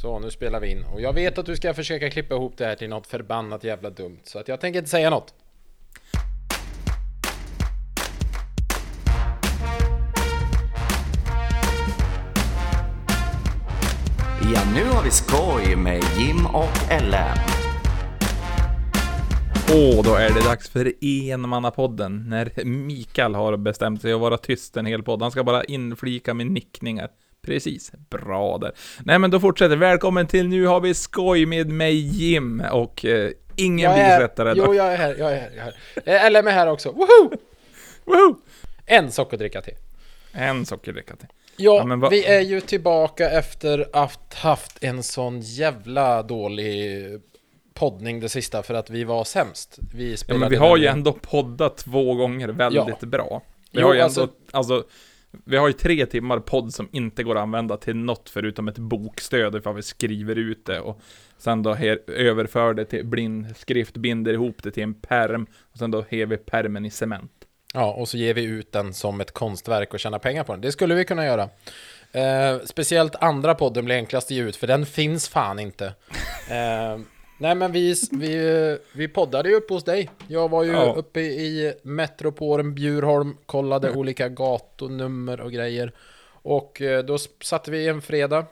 Så, 0.00 0.18
nu 0.18 0.30
spelar 0.30 0.60
vi 0.60 0.70
in. 0.70 0.84
Och 0.84 1.00
jag 1.00 1.12
vet 1.12 1.38
att 1.38 1.46
du 1.46 1.56
ska 1.56 1.74
försöka 1.74 2.10
klippa 2.10 2.34
ihop 2.34 2.56
det 2.56 2.64
här 2.64 2.74
till 2.74 2.88
något 2.88 3.06
förbannat 3.06 3.64
jävla 3.64 3.90
dumt. 3.90 4.18
Så 4.24 4.38
att 4.38 4.48
jag 4.48 4.60
tänker 4.60 4.78
inte 4.78 4.90
säga 4.90 5.10
något. 5.10 5.34
Ja, 14.54 14.62
nu 14.74 14.84
har 14.84 15.04
vi 15.04 15.10
skoj 15.10 15.76
med 15.76 16.02
Jim 16.18 16.46
och 16.46 16.90
Ellen. 16.90 17.38
Och 19.68 20.04
då 20.04 20.14
är 20.14 20.34
det 20.34 20.44
dags 20.44 20.70
för 20.70 20.92
Enmannapodden, 21.00 22.28
när 22.28 22.64
Mikael 22.64 23.34
har 23.34 23.56
bestämt 23.56 24.02
sig 24.02 24.12
att 24.12 24.20
vara 24.20 24.38
tyst 24.38 24.76
en 24.76 24.86
hel 24.86 25.02
podd. 25.02 25.22
Han 25.22 25.30
ska 25.30 25.44
bara 25.44 25.64
inflika 25.64 26.34
med 26.34 26.46
nickningar. 26.46 27.08
Precis, 27.48 27.92
bra 28.10 28.58
där. 28.58 28.72
Nej 29.04 29.18
men 29.18 29.30
då 29.30 29.40
fortsätter 29.40 29.76
Välkommen 29.76 30.26
till 30.26 30.48
Nu 30.48 30.66
har 30.66 30.80
vi 30.80 30.94
skoj 30.94 31.46
med 31.46 31.68
mig 31.68 31.94
Jim 31.94 32.62
och 32.72 33.04
eh, 33.04 33.30
ingen 33.56 33.94
bisättare. 33.94 34.54
jo, 34.56 34.74
jag 34.74 34.92
är 34.92 34.96
här, 34.96 35.16
jag 35.18 35.32
är 35.32 35.40
här, 35.40 35.50
jag 35.56 35.66
är 35.66 35.72
här. 36.14 36.26
Eh, 36.26 36.40
LM 36.40 36.46
är 36.46 36.52
här 36.52 36.66
också. 36.66 36.90
Woho! 36.92 37.30
Woho! 38.04 38.36
En 38.86 39.10
sockerdricka 39.12 39.60
till. 39.62 39.74
En 40.32 40.66
sockerdricka 40.66 41.16
till. 41.16 41.28
Ja, 41.56 41.96
Ja, 42.00 42.08
vi 42.08 42.24
är 42.24 42.40
ju 42.40 42.60
tillbaka 42.60 43.30
efter 43.30 43.86
att 43.92 44.34
haft 44.34 44.84
en 44.84 45.02
sån 45.02 45.40
jävla 45.40 46.22
dålig 46.22 47.04
poddning 47.74 48.20
det 48.20 48.28
sista 48.28 48.62
för 48.62 48.74
att 48.74 48.90
vi 48.90 49.04
var 49.04 49.24
sämst. 49.24 49.78
Vi 49.94 50.10
Ja, 50.10 50.16
spelade 50.16 50.40
men 50.40 50.50
vi 50.50 50.56
har 50.56 50.76
ju 50.76 50.86
ändå 50.86 51.12
poddat 51.12 51.76
två 51.76 52.14
gånger 52.14 52.48
väldigt 52.48 52.96
Ja. 53.00 53.06
bra. 53.08 53.42
Vi 53.72 53.80
Jo, 53.80 53.86
har 53.86 53.94
ju 53.94 54.00
ändå, 54.00 54.04
alltså- 54.04 54.28
alltså, 54.50 54.84
vi 55.44 55.56
har 55.56 55.66
ju 55.66 55.72
tre 55.72 56.06
timmar 56.06 56.38
podd 56.38 56.74
som 56.74 56.88
inte 56.92 57.22
går 57.22 57.36
att 57.36 57.42
använda 57.42 57.76
till 57.76 57.96
något 57.96 58.30
förutom 58.30 58.68
ett 58.68 58.78
bokstöd 58.78 59.56
ifall 59.56 59.74
vi 59.74 59.82
skriver 59.82 60.36
ut 60.36 60.66
det 60.66 60.80
och 60.80 61.00
sen 61.38 61.62
då 61.62 61.74
her, 61.74 61.98
överför 62.06 62.74
det 62.74 62.84
till 62.84 63.06
blindskrift, 63.06 63.96
binder 63.96 64.32
ihop 64.32 64.62
det 64.62 64.70
till 64.70 64.82
en 64.82 64.94
perm 64.94 65.46
och 65.72 65.78
sen 65.78 65.90
då 65.90 65.98
har 65.98 66.26
vi 66.26 66.36
permen 66.36 66.84
i 66.84 66.90
cement. 66.90 67.32
Ja, 67.74 67.92
och 67.92 68.08
så 68.08 68.16
ger 68.16 68.34
vi 68.34 68.44
ut 68.44 68.72
den 68.72 68.94
som 68.94 69.20
ett 69.20 69.32
konstverk 69.32 69.94
och 69.94 70.00
tjänar 70.00 70.18
pengar 70.18 70.44
på 70.44 70.52
den. 70.52 70.60
Det 70.60 70.72
skulle 70.72 70.94
vi 70.94 71.04
kunna 71.04 71.24
göra. 71.24 71.48
Eh, 72.12 72.58
speciellt 72.64 73.16
andra 73.16 73.54
podden 73.54 73.84
blir 73.84 73.94
enklast 73.94 74.26
att 74.26 74.30
ge 74.30 74.42
ut, 74.42 74.56
för 74.56 74.66
den 74.66 74.86
finns 74.86 75.28
fan 75.28 75.58
inte. 75.58 75.94
Eh, 76.50 76.98
nej, 77.38 77.54
men 77.54 77.72
vi, 77.72 77.94
vi, 78.12 78.78
vi 78.92 79.08
poddade 79.08 79.48
ju 79.48 79.54
uppe 79.54 79.74
hos 79.74 79.84
dig. 79.84 80.10
Jag 80.28 80.50
var 80.50 80.64
ju 80.64 80.72
Ja. 80.72 80.94
uppe 80.96 81.20
i 81.20 81.74
Metropolen 81.82 82.74
Bjurholm, 82.74 83.36
kollade 83.46 83.90
olika 83.92 84.28
gatunummer 84.28 85.40
och 85.40 85.52
grejer. 85.52 85.92
Och 86.42 86.82
eh, 86.82 87.04
då 87.04 87.18
satte 87.44 87.70
vi 87.70 87.88
en 87.88 88.02
fredag, 88.02 88.46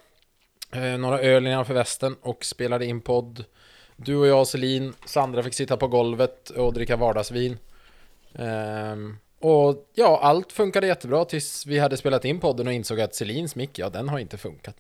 eh, 0.73 0.83
några 0.99 1.21
öl 1.21 1.47
innanför 1.47 1.75
västen 1.75 2.17
och 2.23 2.45
spelade 2.45 2.87
in 2.87 3.01
podd. 3.01 3.45
Du 3.97 4.17
och 4.17 4.27
jag 4.27 4.47
Selin, 4.47 4.93
Sandra 5.07 5.43
fick 5.43 5.55
sitta 5.55 5.77
på 5.77 5.89
golvet 5.89 6.51
och 6.51 6.73
dricka 6.73 6.97
vardagsvin. 6.97 7.59
Ehm, 8.35 9.17
och 9.41 9.91
ja, 9.95 10.19
allt 10.23 10.53
funkade 10.53 10.87
jättebra 10.87 11.25
tills 11.25 11.67
vi 11.67 11.79
hade 11.79 11.97
spelat 11.97 12.25
in 12.25 12.41
podden 12.41 12.67
och 12.67 12.73
insåg 12.73 13.01
att 13.01 13.15
Selins 13.15 13.57
mick, 13.57 13.79
ja 13.79 13.89
den 13.89 14.09
har 14.09 14.19
inte 14.19 14.37
funkat. 14.37 14.77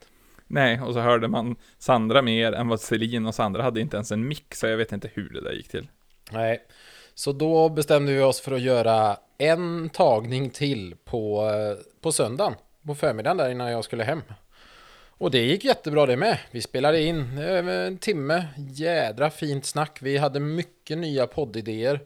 Nej, 0.46 0.80
och 0.80 0.94
så 0.94 1.00
hörde 1.00 1.28
man 1.28 1.56
Sandra 1.78 2.22
mer 2.22 2.52
än 2.52 2.68
vad 2.68 2.80
Celine 2.80 3.26
och 3.26 3.34
Sandra 3.34 3.62
hade 3.62 3.80
inte 3.80 3.96
ens 3.96 4.12
en 4.12 4.28
mick, 4.28 4.54
så 4.54 4.66
jag 4.66 4.76
vet 4.76 4.92
inte 4.92 5.10
hur 5.14 5.28
det 5.28 5.40
där 5.40 5.52
gick 5.52 5.68
till. 5.68 5.88
Nej, 6.30 6.62
så 7.14 7.32
då 7.32 7.68
bestämde 7.68 8.12
vi 8.12 8.22
oss 8.22 8.40
för 8.40 8.52
att 8.52 8.60
göra 8.60 9.16
en 9.38 9.88
tagning 9.88 10.50
till 10.50 10.94
på, 11.04 11.50
eh, 11.50 11.84
på 12.00 12.12
söndagen, 12.12 12.54
på 12.86 12.94
förmiddagen 12.94 13.36
där 13.36 13.50
innan 13.50 13.70
jag 13.70 13.84
skulle 13.84 14.04
hem. 14.04 14.22
Och 15.18 15.30
det 15.30 15.38
gick 15.44 15.64
jättebra 15.64 16.06
det 16.06 16.16
med. 16.16 16.38
Vi 16.50 16.62
spelade 16.62 17.02
in 17.02 17.38
över 17.38 17.86
en 17.86 17.98
timme, 17.98 18.46
jädra 18.56 19.30
fint 19.30 19.64
snack. 19.66 19.98
Vi 20.02 20.16
hade 20.16 20.40
mycket 20.40 20.98
nya 20.98 21.26
poddidéer. 21.26 22.00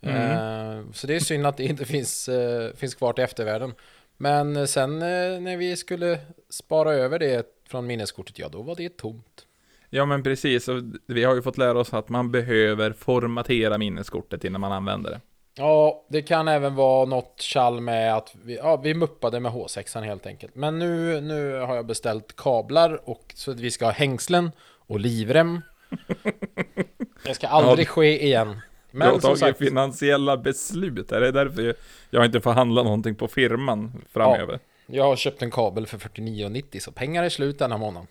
Eh, 0.00 0.80
Så 0.92 1.06
det 1.06 1.16
är 1.16 1.20
synd 1.20 1.46
att 1.46 1.56
det 1.56 1.64
inte 1.64 1.84
finns, 1.84 2.28
eh, 2.28 2.74
finns 2.74 2.94
kvar 2.94 3.12
till 3.12 3.24
eftervärlden. 3.24 3.74
Men 4.16 4.68
sen 4.68 5.02
eh, 5.02 5.40
när 5.40 5.56
vi 5.56 5.76
skulle 5.76 6.18
spara 6.50 6.92
över 6.94 7.18
det 7.18 7.57
från 7.68 7.86
minneskortet, 7.86 8.38
ja 8.38 8.48
då 8.48 8.62
var 8.62 8.74
det 8.76 8.96
tomt. 8.96 9.46
Ja 9.90 10.04
men 10.06 10.22
precis, 10.22 10.68
vi 11.06 11.24
har 11.24 11.34
ju 11.34 11.42
fått 11.42 11.58
lära 11.58 11.78
oss 11.78 11.94
att 11.94 12.08
man 12.08 12.30
behöver 12.30 12.92
formatera 12.92 13.78
minneskortet 13.78 14.44
innan 14.44 14.60
man 14.60 14.72
använder 14.72 15.10
det. 15.10 15.20
Ja, 15.54 16.04
det 16.08 16.22
kan 16.22 16.48
även 16.48 16.74
vara 16.74 17.04
något 17.04 17.40
tjall 17.40 17.80
med 17.80 18.16
att 18.16 18.34
vi, 18.44 18.56
ja, 18.56 18.76
vi 18.76 18.94
muppade 18.94 19.40
med 19.40 19.52
H6 19.52 20.04
helt 20.04 20.26
enkelt. 20.26 20.54
Men 20.54 20.78
nu, 20.78 21.20
nu 21.20 21.54
har 21.60 21.76
jag 21.76 21.86
beställt 21.86 22.36
kablar 22.36 23.08
och 23.10 23.32
så 23.34 23.50
att 23.50 23.60
vi 23.60 23.70
ska 23.70 23.84
ha 23.84 23.92
hängslen 23.92 24.50
och 24.86 25.00
livrem. 25.00 25.60
Det 27.24 27.34
ska 27.34 27.46
aldrig 27.48 27.86
Ja. 27.86 27.90
ske 27.90 28.24
igen. 28.24 28.60
Men 28.90 29.08
du 29.08 29.14
har 29.14 29.20
tagit 29.20 29.38
sagt, 29.38 29.58
finansiella 29.58 30.36
beslut, 30.36 31.12
är 31.12 31.20
det 31.20 31.32
därför 31.32 31.62
jag- 31.62 31.74
jag 32.10 32.24
inte 32.24 32.40
får 32.40 32.52
handla 32.52 32.82
någonting 32.82 33.14
på 33.14 33.28
firman 33.28 33.92
framöver? 34.12 34.58
Jag 34.90 35.04
har 35.04 35.16
köpt 35.16 35.42
en 35.42 35.50
kabel 35.50 35.86
för 35.86 35.98
49,90 35.98 36.80
så 36.80 36.92
pengar 36.92 37.22
är 37.24 37.28
slut 37.28 37.58
denna 37.58 37.76
månad. 37.76 38.06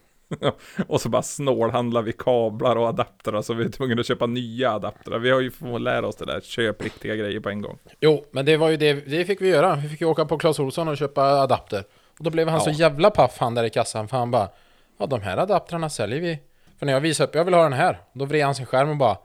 och 0.87 1.01
så 1.01 1.09
bara 1.09 1.21
snålhandlar 1.21 2.01
vi 2.01 2.13
kablar 2.13 2.75
och 2.75 2.87
adaptrar, 2.87 3.41
så 3.41 3.53
vi 3.53 3.65
är 3.65 3.69
tvungna 3.69 3.99
att 3.99 4.07
köpa 4.07 4.25
nya 4.25 4.71
adaptrar. 4.71 5.19
Vi 5.19 5.29
har 5.29 5.39
ju 5.41 5.51
fått 5.51 5.81
lära 5.81 6.07
oss 6.07 6.15
det 6.15 6.25
där, 6.25 6.41
köp 6.41 6.81
riktiga 6.83 7.15
grejer 7.15 7.39
på 7.39 7.49
en 7.49 7.61
gång. 7.61 7.77
Jo, 7.99 8.25
men 8.31 8.45
det 8.45 8.57
var 8.57 8.69
ju 8.69 8.77
det, 8.77 8.93
det 8.93 9.25
fick 9.25 9.41
vi 9.41 9.47
göra. 9.49 9.75
Vi 9.75 9.89
fick 9.89 10.01
ju 10.01 10.07
åka 10.07 10.25
på 10.25 10.37
Clas 10.37 10.59
Ohlson 10.59 10.87
och 10.87 10.97
köpa 10.97 11.21
adapter. 11.23 11.83
Och 12.17 12.23
då 12.23 12.29
blev 12.29 12.47
han 12.47 12.57
Ja. 12.59 12.63
så 12.63 12.69
jävla 12.69 13.09
paff 13.11 13.37
han 13.39 13.55
där 13.55 13.63
i 13.63 13.69
kassan, 13.69 14.07
för 14.07 14.17
han 14.17 14.31
bara 14.31 14.49
Ja, 14.97 15.05
de 15.05 15.21
här 15.21 15.37
adaptrarna 15.37 15.89
säljer 15.89 16.19
vi. 16.21 16.39
För 16.79 16.85
när 16.85 16.93
jag 16.93 16.99
visade 16.99 17.29
upp, 17.29 17.35
jag 17.35 17.45
vill 17.45 17.53
ha 17.53 17.63
den 17.63 17.73
här. 17.73 17.99
Då 18.13 18.25
vred 18.25 18.45
han 18.45 18.55
sin 18.55 18.65
skärm 18.65 18.89
och 18.89 18.97
bara 18.97 19.17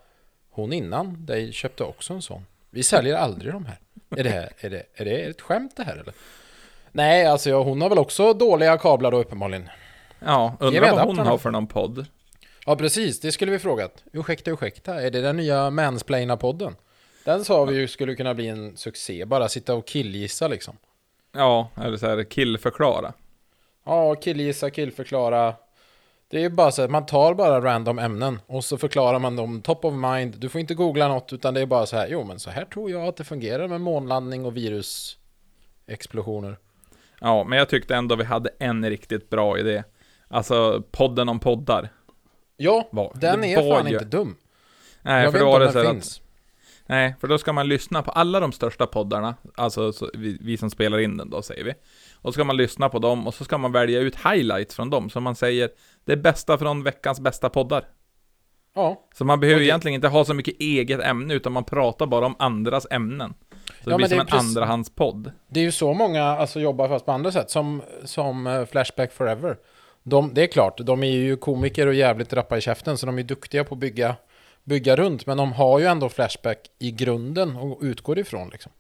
Hon 0.51 0.73
innan 0.73 1.27
dig 1.27 1.53
köpte 1.53 1.85
också 1.85 2.13
en 2.15 2.23
sån. 2.23 2.47
Vi 2.71 2.83
säljer 2.83 3.17
aldrig 3.17 3.53
de 3.53 3.67
här. 3.67 3.79
Är 4.17 4.25
det, 4.25 4.31
här, 4.31 4.53
är 4.61 4.71
det, 4.71 4.83
är 4.95 5.05
det 5.05 5.17
ett 5.17 5.41
skämt 5.41 5.73
det 5.77 5.83
här 5.85 5.97
eller? 5.97 6.15
Nej, 6.93 7.27
alltså 7.27 7.51
ja, 7.51 7.63
hon 7.63 7.83
har 7.83 7.89
väl 7.89 7.99
också 7.99 8.35
dåliga 8.35 8.79
kablar 8.79 9.11
då 9.11 9.21
uppenbarligen. 9.21 9.69
Ja, 10.19 10.57
undrar 10.61 10.91
vad 10.91 11.07
hon 11.07 11.19
har 11.19 11.39
för 11.39 11.51
någon 11.51 11.67
podd. 11.67 12.07
Ja, 12.67 12.77
precis. 12.77 13.21
Det 13.21 13.33
skulle 13.33 13.53
vi 13.53 13.59
frågat. 13.59 14.05
Ursäkta, 14.13 14.51
ursäkta. 14.51 15.03
Är 15.03 15.11
det 15.11 15.21
den 15.21 15.37
nya 15.37 15.71
Mansplaina-podden? 15.71 16.75
Den 17.25 17.45
sa 17.45 17.65
vi 17.65 17.77
ju 17.77 17.89
skulle 17.89 18.15
kunna 18.15 18.35
bli 18.35 18.49
en 18.49 18.77
succé. 18.77 19.25
Bara 19.25 19.49
sitta 19.49 19.75
och 19.75 19.87
killgissa 19.87 20.49
liksom. 20.49 20.77
Ja, 21.33 21.69
eller 21.77 21.97
så 21.97 22.07
här 22.07 22.25
killförklara. 22.25 23.13
Ja, 23.85 24.15
killgissa, 24.15 24.71
killförklara. 24.71 25.55
Det 26.29 26.37
är 26.37 26.41
ju 26.41 26.51
bara 26.51 26.73
så 26.73 26.83
att 26.83 26.91
man 26.91 27.07
tar 27.07 27.35
bara 27.35 27.61
random 27.61 27.99
ämnen 27.99 28.41
och 28.47 28.65
så 28.65 28.79
förklarar 28.79 29.19
man 29.19 29.37
dem 29.37 29.63
top 29.63 29.85
of 29.85 29.95
mind. 29.95 30.35
Du 30.39 30.49
får 30.49 30.61
inte 30.61 30.75
googla 30.75 31.09
något 31.09 31.33
utan 31.33 31.55
det 31.55 31.61
är 31.61 31.67
bara 31.67 31.87
så 31.87 31.97
här. 31.97 32.09
Jo, 32.11 32.25
men 32.25 32.39
så 32.39 32.51
här 32.51 32.65
tror 32.65 32.91
jag 32.91 33.07
att 33.07 33.17
det 33.17 33.25
fungerar 33.25 33.69
med 33.69 33.81
månlandning 33.81 34.45
och 34.45 34.57
virusexplosioner. 34.57 36.59
Ja, 37.23 37.45
men 37.45 37.59
jag 37.59 37.69
tyckte 37.69 37.95
ändå 37.97 38.17
vi 38.17 38.25
hade 38.25 38.51
en 38.59 38.89
riktigt 38.91 39.31
bra 39.31 39.59
idé. 39.59 39.83
Alltså, 40.29 40.83
podden 40.91 41.29
om 41.29 41.41
poddar. 41.41 41.89
Ja, 42.57 42.89
Var- 42.93 43.13
den 43.15 43.45
är 43.45 43.57
fan 43.71 43.87
ju- 43.87 43.93
inte 43.93 44.05
dum. 44.05 44.37
Nej, 45.03 45.23
jag 45.23 45.33
för 45.33 45.39
vet 45.39 45.47
då 45.47 45.53
var 45.53 45.61
det 45.61 45.73
så 45.73 45.83
finns. 45.83 46.17
att, 46.19 46.23
Nej, 46.87 47.15
för 47.21 47.29
då 47.29 47.39
ska 47.39 47.53
man 47.53 47.69
lyssna 47.69 48.03
på 48.03 48.11
alla 48.11 48.41
de 48.41 48.53
största 48.53 48.87
poddarna, 48.87 49.35
alltså 49.55 49.93
så, 49.93 50.11
vi, 50.15 50.39
vi 50.41 50.57
som 50.57 50.71
spelar 50.71 50.99
in 50.99 51.17
den 51.17 51.31
då, 51.31 51.43
säger 51.43 51.65
vi. 51.65 51.71
Och 52.15 52.29
så 52.29 52.33
ska 52.33 52.45
man 52.45 52.57
lyssna 52.57 52.89
på 52.89 52.99
dem, 52.99 53.27
och 53.27 53.35
så 53.35 53.45
ska 53.45 53.59
man 53.59 53.73
välja 53.73 54.01
ut 54.01 54.17
highlights 54.17 54.75
från 54.77 54.91
dem, 54.91 55.11
som 55.11 55.23
man 55.23 55.35
säger, 55.35 55.71
det 56.05 56.17
bästa 56.17 56.59
från 56.59 56.83
veckans 56.83 57.21
bästa 57.21 57.49
poddar. 57.49 57.85
Ja, 58.75 59.09
Så 59.15 59.25
man 59.25 59.41
behöver 59.41 59.61
det- 59.61 59.67
egentligen 59.67 59.95
inte 59.95 60.09
ha 60.09 60.25
så 60.25 60.35
mycket 60.35 60.61
eget 60.61 61.01
ämne, 61.01 61.35
utan 61.35 61.53
man 61.53 61.65
pratar 61.65 62.07
bara 62.07 62.27
om 62.27 62.37
andras 62.39 62.87
ämnen. 62.91 63.35
Så 63.85 63.91
Ja, 63.91 63.93
det 63.93 63.97
blir 63.97 64.07
som 64.07 64.17
det 64.17 64.21
är 64.21 64.21
en 64.21 64.27
precis- 64.27 64.49
andrahandspodd. 64.49 65.33
det 65.49 65.61
är 65.61 65.65
ju 65.65 65.73
så 65.73 65.93
många 65.95 66.23
alltså, 66.25 66.61
jobbar 66.61 66.89
fast 66.89 67.07
på 67.07 67.13
andra 67.13 67.33
sätt. 67.33 67.51
Som, 67.51 67.83
som 68.05 68.47
eh, 68.47 68.65
Flashback 68.65 69.13
Forever. 69.13 69.57
De, 70.03 70.35
det 70.35 70.43
är 70.43 70.47
klart, 70.47 70.79
de 70.79 71.03
är 71.03 71.11
ju 71.11 71.37
komiker 71.37 71.87
och 71.87 71.95
jävligt 71.95 72.33
rappa 72.33 72.59
i 72.59 72.61
käften. 72.61 72.99
Så 72.99 73.07
de 73.07 73.19
är 73.19 73.23
duktiga 73.23 73.65
på 73.65 73.75
att 73.75 73.79
bygga, 73.79 74.17
bygga 74.65 74.97
runt. 74.97 75.27
Men 75.27 75.37
de 75.37 75.53
har 75.53 75.79
ju 75.79 75.87
ändå 75.87 76.09
Flashback 76.09 76.59
i 76.79 76.91
grunden 76.91 77.57
och 77.57 77.79
utgår 77.83 78.19
ifrån 78.19 78.49
liksom. 78.49 78.73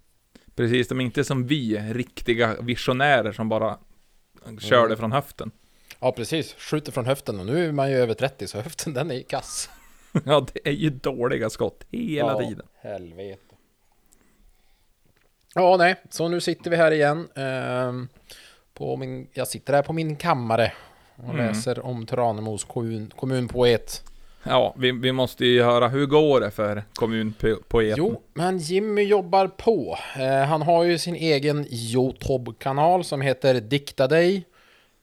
Precis, 0.54 0.88
de 0.88 1.00
är 1.00 1.04
inte 1.04 1.24
som 1.24 1.46
vi, 1.46 1.78
riktiga 1.78 2.56
visionärer 2.60 3.32
som 3.32 3.48
bara 3.48 3.78
kör 4.60 4.76
Mm. 4.78 4.90
det 4.90 4.96
från 4.96 5.12
höften. 5.12 5.50
Ja, 6.00 6.12
precis. 6.12 6.54
Skjuter 6.58 6.92
från 6.92 7.06
höften 7.06 7.40
och 7.40 7.46
nu 7.46 7.68
är 7.68 7.72
man 7.72 7.90
ju 7.90 7.96
över 7.96 8.14
30 8.14 8.46
så 8.46 8.60
höften 8.60 8.94
den 8.94 9.10
är 9.10 9.14
i 9.14 9.22
kass. 9.22 9.70
Ja, 10.24 10.46
det 10.52 10.68
är 10.68 10.72
ju 10.72 10.90
dåliga 10.90 11.50
skott 11.50 11.84
hela 11.90 12.32
ja, 12.32 12.48
tiden. 12.48 12.66
helvete. 12.82 13.51
Ja, 15.54 15.76
nej. 15.76 15.94
Så 16.10 16.28
nu 16.28 16.40
sitter 16.40 16.70
vi 16.70 16.76
här 16.76 16.90
igen. 16.90 17.28
ehm, 17.36 18.08
på 18.74 18.96
min, 18.96 19.26
jag 19.32 19.48
sitter 19.48 19.72
här 19.72 19.82
på 19.82 19.92
min 19.92 20.16
kammare 20.16 20.72
och 21.16 21.34
Mm. 21.34 21.36
läser 21.46 21.86
om 21.86 22.06
Tranemos 22.06 22.64
kommun, 22.64 23.12
kommunpoet. 23.16 24.02
Ja, 24.42 24.74
vi, 24.78 24.92
vi 24.92 25.12
måste 25.12 25.46
ju 25.46 25.62
höra, 25.62 25.88
hur 25.88 26.06
går 26.06 26.40
det 26.40 26.50
för 26.50 26.84
kommunpoeten? 26.94 27.94
Jo, 27.98 28.22
men 28.34 28.58
Jimmy 28.58 29.02
jobbar 29.02 29.46
på. 29.46 29.98
Eh, 30.18 30.44
han 30.48 30.62
har 30.62 30.84
ju 30.84 30.98
sin 30.98 31.14
egen 31.14 31.66
YouTube-kanal 31.70 33.04
som 33.04 33.20
heter 33.20 33.54
Dikta 33.60 34.06
dig. 34.08 34.44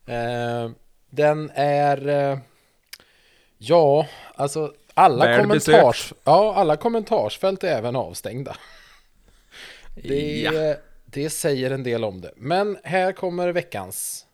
Eh, 0.06 0.72
den 1.10 1.52
är... 1.56 2.07
Eh, 2.07 2.38
Ja, 3.62 4.06
alltså 4.36 4.74
alla, 4.94 5.38
kommentars, 5.42 6.13
ja, 6.24 6.54
alla 6.56 6.75
kommentarsfält 6.75 7.63
är 7.63 7.68
även 7.78 7.95
avstängda. 7.95 8.56
Det, 10.04 10.42
Ja. 10.42 10.75
det 11.06 11.30
säger 11.30 11.72
en 11.72 11.84
del 11.84 12.04
om 12.04 12.22
det. 12.22 12.31
Men 12.36 12.78
här 12.84 13.12
kommer 13.12 13.50
veckans 13.51 14.25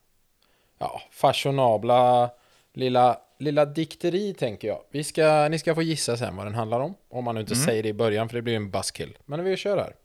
ja, 0.78 1.02
fashionabla 1.12 2.32
lilla, 2.74 3.22
lilla 3.40 3.66
dikteri 3.66 4.34
tänker 4.34 4.68
jag. 4.68 4.84
Vi 4.90 5.04
ska, 5.04 5.48
ni 5.50 5.60
ska 5.60 5.76
få 5.76 5.82
gissa 5.82 6.18
sen 6.18 6.36
vad 6.36 6.46
den 6.46 6.56
handlar 6.56 6.80
om. 6.80 6.96
Om 7.10 7.24
man 7.24 7.36
nu 7.36 7.42
inte 7.42 7.56
säger 7.56 7.84
det 7.84 7.90
i 7.90 7.94
början 7.94 8.30
för 8.30 8.36
det 8.36 8.42
blir 8.42 8.56
en 8.56 8.72
buzzkill. 8.72 9.18
Men 9.26 9.44
vi 9.44 9.58
kör 9.58 9.78
här. 9.78 9.96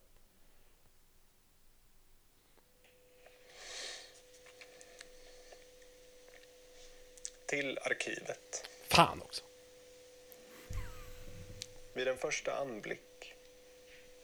Till 7.48 7.78
arkivet. 7.82 8.68
Fan 8.88 9.22
också. 9.22 9.44
Vid 11.94 12.08
en 12.08 12.16
första 12.16 12.56
anblick, 12.56 13.00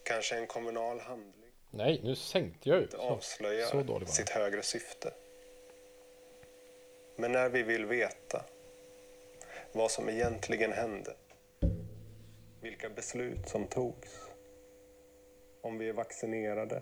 kanske 0.07 0.35
en 0.35 0.47
kommunal 0.47 0.99
handling, 0.99 1.51
Nej, 1.71 2.01
nu 2.03 2.15
sänkte 2.15 2.69
jag 2.69 2.79
ut. 2.79 2.91
Så, 2.91 2.97
avslöjar 2.97 3.67
så 3.67 3.81
den. 3.99 4.07
sitt 4.07 4.29
högre 4.29 4.63
syfte. 4.63 5.13
Men 7.15 7.31
när 7.31 7.49
vi 7.49 7.63
vill 7.63 7.85
veta 7.85 8.45
vad 9.71 9.91
som 9.91 10.09
egentligen 10.09 10.71
hände, 10.71 11.15
vilka 12.61 12.89
beslut 12.89 13.49
som 13.49 13.67
togs, 13.67 14.27
om 15.61 15.77
vi 15.77 15.89
är 15.89 15.93
vaccinerade 15.93 16.81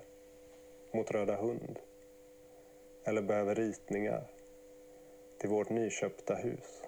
mot 0.94 1.12
röda 1.12 1.36
hund 1.36 1.80
eller 3.06 3.22
behöver 3.22 3.56
ritningar 3.56 4.24
till 5.39 5.50
vårt 5.50 5.69
nyköpta 5.69 6.36
hus. 6.36 6.81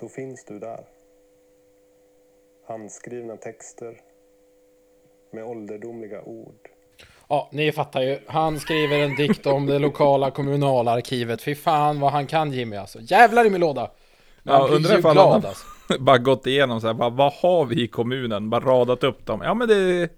Då 0.00 0.08
finns 0.08 0.44
du 0.44 0.58
där. 0.58 0.84
Handskrivna 2.64 3.36
texter 3.36 4.02
med 5.32 5.44
ålderdomliga 5.44 6.22
ord. 6.22 6.54
Ja, 7.28 7.48
ni 7.52 7.72
fattar 7.72 8.00
ju. 8.02 8.18
Han 8.26 8.60
skriver 8.60 8.98
en 8.98 9.16
dikt 9.16 9.46
om 9.46 9.66
det 9.66 9.78
lokala 9.78 10.30
kommunalarkivet. 10.30 11.42
Fy 11.42 11.54
fan 11.54 12.00
vad 12.00 12.12
han 12.12 12.26
kan 12.26 12.52
Jimmy 12.52 12.76
alltså. 12.76 12.98
Jävlar 13.00 13.44
i 13.46 13.50
min 13.50 13.60
låda! 13.60 13.90
Man 14.42 14.54
Ja, 14.60 14.68
undrar 14.76 14.98
ifall 14.98 15.16
han- 15.18 15.44
alltså. 15.46 15.64
bara 16.00 16.18
gått 16.18 16.46
igenom 16.46 16.80
så 16.80 16.86
här, 16.86 16.94
bara, 16.94 17.10
vad 17.10 17.32
har 17.32 17.64
vi 17.64 17.82
i 17.82 17.88
kommunen? 17.88 18.50
Bara 18.50 18.60
radat 18.64 19.04
upp 19.04 19.26
dem. 19.26 19.40
Ja 19.44 19.54
men 19.54 19.68
det, 19.68 20.08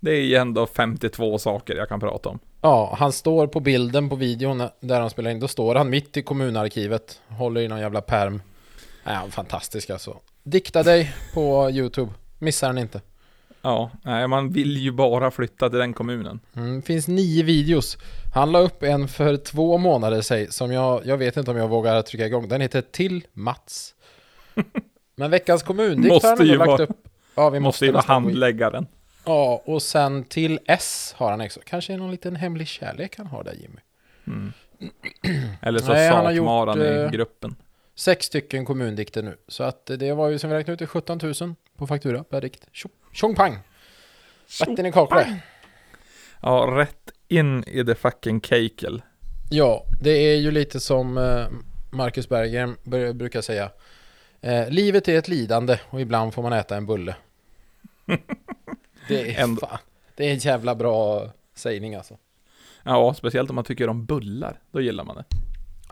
det 0.00 0.10
är 0.10 0.20
ju 0.22 0.34
ändå 0.34 0.66
52 0.66 1.38
saker 1.38 1.74
jag 1.74 1.88
kan 1.88 2.00
prata 2.00 2.28
om. 2.28 2.38
Ja, 2.60 2.94
han 2.98 3.12
står 3.12 3.46
på 3.46 3.60
bilden 3.60 4.08
på 4.08 4.16
videon 4.16 4.62
där 4.80 5.00
han 5.00 5.10
spelar 5.10 5.30
in. 5.30 5.40
Då 5.40 5.48
står 5.48 5.74
han 5.74 5.90
mitt 5.90 6.16
i 6.16 6.22
kommunarkivet. 6.22 7.20
Håller 7.28 7.60
i 7.60 7.68
någon 7.68 7.80
jävla 7.80 8.00
perm. 8.00 8.42
Ja, 9.04 9.20
fantastisk 9.30 9.90
alltså. 9.90 10.16
Dikta 10.42 10.82
dig 10.82 11.14
på 11.34 11.70
YouTube. 11.70 12.12
Missar 12.38 12.68
den 12.68 12.78
inte. 12.78 13.00
Ja, 13.62 13.90
nej 14.02 14.28
man 14.28 14.52
vill 14.52 14.76
ju 14.76 14.92
bara 14.92 15.30
flytta 15.30 15.70
till 15.70 15.78
den 15.78 15.92
kommunen. 15.92 16.40
Mm, 16.56 16.82
finns 16.82 17.08
nio 17.08 17.42
videos. 17.42 17.98
Han 18.34 18.52
la 18.52 18.58
upp 18.58 18.82
en 18.82 19.08
för 19.08 19.36
två 19.36 19.78
månader 19.78 20.20
sedan 20.20 20.46
som 20.52 20.72
jag, 20.72 21.06
jag 21.06 21.16
vet 21.16 21.36
inte 21.36 21.50
om 21.50 21.56
jag 21.56 21.68
vågar 21.68 22.02
trycka 22.02 22.26
igång. 22.26 22.48
Den 22.48 22.60
heter 22.60 22.80
Till 22.82 23.24
Mats. 23.32 23.94
Men 25.16 25.30
veckans 25.30 25.62
kommundikt 25.62 26.12
Måste 26.12 26.28
har 26.28 26.36
han 26.36 26.40
ändå 26.50 26.52
ju 26.52 26.58
vara- 26.58 26.82
upp. 26.82 26.90
Ja, 27.34 27.50
vi 27.50 27.60
Måste 27.60 27.86
ju 27.86 27.92
vara 27.92 28.04
handläggaren. 28.06 28.86
Ja, 29.24 29.62
och 29.64 29.82
sen 29.82 30.24
till 30.24 30.58
S 30.66 31.14
har 31.16 31.30
han 31.30 31.40
också. 31.40 31.60
Kanske 31.66 31.96
någon 31.96 32.10
liten 32.10 32.36
hemlig 32.36 32.68
kärlek 32.68 33.14
han 33.18 33.26
har 33.26 33.44
där 33.44 33.52
Jimmy. 33.54 33.80
Eller 35.60 35.78
så 35.78 35.92
Nej, 35.92 36.08
han 36.08 36.24
har 36.24 36.32
gjort, 36.32 36.76
i 36.76 36.88
eh, 37.02 37.10
gruppen. 37.10 37.54
Sex 37.94 38.26
stycken 38.26 38.64
kommundikter 38.64 39.22
nu. 39.22 39.36
Så 39.48 39.64
att 39.64 39.86
det 39.86 40.12
var 40.12 40.28
ju 40.28 40.38
som 40.38 40.50
vi 40.50 40.56
räknade 40.56 40.72
ut 40.72 40.78
det 40.78 40.86
17 40.86 41.20
000 41.40 41.54
på 41.76 41.86
faktura 41.86 42.24
per 42.24 42.40
dikt. 42.40 42.66
Tjo- 42.72 42.88
Tjong 43.12 43.34
pang! 43.34 43.58
Vatten 44.60 44.86
i 44.86 44.92
kaklet. 44.92 45.26
Ja, 46.42 46.66
rätt 46.72 47.10
in 47.28 47.64
i 47.64 47.84
the 47.84 47.94
fucking 47.94 48.40
cakel. 48.40 49.02
Ja, 49.50 49.84
det 50.00 50.10
är 50.10 50.36
ju 50.36 50.50
lite 50.50 50.80
som 50.80 51.18
eh, 51.18 51.46
Marcus 51.90 52.28
Berggren 52.28 52.76
br- 52.84 53.12
brukar 53.12 53.40
säga. 53.40 53.70
Eh, 54.40 54.68
livet 54.70 55.08
är 55.08 55.18
ett 55.18 55.28
lidande 55.28 55.78
och 55.90 56.00
ibland 56.00 56.34
får 56.34 56.42
man 56.42 56.52
äta 56.52 56.76
en 56.76 56.86
bulle. 56.86 57.14
Det 59.08 59.36
är, 59.40 59.56
fan, 59.56 59.78
det 60.16 60.28
är 60.28 60.32
en 60.32 60.38
jävla 60.38 60.74
bra 60.74 61.30
sägning 61.54 61.94
alltså. 61.94 62.16
Ja, 62.82 63.14
speciellt 63.14 63.50
om 63.50 63.54
man 63.56 63.64
tycker 63.64 63.88
om 63.88 64.04
bullar. 64.06 64.60
Då 64.70 64.80
gillar 64.80 65.04
man 65.04 65.16
det. 65.16 65.24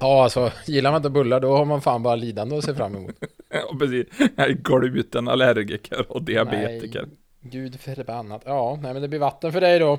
Ja, 0.01 0.23
alltså 0.25 0.53
gillar 0.67 0.91
man 0.91 0.99
inte 0.99 1.11
bullar 1.11 1.41
då 1.41 1.57
har 1.57 1.65
man 1.65 1.81
fan 1.81 2.03
bara 2.03 2.15
lidande 2.17 2.59
att 2.59 2.65
se 2.65 2.75
fram 2.75 2.97
emot. 2.97 3.15
Ja, 3.53 3.77
precis. 3.79 4.07
Jag 4.37 4.51
är 4.51 4.53
glutenallergiker 4.53 6.13
och 6.13 6.23
diabetiker. 6.23 7.03
Nej, 7.03 7.51
gud 7.51 7.81
förbannat. 7.81 8.43
Ja, 8.45 8.79
nej 8.83 8.93
men 8.93 9.03
det 9.03 9.09
blir 9.09 9.19
vatten 9.19 9.53
för 9.53 9.61
dig 9.61 9.79
då. 9.79 9.99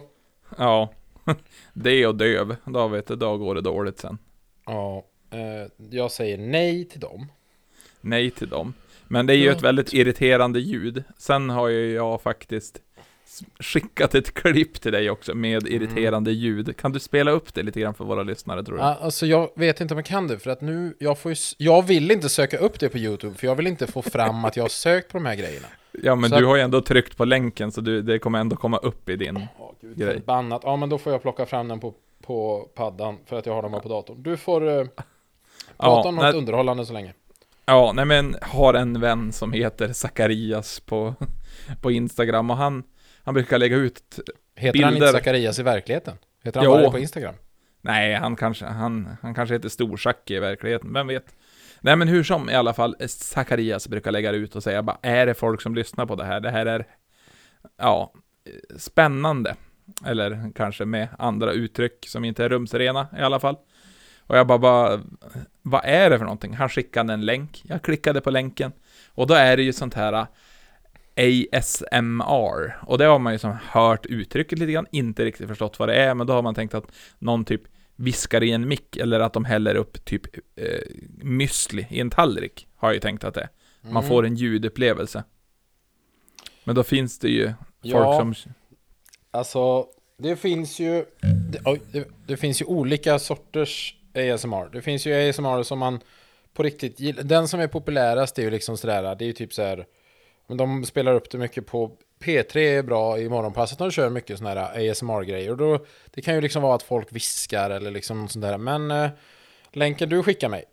Ja. 0.57 0.89
Det 1.74 2.07
och 2.07 2.15
döv. 2.15 2.56
Då 2.65 2.88
vet 2.88 3.07
du, 3.07 3.15
då 3.15 3.38
går 3.38 3.56
det 3.56 3.62
dåligt 3.62 4.00
sen. 4.00 4.18
Ja, 4.65 5.06
eh, 5.31 5.88
jag 5.89 6.12
säger 6.12 6.38
nej 6.38 6.86
till 6.86 7.00
dem. 7.00 7.27
Nej 8.01 8.31
till 8.31 8.50
dem. 8.50 8.74
Men 9.07 9.25
det 9.25 9.33
är 9.33 9.38
ju 9.38 9.50
ett 9.50 9.62
väldigt 9.62 9.94
irriterande 9.94 10.59
ljud. 10.59 11.04
Sen 11.18 11.50
har 11.50 11.68
ju 11.68 11.94
jag 11.94 12.21
faktiskt 12.21 12.80
skickat 13.60 14.16
ett 14.16 14.33
klipp 14.33 14.81
till 14.81 14.92
dig 14.92 15.10
också 15.10 15.36
med 15.36 15.68
irriterande 15.68 16.31
ljud. 16.31 16.78
Kan 16.78 16.92
du 16.92 17.00
spela 17.00 17.31
upp 17.31 17.54
det 17.54 17.63
lite 17.63 17.80
grann 17.80 17.94
för 17.94 18.06
våra 18.06 18.24
lyssnare 18.24 18.63
tror 18.63 18.75
du? 18.75 18.81
Ja, 18.81 18.98
alltså 19.01 19.25
jag 19.25 19.50
vet 19.56 19.81
inte 19.81 19.94
om 19.94 19.98
jag 19.98 20.06
kan 20.06 20.28
det, 20.28 20.39
för 20.39 20.50
att 20.51 20.62
nu, 20.62 20.95
jag 21.00 21.18
får 21.18 21.31
ju, 21.31 21.36
jag 21.57 21.81
vill 21.88 22.12
inte 22.12 22.30
söka 22.30 22.57
upp 22.57 22.80
det 22.80 22.89
på 22.89 22.98
YouTube, 22.98 23.36
för 23.36 23.48
jag 23.48 23.56
vill 23.56 23.68
inte 23.68 23.88
få 23.88 24.01
fram 24.01 24.45
att 24.45 24.56
jag 24.56 24.63
har 24.63 24.69
sökt 24.69 25.12
på 25.12 25.18
de 25.18 25.25
här 25.25 25.36
grejerna. 25.36 25.68
Ja 25.92 26.16
men 26.16 26.30
Så 26.30 26.36
du 26.36 26.42
att- 26.44 26.48
har 26.50 26.56
ju 26.56 26.62
ändå 26.62 26.81
tryckt 26.81 27.18
på 27.18 27.25
länken 27.25 27.72
så 27.72 27.81
du, 27.81 28.01
det 28.01 28.19
kommer 28.19 28.39
ändå 28.39 28.56
komma 28.56 28.78
upp 28.78 29.10
i 29.10 29.16
din. 29.16 29.48
Åh, 29.60 29.72
gud, 29.81 29.98
Grej. 29.98 30.13
förbannat. 30.13 30.62
Ja, 30.66 30.75
men 30.75 30.89
då 30.89 30.98
får 30.98 31.12
jag 31.12 31.22
plocka 31.22 31.45
fram 31.45 31.68
den 31.68 31.80
på, 31.80 31.94
på 32.25 32.68
paddan, 32.75 33.18
för 33.25 33.39
att 33.39 33.45
jag 33.45 33.54
har 33.54 33.62
den 33.62 33.72
bara 33.72 33.81
på 33.81 33.89
datorn. 33.89 34.24
Du 34.24 34.38
får 34.38 34.68
eh, 34.80 34.86
prata 35.78 36.10
om 36.10 36.16
något 36.16 36.24
nej, 36.24 36.33
underhållande 36.33 36.86
så 36.86 36.94
länge. 36.94 37.13
ja, 37.66 37.92
nej 37.95 38.06
men 38.06 38.36
har 38.42 38.74
en 38.74 39.00
vän 39.01 39.31
som 39.31 39.54
heter 39.54 39.94
Zacharias 39.94 40.80
på, 40.80 41.13
på 41.81 41.92
Instagram 41.92 42.50
och 42.50 42.57
han, 42.57 42.83
han 43.23 43.33
brukar 43.33 43.57
lägga 43.57 43.75
ut 43.75 44.19
Heter 44.56 44.83
han 44.83 44.94
inte 44.94 45.06
Bilder. 45.06 45.19
Zacharias 45.19 45.59
i 45.59 45.63
verkligheten? 45.63 46.18
Heter 46.44 46.59
han 46.59 46.65
Jo. 46.65 46.71
bara 46.71 46.81
det 46.81 46.91
på 46.91 47.00
Instagram? 47.00 47.35
Nej, 47.81 48.16
han 48.16 48.35
kanske, 48.35 48.66
han, 48.66 49.18
han 49.21 49.33
kanske 49.33 49.56
heter 49.56 49.69
Storzacke 49.69 50.33
i 50.33 50.40
verkligheten, 50.40 50.94
vem 50.94 51.07
vet? 51.07 51.35
Nej 51.81 51.95
men 51.95 52.07
hur 52.07 52.23
som, 52.23 52.49
i 52.49 52.56
alla 52.56 52.73
fall, 52.73 52.95
Zacharias 53.07 53.87
brukar 53.87 54.11
lägga 54.11 54.31
ut 54.31 54.56
och 54.56 54.63
säga 54.63 54.83
bara, 54.83 54.97
är 55.01 55.25
det 55.25 55.33
folk 55.33 55.61
som 55.61 55.75
lyssnar 55.75 56.06
på 56.06 56.16
det 56.16 56.25
här? 56.25 56.40
Det 56.40 56.49
här 56.49 56.66
är, 56.66 56.85
ja, 57.78 58.13
spännande. 58.78 59.56
Eller 60.06 60.51
kanske 60.56 60.85
med 60.85 61.07
andra 61.19 61.51
uttryck 61.51 62.06
som 62.07 62.25
inte 62.25 62.44
är 62.45 62.49
rumsrena 62.49 63.07
i 63.18 63.21
alla 63.21 63.40
fall. 63.40 63.56
Och 64.19 64.37
jag 64.37 64.47
bara, 64.47 64.57
bara, 64.57 65.01
vad 65.61 65.81
är 65.85 66.09
det 66.09 66.18
för 66.18 66.25
någonting? 66.25 66.54
Han 66.54 66.69
skickade 66.69 67.13
en 67.13 67.25
länk, 67.25 67.61
jag 67.66 67.81
klickade 67.81 68.21
på 68.21 68.30
länken. 68.31 68.71
Och 69.07 69.28
då 69.28 69.33
är 69.33 69.57
det 69.57 69.63
ju 69.63 69.73
sånt 69.73 69.94
här 69.94 70.28
ASMR. 71.15 72.77
Och 72.87 72.97
det 72.97 73.06
har 73.06 73.19
man 73.19 73.33
ju 73.33 73.39
som 73.39 73.57
hört 73.69 74.06
uttrycket 74.06 74.59
lite 74.59 74.71
grann, 74.71 74.87
inte 74.91 75.25
riktigt 75.25 75.47
förstått 75.47 75.80
vad 75.80 75.89
det 75.89 75.95
är, 75.95 76.13
men 76.15 76.27
då 76.27 76.33
har 76.33 76.41
man 76.41 76.56
tänkt 76.56 76.73
att 76.73 76.91
någon 77.19 77.45
typ 77.45 77.61
viskar 77.95 78.44
i 78.44 78.51
en 78.51 78.68
mick, 78.68 78.97
eller 78.97 79.19
att 79.19 79.33
de 79.33 79.45
häller 79.45 79.75
upp 79.75 80.06
typ 80.06 80.25
eh, 80.56 80.80
müsli 81.23 81.85
i 81.89 81.99
en 81.99 82.09
tallrik, 82.09 82.68
har 82.75 82.87
jag 82.89 82.94
ju 82.94 82.99
tänkt 82.99 83.23
att 83.23 83.33
det 83.33 83.41
är. 83.41 83.49
Man 83.81 83.91
Mm. 84.03 84.09
får 84.09 84.25
en 84.25 84.35
ljudupplevelse. 84.35 85.23
Men 86.63 86.75
då 86.75 86.83
finns 86.83 87.19
det 87.19 87.30
ju 87.30 87.47
folk 87.47 87.56
Ja. 87.81 88.18
som... 88.19 88.33
Alltså, 89.31 89.85
det 90.18 90.35
finns 90.35 90.80
ju... 90.80 91.06
Det, 91.51 91.59
oj, 91.65 91.81
det, 91.91 92.07
det 92.27 92.37
finns 92.37 92.61
ju 92.61 92.65
olika 92.65 93.19
sorters 93.19 93.95
ASMR. 94.15 94.69
Det 94.73 94.81
finns 94.81 95.06
ju 95.07 95.30
ASMR 95.30 95.63
som 95.63 95.80
man 95.80 95.99
på 96.53 96.63
riktigt 96.63 96.99
gillar. 96.99 97.23
Den 97.23 97.47
som 97.47 97.59
är 97.59 97.68
populärast 97.68 98.39
är 98.39 98.44
ju 98.44 98.49
liksom 98.49 98.77
sådär, 98.77 99.15
det 99.15 99.23
är 99.25 99.27
ju 99.27 99.33
typ 99.33 99.53
så 99.53 99.61
här. 99.61 99.85
Men 100.52 100.58
de 100.58 100.86
spelar 100.86 101.14
upp 101.14 101.30
det 101.30 101.38
mycket 101.38 101.66
på 101.66 101.92
P3 102.20 102.58
är 102.58 102.84
bra 102.84 103.20
i 103.20 103.30
morgonpasset. 103.30 103.78
De 103.78 103.92
kör 103.92 104.10
mycket 104.10 104.38
sådana 104.38 104.62
här 104.62 104.92
ASMR-grejer. 104.92 105.56
Då, 105.56 105.86
det 106.06 106.22
kan 106.22 106.36
ju 106.36 106.42
liksom 106.42 106.62
vara 106.62 106.76
att 106.76 106.84
folk 106.84 107.08
viskar 107.12 107.70
eller 107.70 107.92
liksom 107.92 108.22
något 108.22 108.31
sånt 108.31 108.44
där. 108.44 108.58
Men 108.58 108.92
eh, 108.92 109.10
länken 109.72 110.10
du 110.10 110.24
skickar 110.24 110.50
mig. 110.50 110.64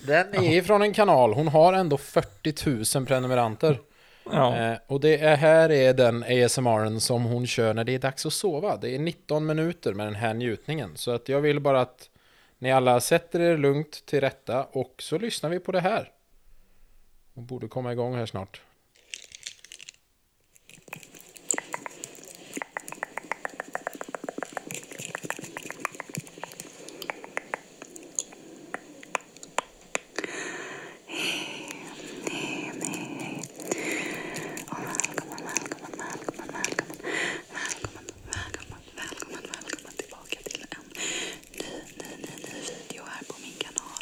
Den 0.00 0.34
är 0.34 0.56
ifrån 0.56 0.82
en 0.82 0.92
kanal. 0.92 1.32
Hon 1.34 1.48
har 1.48 1.72
ändå 1.72 1.96
40 1.96 2.98
000 2.98 3.06
prenumeranter. 3.06 3.80
Ja, 4.32 4.56
Eh, 4.56 4.78
och 4.86 5.00
det 5.00 5.18
är, 5.18 5.36
här 5.36 5.72
är 5.72 5.94
den 5.94 6.22
ASMRen 6.44 7.00
som 7.00 7.24
hon 7.24 7.46
kör 7.46 7.74
när 7.74 7.84
det 7.84 7.94
är 7.94 7.98
dags 7.98 8.26
att 8.26 8.32
sova. 8.32 8.76
Det 8.76 8.94
är 8.94 8.98
19 8.98 9.46
minuter 9.46 9.94
med 9.94 10.06
den 10.06 10.14
här 10.14 10.34
njutningen. 10.34 10.96
Så 10.96 11.10
att 11.10 11.28
jag 11.28 11.40
vill 11.40 11.60
bara 11.60 11.80
att 11.80 12.10
ni 12.58 12.72
alla 12.72 13.00
sätter 13.00 13.40
er 13.40 13.58
lugnt 13.58 14.06
till 14.06 14.20
rätta 14.20 14.64
och 14.64 14.94
så 14.98 15.18
lyssnar 15.18 15.50
vi 15.50 15.58
på 15.58 15.72
det 15.72 15.80
här. 15.80 16.10
Hon 17.34 17.46
borde 17.46 17.68
komma 17.68 17.92
igång 17.92 18.14
här 18.14 18.26
snart. 18.26 18.60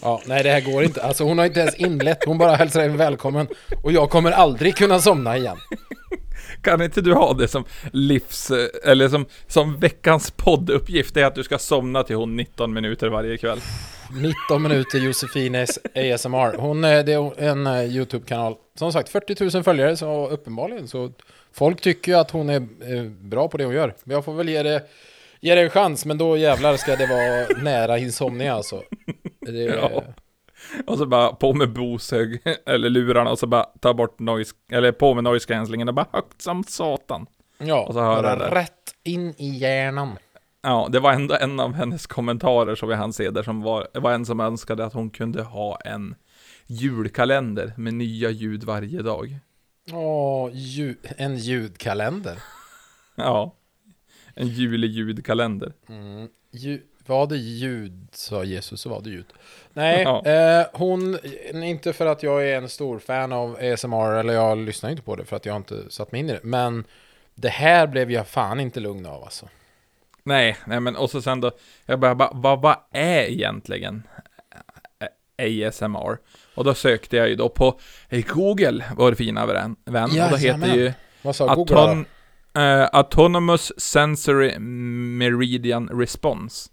Ja, 0.06 0.15
nej 0.26 0.42
det 0.42 0.50
här 0.50 0.60
går 0.60 0.84
inte. 0.84 1.02
Alltså 1.02 1.24
hon 1.24 1.38
har 1.38 1.46
inte 1.46 1.60
ens 1.60 1.74
inlett, 1.74 2.24
hon 2.24 2.38
bara 2.38 2.54
hälsar 2.56 2.80
dig 2.80 2.88
välkommen. 2.88 3.48
Och 3.82 3.92
jag 3.92 4.10
kommer 4.10 4.32
aldrig 4.32 4.76
kunna 4.76 4.98
somna 4.98 5.36
igen. 5.36 5.56
Kan 6.62 6.82
inte 6.82 7.00
du 7.00 7.14
ha 7.14 7.32
det 7.32 7.48
som 7.48 7.64
livs... 7.92 8.50
Eller 8.84 9.08
som, 9.08 9.26
som 9.46 9.80
veckans 9.80 10.30
podduppgift? 10.30 11.14
Det 11.14 11.20
är 11.20 11.24
att 11.24 11.34
du 11.34 11.44
ska 11.44 11.58
somna 11.58 12.02
till 12.02 12.16
hon 12.16 12.36
19 12.36 12.72
minuter 12.72 13.08
varje 13.08 13.36
kväll. 13.36 13.60
19 14.48 14.62
minuter 14.62 14.98
Josefines 14.98 15.78
ASMR. 15.94 16.56
Hon 16.58 16.84
är, 16.84 17.04
det 17.04 17.12
är 17.12 17.40
en 17.42 17.66
eh, 17.66 17.84
YouTube-kanal. 17.84 18.54
Som 18.78 18.92
sagt, 18.92 19.08
40 19.08 19.54
000 19.54 19.64
följare, 19.64 19.96
så 19.96 20.28
uppenbarligen 20.28 20.88
så... 20.88 21.12
Folk 21.52 21.80
tycker 21.80 22.12
ju 22.12 22.18
att 22.18 22.30
hon 22.30 22.50
är 22.50 22.56
eh, 22.56 23.02
bra 23.04 23.48
på 23.48 23.56
det 23.56 23.64
hon 23.64 23.74
gör. 23.74 23.94
Men 24.04 24.14
jag 24.14 24.24
får 24.24 24.34
väl 24.34 24.48
ge 24.48 24.62
det, 24.62 24.82
ge 25.40 25.54
det 25.54 25.60
en 25.60 25.70
chans, 25.70 26.04
men 26.04 26.18
då 26.18 26.36
jävlar 26.36 26.76
ska 26.76 26.96
det 26.96 27.06
vara 27.06 27.62
nära 27.62 27.98
insomnia 27.98 28.54
alltså. 28.54 28.82
Det, 29.46 29.64
Ja. 29.64 30.02
Och 30.86 30.98
så 30.98 31.06
bara 31.06 31.32
på 31.32 31.54
med 31.54 31.72
Bose 31.72 32.38
eller 32.66 32.90
lurarna 32.90 33.30
och 33.30 33.38
så 33.38 33.46
bara 33.46 33.64
ta 33.64 33.94
bort 33.94 34.18
noise, 34.18 34.54
eller 34.70 34.92
på 34.92 35.14
med 35.14 35.24
noise 35.24 35.46
cancellingen 35.46 35.88
och 35.88 35.94
bara 35.94 36.06
högt 36.12 36.42
som 36.42 36.64
satan. 36.64 37.26
ja, 37.58 37.86
och 37.86 37.94
så 37.94 38.00
hör 38.00 38.22
bara 38.22 38.54
rätt 38.54 38.94
in 39.02 39.34
i 39.38 39.48
hjärnan. 39.48 40.18
Ja, 40.62 40.88
det 40.90 41.00
var 41.00 41.12
ändå 41.12 41.34
en 41.34 41.60
av 41.60 41.74
hennes 41.74 42.06
kommentarer 42.06 42.74
som 42.74 42.90
jag 42.90 42.96
hann 42.96 43.12
se 43.12 43.30
där 43.30 43.42
som 43.42 43.62
var, 43.62 43.88
var 43.94 44.12
en 44.12 44.26
som 44.26 44.40
önskade 44.40 44.84
att 44.84 44.92
hon 44.92 45.10
kunde 45.10 45.42
ha 45.42 45.76
en 45.76 46.14
julkalender 46.66 47.72
med 47.76 47.94
nya 47.94 48.30
ljud 48.30 48.64
varje 48.64 49.02
dag. 49.02 49.38
Åh, 49.92 50.50
ljud, 50.52 50.98
en 51.16 51.36
ljudkalender. 51.36 52.38
Ja. 53.14 53.54
En 54.36 54.48
julig 54.48 54.90
ljudkalender. 54.90 55.72
Mm. 55.88 56.28
Ju, 56.50 56.82
var 57.06 57.26
det 57.26 57.36
ljud, 57.36 58.08
sa 58.12 58.44
Jesus, 58.44 58.80
så 58.80 58.88
var 58.88 59.00
det 59.00 59.10
ljud. 59.10 59.26
Nej, 59.72 60.02
Ja. 60.02 60.26
eh, 60.26 60.66
hon, 60.72 61.18
inte 61.54 61.92
för 61.92 62.06
att 62.06 62.22
jag 62.22 62.48
är 62.48 62.56
en 62.56 62.68
stor 62.68 62.98
fan 62.98 63.32
av 63.32 63.56
ASMR, 63.72 64.12
eller 64.12 64.34
jag 64.34 64.58
lyssnar 64.58 64.90
inte 64.90 65.02
på 65.02 65.16
det 65.16 65.24
för 65.24 65.36
att 65.36 65.46
jag 65.46 65.56
inte 65.56 65.90
satt 65.90 66.12
mig 66.12 66.18
in 66.20 66.30
i 66.30 66.32
det, 66.32 66.40
men 66.42 66.84
det 67.34 67.48
här 67.48 67.86
blev 67.86 68.10
jag 68.10 68.28
fan 68.28 68.60
inte 68.60 68.80
lugn 68.80 69.06
av 69.06 69.24
alltså. 69.24 69.48
Nej, 70.22 70.56
nej 70.66 70.80
men 70.80 70.96
och 70.96 71.10
så 71.10 71.22
sen 71.22 71.40
då, 71.40 71.50
jag 71.86 72.00
bara, 72.00 72.14
ba, 72.14 72.30
vad, 72.34 72.60
vad 72.62 72.76
är 72.92 73.22
egentligen 73.22 74.02
ASMR? 75.38 76.18
Och 76.54 76.64
då 76.64 76.74
sökte 76.74 77.16
jag 77.16 77.28
ju 77.28 77.34
då 77.34 77.48
på 77.48 77.80
Google, 78.10 78.84
vår 78.96 79.14
fina 79.14 79.46
vän, 79.46 79.76
och 79.84 80.30
då 80.30 80.36
heter 80.36 80.74
ju 80.74 80.92
Vad 81.22 81.36
sa 81.36 81.54
Google 81.54 81.74
då? 81.74 81.80
Auton 81.80 82.04
eh, 82.56 82.88
Autonomous 82.92 83.72
Sensory 83.76 84.58
Meridian 84.58 85.88
Response. 85.88 86.70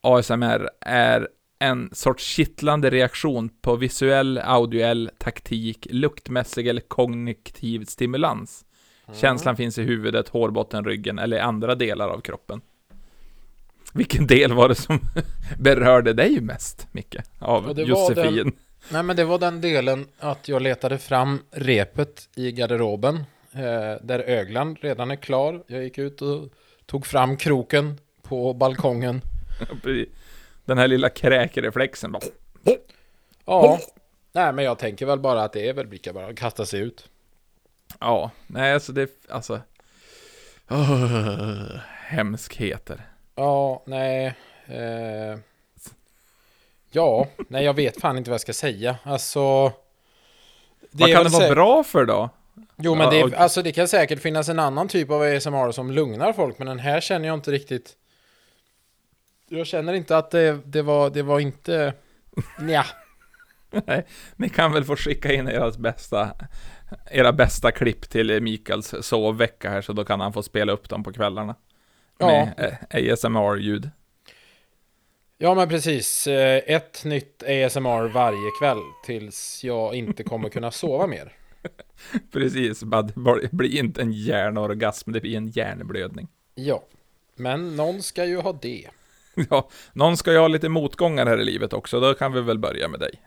ASMR 0.00 0.70
är 0.80 1.28
en 1.58 1.90
sorts 1.92 2.24
kittlande 2.24 2.90
reaktion 2.90 3.48
på 3.60 3.76
visuell, 3.76 4.38
audioell, 4.38 5.10
taktik, 5.18 5.86
luktmässig 5.90 6.66
eller 6.68 6.80
kognitiv 6.80 7.84
stimulans. 7.84 8.64
Känslan 9.12 9.56
finns 9.56 9.78
i 9.78 9.82
huvudet, 9.82 10.28
hårbotten, 10.28 10.84
ryggen 10.84 11.18
eller 11.18 11.40
andra 11.40 11.74
delar 11.74 12.08
av 12.08 12.20
kroppen. 12.20 12.60
Vilken 13.92 14.26
del 14.26 14.52
var 14.52 14.68
det 14.68 14.74
som 14.74 15.00
berörde 15.58 16.12
dig 16.12 16.40
mest, 16.40 16.86
Micke? 16.92 17.16
Av 17.38 17.74
Ja, 17.76 17.84
Josefin? 17.84 18.52
Nej 18.88 19.02
men 19.02 19.16
det 19.16 19.24
var 19.24 19.38
den 19.38 19.60
delen 19.60 20.06
att 20.18 20.48
jag 20.48 20.62
letade 20.62 20.98
fram 20.98 21.38
repet 21.50 22.28
i 22.36 22.52
garderoben 22.52 23.24
där 24.02 24.18
öglan 24.18 24.76
redan 24.80 25.10
är 25.10 25.16
klar. 25.16 25.62
Jag 25.66 25.82
gick 25.82 25.98
ut 25.98 26.22
och 26.22 26.48
tog 26.86 27.06
fram 27.06 27.36
kroken 27.36 28.00
på 28.22 28.54
balkongen. 28.54 29.22
Den 30.64 30.78
här 30.78 30.88
lilla 30.88 31.08
kräkreflexen 31.08 32.12
bara... 32.12 32.22
Ja, 33.44 33.78
nej 34.32 34.52
men 34.52 34.64
jag 34.64 34.78
tänker 34.78 35.06
väl 35.06 35.18
bara 35.18 35.42
att 35.42 35.52
det 35.52 35.68
är 35.68 35.72
väl 35.72 35.88
lika 35.88 36.12
bara 36.12 36.26
att 36.26 36.36
kasta 36.36 36.66
sig 36.66 36.80
ut. 36.80 37.08
Ja, 38.00 38.30
nej 38.46 38.74
alltså 38.74 38.92
det, 38.92 39.10
alltså... 39.28 39.60
Oh, 40.68 41.78
hemskheter. 41.86 43.06
Ja, 43.34 43.82
nej. 43.86 44.34
Eh, 44.66 45.38
ja, 46.90 47.26
nej 47.48 47.64
jag 47.64 47.74
vet 47.74 48.00
fan 48.00 48.18
inte 48.18 48.30
vad 48.30 48.34
jag 48.34 48.40
ska 48.40 48.52
säga. 48.52 48.96
Alltså... 49.02 49.72
Vad 50.90 51.12
kan 51.12 51.24
det 51.24 51.30
vara 51.30 51.50
bra 51.50 51.84
för 51.84 52.04
då? 52.04 52.30
Jo 52.76 52.94
men 52.94 53.16
Ja, 53.16 53.26
det, 53.26 53.36
alltså, 53.36 53.62
det 53.62 53.72
kan 53.72 53.88
säkert 53.88 54.18
finnas 54.18 54.48
en 54.48 54.58
annan 54.58 54.88
typ 54.88 55.10
av 55.10 55.22
ASMR 55.22 55.72
som 55.72 55.90
lugnar 55.90 56.32
folk, 56.32 56.58
men 56.58 56.66
den 56.66 56.78
här 56.78 57.00
känner 57.00 57.28
jag 57.28 57.34
inte 57.34 57.50
riktigt... 57.50 57.96
Jag 59.48 59.66
känner 59.66 59.92
inte 59.92 60.16
att 60.16 60.30
det, 60.30 60.58
det 60.64 60.82
var, 60.82 61.10
det 61.10 61.22
var 61.22 61.40
inte... 61.40 61.94
Nja. 62.58 62.86
Nej, 63.86 64.06
ni 64.36 64.48
kan 64.48 64.72
väl 64.72 64.84
få 64.84 64.96
skicka 64.96 65.32
in 65.32 65.48
era 65.48 65.70
bästa, 65.70 66.30
era 67.10 67.32
bästa 67.32 67.70
klipp 67.70 68.10
till 68.10 68.42
Mikaels 68.42 68.94
sovvecka 69.00 69.70
här, 69.70 69.82
så 69.82 69.92
då 69.92 70.04
kan 70.04 70.20
han 70.20 70.32
få 70.32 70.42
spela 70.42 70.72
upp 70.72 70.88
dem 70.88 71.02
på 71.04 71.12
kvällarna. 71.12 71.54
Ja. 72.18 72.26
Med 72.26 72.76
eh, 72.90 73.12
ASMR-ljud. 73.12 73.90
Ja 75.38 75.54
men 75.54 75.68
precis, 75.68 76.26
Eh, 76.26 76.62
ett 76.66 77.04
nytt 77.04 77.42
ASMR 77.42 78.08
varje 78.08 78.50
kväll 78.60 78.82
tills 79.04 79.64
jag 79.64 79.94
inte 79.94 80.24
kommer 80.24 80.48
kunna 80.48 80.70
sova 80.70 81.06
mer. 81.06 81.32
Precis, 82.32 82.82
bara 82.84 83.02
det 83.40 83.52
blir 83.52 83.78
inte 83.78 84.02
en 84.02 84.12
hjärnorgasm, 84.12 85.12
det 85.12 85.20
blir 85.20 85.36
en 85.36 85.48
hjärnblödning. 85.48 86.28
Ja, 86.54 86.84
men 87.36 87.76
någon 87.76 88.02
ska 88.02 88.24
ju 88.24 88.36
ha 88.40 88.52
det. 88.52 88.88
Ja, 89.50 89.68
någon 89.92 90.16
ska 90.16 90.32
ju 90.32 90.38
ha 90.38 90.48
lite 90.48 90.68
motgångar 90.68 91.26
här 91.26 91.40
i 91.40 91.44
livet 91.44 91.72
också, 91.72 92.00
då 92.00 92.14
kan 92.14 92.32
vi 92.32 92.40
väl 92.40 92.58
börja 92.58 92.88
med 92.88 93.00
dig. 93.00 93.22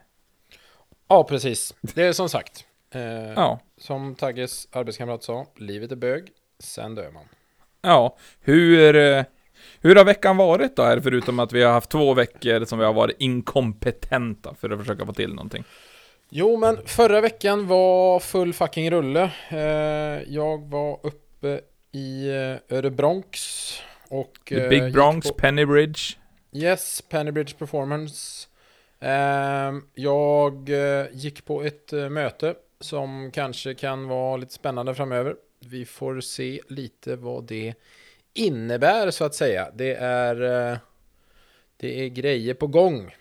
Ja, 1.08 1.24
precis. 1.24 1.74
Det 1.82 2.04
är 2.04 2.13
som 2.13 2.30
sagt. 2.30 2.66
Eh, 2.94 3.01
Ja, 3.36 3.60
Som 3.78 4.16
Tagges 4.16 4.68
arbetskamrat 4.72 5.24
sa, 5.24 5.46
livet 5.56 5.92
är 5.92 5.96
bög, 5.96 6.28
sen 6.60 6.96
dör 6.96 7.12
man. 7.12 7.24
ja. 7.82 8.18
Hur, 8.40 8.96
eh, 8.96 9.24
hur 9.82 9.96
har 9.96 10.06
veckan 10.06 10.38
varit 10.38 10.75
då 10.75 10.84
här, 10.84 11.00
förutom 11.00 11.40
att 11.40 11.54
vi 11.54 11.63
har 11.63 11.72
haft 11.74 11.90
två 11.90 12.13
veckor 12.13 12.66
som 12.66 12.80
vi 12.80 12.86
har 12.86 12.94
varit 12.94 13.16
inkompetenta 13.20 14.56
för 14.56 14.70
att 14.70 14.80
försöka 14.80 15.06
få 15.06 15.13
till 15.13 15.34
någonting? 15.34 15.63
Jo, 16.33 16.57
men 16.57 16.77
förra 16.85 17.21
veckan 17.21 17.67
var 17.67 18.19
full 18.19 18.53
fucking 18.53 18.91
rulle. 18.91 19.31
Eh, 19.50 20.33
jag 20.33 20.69
var 20.69 21.00
uppe 21.03 21.61
i 21.91 22.27
eh, 22.29 22.77
Örebronx 22.77 23.38
och... 24.09 24.39
The 24.47 24.61
eh, 24.63 24.69
Big 24.69 24.93
Bronx, 24.93 25.27
på- 25.27 25.33
Pennybridge. 25.33 26.00
Yes, 26.51 27.01
Pennybridge 27.09 27.55
Performance. 27.57 28.47
Ehm, 29.00 29.83
jag 29.93 30.69
gick 31.11 31.45
på 31.45 31.63
ett 31.63 31.91
möte 31.91 32.55
som 32.79 33.31
kanske 33.33 33.73
kan 33.73 34.07
vara 34.07 34.38
lite 34.38 34.53
spännande 34.53 34.95
framöver. 34.95 35.35
Vi 35.59 35.85
får 35.85 36.21
se 36.21 36.61
lite 36.69 37.15
vad 37.15 37.43
det 37.43 37.73
innebär 38.33 39.11
så 39.11 39.23
att 39.25 39.35
säga. 39.35 39.67
Det 39.73 39.93
är, 39.95 40.35
det 41.77 42.05
är 42.05 42.07
grejer 42.09 42.53
på 42.53 42.67
gång. 42.67 43.15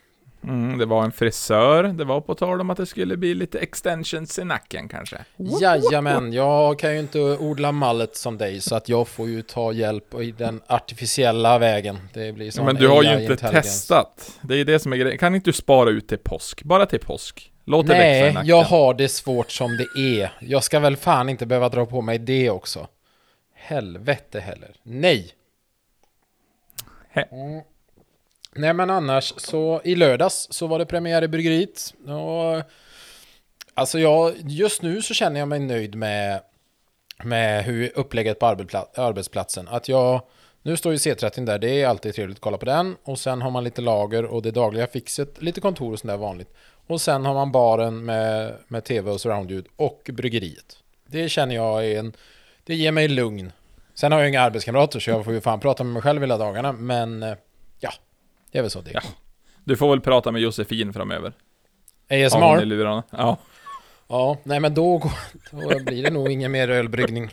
Mm, 0.44 0.78
det 0.78 0.86
var 0.86 1.04
en 1.04 1.12
frisör, 1.12 1.82
det 1.82 2.04
var 2.04 2.20
på 2.20 2.34
tal 2.34 2.60
om 2.60 2.70
att 2.70 2.76
det 2.76 2.86
skulle 2.86 3.16
bli 3.16 3.34
lite 3.34 3.58
extensions 3.58 4.38
i 4.38 4.44
nacken 4.44 4.88
kanske. 4.88 5.18
Jajamän, 5.60 6.32
jag 6.32 6.78
kan 6.78 6.92
ju 6.94 7.00
inte 7.00 7.20
odla 7.20 7.72
mallet 7.72 8.16
som 8.16 8.38
dig 8.38 8.60
så 8.60 8.74
att 8.74 8.88
jag 8.88 9.08
får 9.08 9.28
ju 9.28 9.42
ta 9.42 9.72
hjälp 9.72 10.14
i 10.14 10.32
den 10.32 10.60
artificiella 10.66 11.58
vägen. 11.58 11.98
Det 12.14 12.32
blir 12.32 12.50
sån 12.50 12.64
Men 12.66 12.74
du 12.76 12.88
har 12.88 13.02
ju 13.02 13.22
inte 13.22 13.36
testat. 13.36 14.38
Det 14.42 14.54
är 14.56 14.64
det 14.64 14.78
som 14.78 14.92
är 14.92 14.96
grejen. 14.96 15.18
Kan 15.18 15.34
inte 15.34 15.48
du 15.50 15.52
spara 15.52 15.90
ut 15.90 16.08
till 16.08 16.18
påsk? 16.18 16.62
Bara 16.62 16.86
till 16.86 17.00
påsk. 17.00 17.52
Låt 17.64 17.86
det 17.86 17.92
växa 17.92 18.06
i 18.06 18.22
Nej, 18.22 18.32
nacken. 18.34 18.48
jag 18.48 18.62
har 18.62 18.94
det 18.94 19.08
svårt 19.08 19.50
som 19.50 19.76
det 19.76 20.00
är. 20.00 20.32
Jag 20.40 20.64
ska 20.64 20.80
väl 20.80 20.96
fan 20.96 21.28
inte 21.28 21.46
behöva 21.46 21.68
dra 21.68 21.86
på 21.86 22.00
mig 22.00 22.18
det 22.18 22.50
också. 22.50 22.88
Helvete 23.54 24.40
heller. 24.40 24.70
Nej. 24.82 25.32
He- 27.14 27.24
Mm. 27.32 27.62
Nej 28.54 28.74
men 28.74 28.90
annars 28.90 29.34
så 29.36 29.80
i 29.84 29.94
lördags 29.94 30.46
så 30.50 30.66
var 30.66 30.78
det 30.78 30.86
premiär 30.86 31.22
i 31.22 31.28
bryggeriet. 31.28 31.94
Och, 32.04 32.62
alltså 33.74 33.98
jag, 33.98 34.34
just 34.36 34.82
nu 34.82 35.02
så 35.02 35.14
känner 35.14 35.40
jag 35.40 35.48
mig 35.48 35.58
nöjd 35.58 35.94
med, 35.94 36.40
med 37.24 37.64
hur 37.64 37.92
upplägget 37.94 38.38
på 38.38 38.46
arbetsplatsen. 38.46 39.68
Att 39.68 39.88
jag, 39.88 40.22
nu 40.62 40.76
står 40.76 40.92
ju 40.92 40.98
C30 40.98 41.46
där, 41.46 41.58
det 41.58 41.82
är 41.82 41.86
alltid 41.86 42.14
trevligt 42.14 42.36
att 42.36 42.42
kolla 42.42 42.58
på 42.58 42.66
den. 42.66 42.96
Och 43.02 43.18
sen 43.18 43.42
har 43.42 43.50
man 43.50 43.64
lite 43.64 43.82
lager 43.82 44.24
och 44.24 44.42
det 44.42 44.50
dagliga 44.50 44.86
fixet, 44.86 45.42
lite 45.42 45.60
kontor 45.60 45.92
och 45.92 45.98
sånt 45.98 46.10
där 46.10 46.16
vanligt. 46.16 46.54
Och 46.86 47.00
sen 47.00 47.24
har 47.24 47.34
man 47.34 47.52
baren 47.52 48.04
med, 48.04 48.54
med 48.68 48.84
tv 48.84 49.10
och 49.10 49.20
surroundljud 49.20 49.66
och 49.76 50.10
bryggeriet. 50.12 50.76
Det 51.06 51.28
känner 51.28 51.54
jag 51.54 51.86
är 51.86 51.98
en, 51.98 52.12
det 52.64 52.74
ger 52.74 52.92
mig 52.92 53.08
lugn. 53.08 53.52
Sen 53.94 54.12
har 54.12 54.18
jag 54.18 54.28
inga 54.28 54.40
arbetskamrater 54.40 55.00
så 55.00 55.10
jag 55.10 55.24
får 55.24 55.32
ju 55.32 55.40
fan 55.40 55.60
prata 55.60 55.84
med 55.84 55.92
mig 55.92 56.02
själv 56.02 56.20
hela 56.20 56.38
dagarna. 56.38 56.72
Men 56.72 57.22
eh, 57.22 57.34
det 58.52 58.58
är 58.58 58.62
väl 58.62 58.70
så 58.70 58.80
det. 58.80 58.90
Ja. 58.94 59.00
Du 59.64 59.76
får 59.76 59.90
väl 59.90 60.00
prata 60.00 60.32
med 60.32 60.42
Josefin 60.42 60.92
framöver. 60.92 61.32
ASMR? 62.10 62.64
lurarna. 62.64 63.02
Ja. 63.10 63.38
Ja, 64.08 64.38
nej 64.44 64.60
men 64.60 64.74
då, 64.74 64.98
går- 64.98 65.12
då 65.50 65.84
blir 65.84 66.02
det 66.02 66.10
nog 66.10 66.30
ingen 66.30 66.52
mer 66.52 66.68
ölbryggning. 66.68 67.30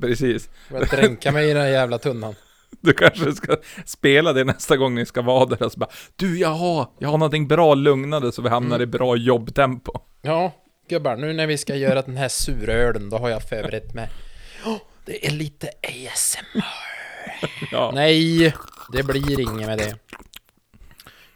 Precis. 0.00 0.48
Jag 0.70 0.88
dränka 0.88 1.32
mig 1.32 1.50
i 1.50 1.52
den 1.52 1.62
här 1.62 1.68
jävla 1.70 1.98
tunnan. 1.98 2.34
Du 2.80 2.92
kanske 2.92 3.32
ska 3.32 3.56
spela 3.84 4.32
det 4.32 4.44
nästa 4.44 4.76
gång 4.76 4.94
ni 4.94 5.06
ska 5.06 5.22
vara 5.22 5.46
där 5.46 5.62
och 5.62 5.72
så 5.72 5.78
bara 5.78 5.90
Du, 6.16 6.38
jag 6.38 6.48
har, 6.48 6.88
jag 6.98 7.08
har 7.08 7.18
någonting 7.18 7.48
bra 7.48 7.74
lugnande 7.74 8.32
så 8.32 8.42
vi 8.42 8.48
hamnar 8.48 8.82
i 8.82 8.86
bra 8.86 9.16
jobbtempo. 9.16 9.92
Ja, 10.22 10.52
gubbar, 10.88 11.16
nu 11.16 11.32
när 11.32 11.46
vi 11.46 11.58
ska 11.58 11.74
göra 11.76 12.02
den 12.02 12.16
här 12.16 12.28
surölen, 12.28 13.10
då 13.10 13.18
har 13.18 13.28
jag 13.28 13.48
förberett 13.48 13.94
mig. 13.94 14.08
Åh, 14.66 14.76
det 15.04 15.26
är 15.26 15.30
lite 15.30 15.68
ASMR. 15.82 16.64
Ja. 17.72 17.90
Nej, 17.94 18.54
det 18.92 19.02
blir 19.02 19.40
inget 19.40 19.66
med 19.66 19.78
det. 19.78 19.96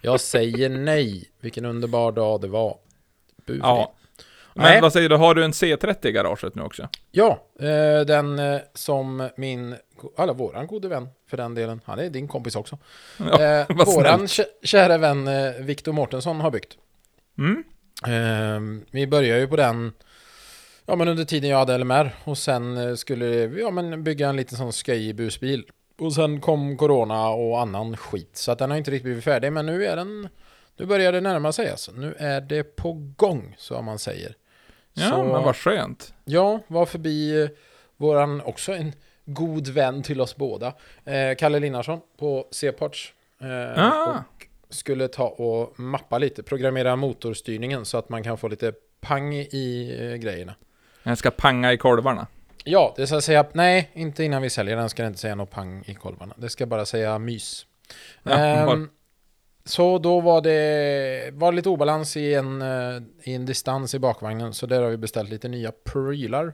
Jag 0.00 0.20
säger 0.20 0.68
nej. 0.68 1.24
Vilken 1.40 1.64
underbar 1.64 2.12
dag 2.12 2.40
det 2.40 2.48
var. 2.48 2.78
Bu 3.46 3.60
för 3.60 3.66
ja. 3.66 3.94
Men 4.54 4.64
Nej. 4.64 4.80
vad 4.80 4.92
säger 4.92 5.08
du, 5.08 5.16
har 5.16 5.34
du 5.34 5.44
en 5.44 5.52
C30 5.52 6.06
i 6.06 6.12
garaget 6.12 6.54
nu 6.54 6.62
också? 6.62 6.88
Ja, 7.10 7.46
eh, 7.60 8.00
den 8.06 8.38
eh, 8.38 8.60
som 8.74 9.28
min, 9.36 9.76
eller 10.18 10.34
våran 10.34 10.66
gode 10.66 10.88
vän 10.88 11.08
för 11.30 11.36
den 11.36 11.54
delen, 11.54 11.80
han 11.84 11.98
är 11.98 12.10
din 12.10 12.28
kompis 12.28 12.56
också. 12.56 12.78
Ja, 13.18 13.42
eh, 13.42 13.66
våran 13.86 14.26
kä- 14.26 14.44
kära 14.62 14.98
vän 14.98 15.28
Viktor 15.66 15.92
Mårtensson 15.92 16.40
har 16.40 16.50
byggt. 16.50 16.76
Mm? 17.38 17.64
Eh, 18.06 18.82
vi 18.90 19.06
började 19.06 19.40
ju 19.40 19.46
på 19.48 19.56
den 19.56 19.92
Ja 20.86 20.96
men 20.96 21.08
under 21.08 21.24
tiden 21.24 21.50
jag 21.50 21.58
hade 21.58 21.78
LMR 21.78 22.14
och 22.24 22.38
sen 22.38 22.96
skulle 22.96 23.46
vi 23.46 23.60
ja, 23.60 23.70
men 23.70 24.04
bygga 24.04 24.28
en 24.28 24.36
liten 24.36 24.58
sån 24.58 24.72
sköjig 24.72 25.16
busbil. 25.16 25.64
Och 25.98 26.12
sen 26.12 26.40
kom 26.40 26.76
Corona 26.76 27.28
och 27.28 27.60
annan 27.60 27.96
skit 27.96 28.36
så 28.36 28.52
att 28.52 28.58
den 28.58 28.70
har 28.70 28.78
inte 28.78 28.90
riktigt 28.90 29.04
blivit 29.04 29.24
färdig 29.24 29.52
men 29.52 29.66
nu 29.66 29.86
är 29.86 29.96
den 29.96 30.28
Nu 30.76 30.86
börjar 30.86 31.12
det 31.12 31.20
närma 31.20 31.52
sig 31.52 31.70
alltså. 31.70 31.92
Nu 31.92 32.14
är 32.18 32.40
det 32.40 32.62
på 32.76 32.92
gång 33.16 33.54
så 33.58 33.82
man 33.82 33.98
säger. 33.98 34.34
Ja, 34.92 35.08
Så- 35.10 35.24
men 35.24 35.42
vad 35.42 35.56
skönt. 35.56 36.14
Ja, 36.24 36.60
var 36.66 36.86
förbi 36.86 37.42
eh, 37.42 37.48
våran 37.96 38.40
också 38.40 38.72
en 38.72 38.92
god 39.24 39.68
vän 39.68 40.02
till 40.02 40.20
oss 40.20 40.36
båda. 40.36 40.66
Eh, 41.04 41.34
Kalle 41.38 41.58
Linnarsson 41.60 42.00
på 42.18 42.46
C-parts. 42.50 43.12
Eh, 43.40 43.84
Ah. 43.84 44.10
Och 44.68 44.74
skulle 44.74 45.08
ta 45.08 45.28
och 45.28 45.80
mappa 45.80 46.18
lite, 46.18 46.42
programmera 46.42 46.96
motorstyrningen 46.96 47.84
så 47.84 47.98
att 47.98 48.08
man 48.08 48.22
kan 48.22 48.38
få 48.38 48.48
lite 48.48 48.72
pang 49.00 49.34
i 49.34 49.96
eh, 50.00 50.14
grejerna. 50.16 50.54
Jag 51.02 51.18
ska 51.18 51.30
panga 51.30 51.72
i 51.72 51.76
kolvarna. 51.76 52.26
Ja, 52.64 52.94
det 52.96 53.06
ska 53.06 53.20
säga, 53.20 53.46
nej, 53.52 53.90
inte 53.92 54.24
innan 54.24 54.42
vi 54.42 54.50
säljer 54.50 54.76
den 54.76 54.88
ska 54.90 55.02
det 55.02 55.06
inte 55.08 55.20
säga 55.20 55.34
något 55.34 55.50
pang 55.50 55.82
i 55.86 55.94
kolvarna. 55.94 56.34
Det 56.38 56.48
ska 56.48 56.66
bara 56.66 56.84
säga 56.86 57.18
mys. 57.18 57.66
Ja, 58.22 58.66
bara- 58.66 58.86
så 59.64 59.98
då 59.98 60.20
var 60.20 60.40
det 60.40 61.30
var 61.34 61.52
lite 61.52 61.68
obalans 61.68 62.16
i 62.16 62.34
en, 62.34 62.62
eh, 62.62 63.02
i 63.22 63.34
en 63.34 63.46
distans 63.46 63.94
i 63.94 63.98
bakvagnen, 63.98 64.54
så 64.54 64.66
där 64.66 64.82
har 64.82 64.90
vi 64.90 64.96
beställt 64.96 65.30
lite 65.30 65.48
nya 65.48 65.72
prylar. 65.84 66.52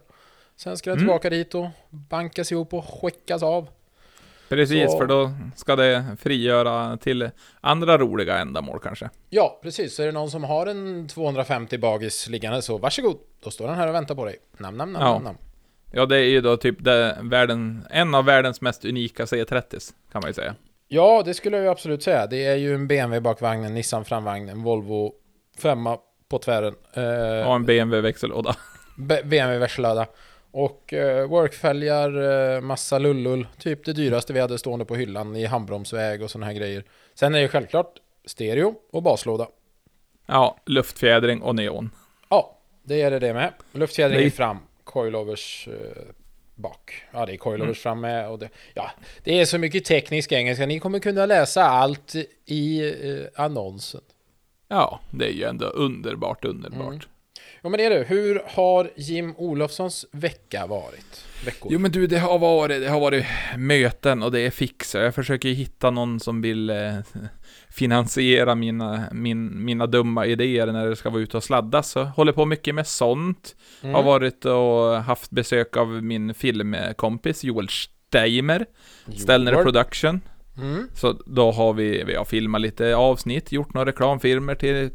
Sen 0.57 0.77
ska 0.77 0.91
den 0.91 0.99
Mm. 0.99 1.07
tillbaka 1.07 1.31
dit 1.31 1.55
och 1.55 1.67
bankas 1.91 2.53
ihop 2.53 2.75
och 2.75 2.85
skickas 3.03 3.43
av. 3.43 3.69
Precis, 4.49 4.91
Så- 4.93 4.99
för 4.99 5.07
då 5.07 5.31
ska 5.57 5.77
det 5.77 6.05
frigöra 6.21 6.97
till 6.97 7.31
andra 7.61 7.99
roliga 7.99 8.39
ändamål 8.39 8.81
kanske. 8.83 9.11
Ja, 9.31 9.61
precis. 9.63 9.95
Så 9.95 10.03
är 10.03 10.07
det 10.07 10.13
någon 10.13 10.31
som 10.31 10.45
har 10.45 10.67
en 10.67 11.09
250 11.09 11.79
bagis 11.79 12.29
liggande 12.29 12.63
så 12.63 12.79
varsågod. 12.79 13.17
Då 13.41 13.51
står 13.51 13.67
den 13.67 13.77
här 13.77 13.89
och 13.89 13.95
väntar 13.95 14.15
på 14.15 14.25
dig. 14.25 14.37
Nam, 14.59 14.77
nam, 14.77 14.93
nam, 14.93 15.03
Ja. 15.03 15.13
nam, 15.13 15.23
nam. 15.23 15.37
Ja, 15.97 16.07
det 16.07 16.17
är 16.17 16.25
ju 16.29 16.41
då 16.41 16.57
typ 16.57 16.85
det, 16.85 17.19
världen, 17.23 17.87
en 17.91 18.15
av 18.15 18.25
världens 18.25 18.61
mest 18.61 18.85
unika 18.85 19.25
C30s, 19.25 19.93
kan 20.13 20.21
man 20.21 20.31
ju 20.31 20.35
säga. 20.35 20.55
Ja, 20.89 21.23
det 21.25 21.35
skulle 21.35 21.57
jag 21.57 21.65
ju 21.65 21.71
absolut 21.71 22.03
säga. 22.03 22.27
Det 22.27 22.45
är 22.45 22.57
ju 22.57 22.75
en 22.75 22.89
BMW 22.89 23.21
bakvagn, 23.21 23.65
en 23.65 23.75
Nissan 23.75 24.05
framvagn, 24.05 24.49
en 24.49 24.63
Volvo 24.63 25.13
femma 25.59 25.99
på 26.29 26.39
tvären. 26.39 26.75
Eh, 26.93 27.49
Och 27.49 27.55
en 27.57 27.65
BMW 27.65 28.01
växellåda. 28.01 28.57
BMW 29.25 29.59
växellåda. 29.59 30.07
Och 30.51 30.93
eh, 30.93 31.29
workfälgar, 31.29 32.23
eh, 32.55 32.61
massa 32.61 32.99
lullull. 32.99 33.47
Typ 33.59 33.85
det 33.85 33.93
dyraste 33.93 34.33
vi 34.33 34.41
hade 34.41 34.59
stående 34.59 34.85
på 34.85 34.95
hyllan 34.97 35.37
i 35.37 35.45
handbromsväg 35.45 36.23
och 36.23 36.31
sådana 36.31 36.47
här 36.47 36.53
grejer. 36.55 36.85
Sen 37.15 37.35
är 37.35 37.41
det 37.41 37.49
självklart 37.49 37.93
stereo 38.25 38.75
och 38.93 39.03
baslåda. 39.03 39.49
Ja, 40.27 40.57
luftfjädring 40.67 41.43
och 41.43 41.55
neon. 41.55 41.91
Ja, 42.29 42.59
det 42.83 43.03
är 43.03 43.11
det 43.11 43.19
det 43.19 43.35
med. 43.35 43.53
Luftfjädring 43.73 44.25
Det 44.25 44.31
fram, 44.31 44.59
coilovers 44.95 45.69
eh, 45.69 46.03
bak. 46.55 47.03
Ja, 47.13 47.27
det 47.27 47.33
är 47.33 47.37
coilovers 47.37 47.79
fram 47.79 48.01
med. 48.01 48.29
Och 48.29 48.39
det, 48.39 48.49
ja, 48.75 48.91
det 49.25 49.41
är 49.41 49.45
så 49.45 49.59
mycket 49.59 49.85
teknisk 49.85 50.33
engelska. 50.33 50.67
Ni 50.67 50.81
kommer 50.81 50.99
kunna 50.99 51.27
läsa 51.27 51.65
allt 51.65 52.15
i 52.47 52.81
eh, 52.81 53.45
annonsen. 53.45 54.01
Ja, 54.69 55.01
det 55.11 55.25
är 55.25 55.33
ju 55.33 55.45
ändå 55.45 55.67
underbart, 55.67 56.45
underbart. 56.45 56.89
Mm. 56.89 57.14
Ja, 57.65 57.71
men 57.71 57.81
är 57.81 57.91
det. 57.91 58.05
Hur 58.09 58.43
har 58.47 58.91
Jim 58.97 59.35
Olofssons 59.37 60.07
vecka 60.13 60.67
varit? 60.67 61.25
Veckor? 61.45 61.73
Jo 61.73 61.79
men 61.79 61.91
du, 61.91 62.07
det 62.07 62.19
har 62.19 62.39
varit, 62.39 62.81
det 62.81 62.89
har 62.89 63.01
varit 63.01 63.25
möten 63.57 64.23
och 64.23 64.33
det 64.33 64.41
är 64.41 64.51
fix. 64.51 64.95
Jag 64.95 65.15
försöker 65.15 65.49
hitta 65.49 65.91
någon 65.91 66.21
som 66.21 66.43
vill 66.43 66.71
eh, 66.71 66.95
finansiera 67.69 68.55
mina, 68.55 69.05
min, 69.13 69.65
mina 69.65 69.87
dumma 69.87 70.27
idéer 70.27 70.67
när 70.67 70.87
det 70.87 70.97
ska 70.97 71.11
vara 71.11 71.23
ute 71.23 71.37
och 71.37 71.45
sladdas. 71.45 71.91
Så 71.91 72.05
håller 72.05 72.33
på 72.33 72.45
mycket 72.45 72.75
med 72.75 72.87
sånt. 72.87 73.57
Mm. 73.83 73.95
Har 73.95 74.03
varit 74.03 74.45
och 74.45 75.03
haft 75.03 75.31
besök 75.31 75.77
av 75.77 75.89
min 75.89 76.35
filmkompis 76.35 77.45
Joel 77.45 77.69
Steimer, 77.69 78.67
Joel. 79.07 79.55
Production. 79.55 80.21
Mm. 80.57 80.89
Så 80.95 81.13
då 81.13 81.53
har 81.53 81.73
vi, 81.73 82.05
vi 82.05 82.15
har 82.15 82.25
filmat 82.25 82.61
lite 82.61 82.97
avsnitt, 82.97 83.53
gjort 83.53 83.75
några 83.75 83.87
reklamfilmer 83.87 84.55
till 84.55 84.91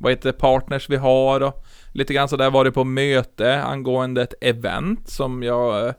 vad 0.00 0.12
heter 0.12 0.32
det, 0.32 0.38
partners 0.38 0.90
vi 0.90 0.96
har 0.96 1.40
och 1.40 1.64
lite 1.92 2.14
grann 2.14 2.28
sådär 2.28 2.50
varit 2.50 2.74
på 2.74 2.84
möte 2.84 3.62
angående 3.62 4.22
ett 4.22 4.34
event 4.40 5.08
som 5.08 5.42
jag 5.42 5.86
eh, 5.86 5.94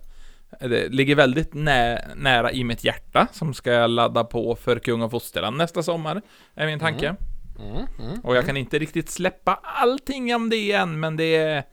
det 0.59 0.89
ligger 0.89 1.15
väldigt 1.15 1.53
nä, 1.53 2.05
nära 2.15 2.51
i 2.51 2.63
mitt 2.63 2.83
hjärta 2.83 3.27
som 3.31 3.53
ska 3.53 3.71
jag 3.71 3.89
ladda 3.89 4.23
på 4.23 4.55
för 4.55 4.79
Kung 4.79 5.01
och 5.01 5.11
Fosterland 5.11 5.57
nästa 5.57 5.83
sommar, 5.83 6.21
är 6.55 6.65
min 6.65 6.79
tanke. 6.79 7.15
Mm. 7.59 7.85
Mm. 7.99 8.19
Och 8.23 8.35
jag 8.35 8.45
kan 8.45 8.57
inte 8.57 8.79
riktigt 8.79 9.09
släppa 9.09 9.59
allting 9.63 10.35
om 10.35 10.49
det 10.49 10.71
än, 10.71 10.99
men 10.99 11.17
det 11.17 11.35
är, 11.35 11.63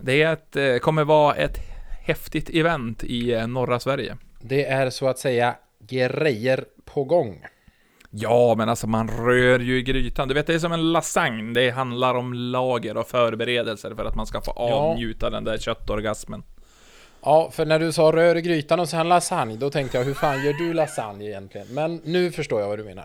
det 0.00 0.22
är 0.22 0.32
ett, 0.32 0.56
eh, 0.56 0.76
kommer 0.76 1.04
vara 1.04 1.34
ett 1.34 1.58
häftigt 2.00 2.50
event 2.50 3.04
i 3.04 3.32
eh, 3.32 3.46
norra 3.46 3.80
Sverige. 3.80 4.16
Det 4.40 4.64
är 4.64 4.90
så 4.90 5.08
att 5.08 5.18
säga 5.18 5.56
grejer 5.88 6.64
på 6.84 7.04
gång. 7.04 7.44
Ja, 8.10 8.54
men 8.58 8.68
alltså 8.68 8.86
man 8.86 9.08
rör 9.08 9.58
ju 9.60 9.78
i 9.78 9.82
grytan. 9.82 10.28
Du 10.28 10.34
vet, 10.34 10.46
det 10.46 10.54
är 10.54 10.58
som 10.58 10.72
en 10.72 10.92
lasagne. 10.92 11.52
Det 11.60 11.70
handlar 11.70 12.14
om 12.14 12.34
lager 12.34 12.96
och 12.96 13.08
förberedelser 13.08 13.94
för 13.94 14.04
att 14.04 14.14
man 14.14 14.26
ska 14.26 14.40
få 14.40 14.52
Ja. 14.56 14.62
avnjuta 14.72 15.30
den 15.30 15.44
där 15.44 15.58
köttorgasmen. 15.58 16.42
Ja, 17.22 17.50
för 17.52 17.66
när 17.66 17.78
du 17.78 17.92
sa 17.92 18.02
rör 18.12 18.36
i 18.36 18.42
grytan 18.42 18.80
och 18.80 18.88
sen 18.88 19.08
lasagne, 19.08 19.56
då 19.56 19.70
tänkte 19.70 19.98
jag 19.98 20.04
hur 20.04 20.14
fan 20.14 20.44
gör 20.44 20.52
du 20.52 20.72
lasagne 20.72 21.24
egentligen? 21.24 21.66
Men 21.70 22.00
nu 22.04 22.30
förstår 22.30 22.60
jag 22.60 22.68
vad 22.68 22.78
du 22.78 22.84
menar. 22.84 23.04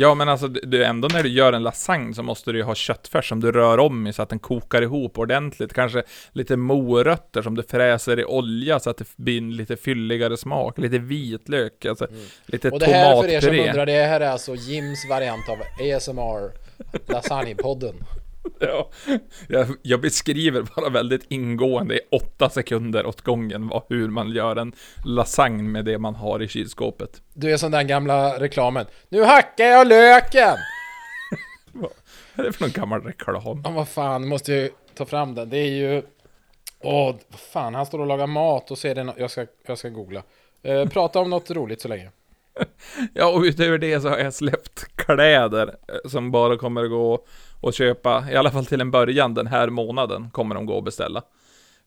Ja, 0.00 0.14
men 0.14 0.28
alltså, 0.28 0.46
är 0.46 0.80
ändå 0.80 1.08
när 1.08 1.22
du 1.22 1.28
gör 1.28 1.52
en 1.52 1.62
lasagne 1.62 2.14
så 2.14 2.22
måste 2.22 2.52
du 2.52 2.58
ju 2.58 2.64
ha 2.64 2.74
köttfärs 2.74 3.28
som 3.28 3.40
du 3.40 3.52
rör 3.52 3.78
om 3.78 4.06
i 4.06 4.12
så 4.12 4.22
att 4.22 4.28
den 4.28 4.38
kokar 4.38 4.82
ihop 4.82 5.18
ordentligt. 5.18 5.74
Kanske 5.74 6.02
lite 6.32 6.56
morötter 6.56 7.42
som 7.42 7.54
du 7.54 7.62
fräser 7.62 8.20
i 8.20 8.24
olja 8.24 8.80
så 8.80 8.90
att 8.90 8.96
det 8.96 9.16
blir 9.16 9.38
en 9.38 9.56
lite 9.56 9.76
fylligare 9.76 10.36
smak. 10.36 10.78
Lite 10.78 10.98
vitlök, 10.98 11.84
alltså 11.84 12.06
lite 12.46 12.68
Mm. 12.68 12.74
Och 12.74 12.80
det 12.80 12.86
här 12.86 13.22
för 13.22 13.28
er 13.28 13.40
som 13.40 13.50
tomatpuré. 13.50 13.68
undrar, 13.68 13.86
det 13.86 14.06
här 14.06 14.20
är 14.20 14.30
alltså 14.30 14.54
Jims 14.54 15.08
variant 15.10 15.48
av 15.48 15.58
ASMR 15.96 16.52
Lasagnepodden. 17.12 17.94
Ja, 18.60 18.90
jag, 19.48 19.66
jag 19.82 20.00
beskriver 20.00 20.62
bara 20.76 20.90
väldigt 20.90 21.24
ingående 21.28 21.94
i 21.96 22.00
åtta 22.10 22.50
sekunder 22.50 23.06
åt 23.06 23.20
gången 23.20 23.68
vad, 23.68 23.82
hur 23.88 24.08
man 24.08 24.30
gör 24.30 24.56
en 24.56 24.72
lasagne 25.04 25.62
med 25.68 25.84
det 25.84 25.98
man 25.98 26.14
har 26.14 26.42
i 26.42 26.48
kylskåpet. 26.48 27.22
Du 27.34 27.52
är 27.52 27.56
som 27.56 27.70
den 27.70 27.86
gamla 27.86 28.40
reklamen. 28.40 28.86
Nu 29.08 29.22
hackar 29.22 29.64
jag 29.64 29.86
löken! 29.86 30.56
Vad 31.72 31.90
är 32.46 32.50
det 32.50 32.52
för 32.52 32.64
någon 32.64 32.72
gammal 32.72 33.02
reklam? 33.02 33.62
Ja, 33.64 33.70
vad 33.70 33.88
fan, 33.88 34.28
måste 34.28 34.52
jag 34.52 34.70
ta 34.94 35.06
fram 35.06 35.34
den. 35.34 35.50
Det 35.50 35.58
är 35.58 35.70
ju... 35.70 36.02
Åh, 36.80 37.16
vad 37.28 37.40
fan, 37.40 37.74
han 37.74 37.86
står 37.86 37.98
och 37.98 38.06
lagar 38.06 38.26
mat 38.26 38.70
och 38.70 38.78
ser 38.78 38.94
det... 38.94 39.14
Jag 39.16 39.30
ska, 39.30 39.46
jag 39.66 39.78
ska 39.78 39.88
googla. 39.88 40.22
Eh, 40.62 40.88
prata 40.88 41.20
om 41.20 41.30
något 41.30 41.50
roligt 41.50 41.80
så 41.80 41.88
länge. 41.88 42.10
Ja, 43.14 43.28
och 43.28 43.42
utöver 43.42 43.78
det 43.78 44.00
så 44.00 44.08
har 44.08 44.18
jag 44.18 44.34
släppt 44.34 44.96
kläder 44.96 45.76
eh, 45.88 46.10
som 46.10 46.30
bara 46.30 46.56
kommer 46.56 46.84
att 46.84 46.90
gå 46.90 47.24
och 47.60 47.74
köpa, 47.74 48.24
i 48.30 48.36
alla 48.36 48.50
fall 48.50 48.66
till 48.66 48.80
en 48.80 48.90
början 48.90 49.34
den 49.34 49.46
här 49.46 49.70
månaden 49.70 50.30
kommer 50.30 50.54
de 50.54 50.66
gå 50.66 50.74
och 50.74 50.82
beställa. 50.82 51.22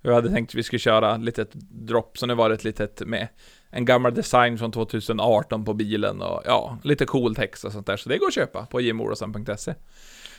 Jag 0.01 0.13
hade 0.13 0.29
tänkt 0.29 0.49
att 0.51 0.55
vi 0.55 0.63
skulle 0.63 0.79
köra 0.79 1.15
ett 1.15 1.21
litet 1.21 1.51
drop, 1.69 2.17
så 2.17 2.25
nu 2.25 2.35
var 2.35 2.49
det 2.49 2.55
ett 2.55 2.63
litet 2.63 3.01
med 3.07 3.27
en 3.69 3.85
gammal 3.85 4.13
design 4.13 4.57
från 4.57 4.71
2018 4.71 5.65
på 5.65 5.73
bilen 5.73 6.21
och 6.21 6.41
ja, 6.45 6.77
lite 6.83 7.05
cool 7.05 7.35
text 7.35 7.63
och 7.65 7.71
sånt 7.71 7.87
där. 7.87 7.97
Så 7.97 8.09
det 8.09 8.17
går 8.17 8.27
att 8.27 8.33
köpa 8.33 8.65
på 8.65 8.81
jimolofsson.se. 8.81 9.71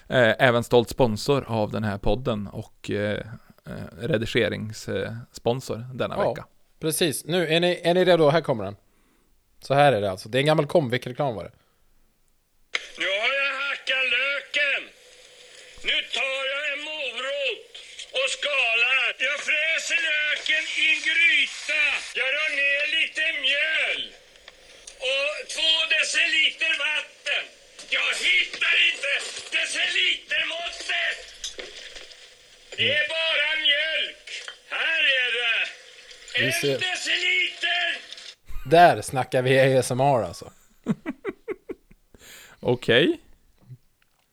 Eh, 0.08 0.34
även 0.38 0.64
stolt 0.64 0.88
sponsor 0.88 1.44
av 1.48 1.70
den 1.70 1.84
här 1.84 1.98
podden 1.98 2.46
och 2.52 2.90
eh, 2.90 3.18
eh, 3.66 3.72
redigeringssponsor 3.98 5.84
denna 5.94 6.14
Ja. 6.18 6.28
vecka. 6.28 6.46
Precis, 6.80 7.24
nu 7.24 7.46
är 7.46 7.60
ni, 7.60 7.80
är 7.84 7.94
ni 7.94 8.04
redo? 8.04 8.28
Här 8.28 8.40
kommer 8.40 8.64
den. 8.64 8.76
Så 9.60 9.74
här 9.74 9.92
är 9.92 10.00
det 10.00 10.10
alltså. 10.10 10.28
Det 10.28 10.38
är 10.38 10.40
en 10.40 10.46
gammal 10.46 10.66
Comvik-reklam 10.66 11.34
var 11.34 11.44
det. 11.44 11.52
Nu 12.98 13.04
Jag 22.14 22.26
rör 22.26 22.50
ner 22.62 22.84
lite 23.00 23.22
mjöl 23.40 24.02
och 24.98 25.48
två 25.54 25.70
deciliter 25.94 26.72
vatten. 26.78 27.44
Jag 27.90 28.10
hittar 28.26 28.74
inte 28.88 29.12
decilitermåttet! 29.56 31.18
Det 32.76 32.92
är 32.92 33.08
bara 33.08 33.48
mjölk. 33.66 34.26
Här 34.70 35.02
är 35.22 35.30
det. 35.38 35.56
En 36.38 36.46
deciliter! 36.78 37.88
Där 38.66 39.02
snackar 39.02 39.42
vi 39.42 39.76
ASMR 39.78 40.22
alltså. 40.22 40.52
Okej. 42.60 43.08
Okay. 43.08 43.18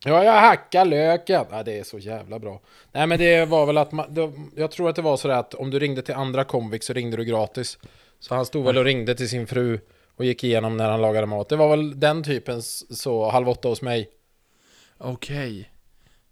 Ja, 0.06 0.24
jag 0.24 0.42
hackar 0.42 0.86
löken. 0.86 1.46
Ja, 1.52 1.64
det 1.64 1.80
är 1.80 1.84
så 1.84 1.98
jävla 2.00 2.40
bra. 2.40 2.62
Nej, 2.92 3.08
men 3.08 3.20
det 3.20 3.46
var 3.46 3.66
väl 3.66 3.78
att 3.78 3.92
man, 3.92 4.14
det, 4.14 4.32
jag 4.56 4.72
tror 4.72 4.90
att 4.90 4.96
det 4.96 5.02
var 5.02 5.18
så 5.18 5.30
att 5.32 5.54
om 5.54 5.70
du 5.72 5.80
ringde 5.80 6.02
till 6.02 6.16
andra 6.16 6.44
Comvik 6.44 6.84
så 6.84 6.94
ringde 6.94 7.18
du 7.18 7.26
gratis. 7.26 7.78
Så 8.20 8.36
han 8.36 8.46
stod 8.46 8.66
väl 8.66 8.78
och 8.78 8.84
ringde 8.86 9.16
till 9.16 9.30
sin 9.30 9.48
fru 9.48 9.80
och 10.18 10.26
gick 10.26 10.44
igenom 10.44 10.78
när 10.78 10.90
han 10.90 11.02
lagade 11.02 11.28
mat. 11.28 11.50
Det 11.50 11.56
var 11.56 11.70
väl 11.70 12.00
den 12.00 12.24
typen 12.24 12.62
så 12.62 13.30
halv 13.30 13.50
åtta 13.50 13.68
hos 13.68 13.82
mig. 13.82 14.10
Okej. 14.98 15.72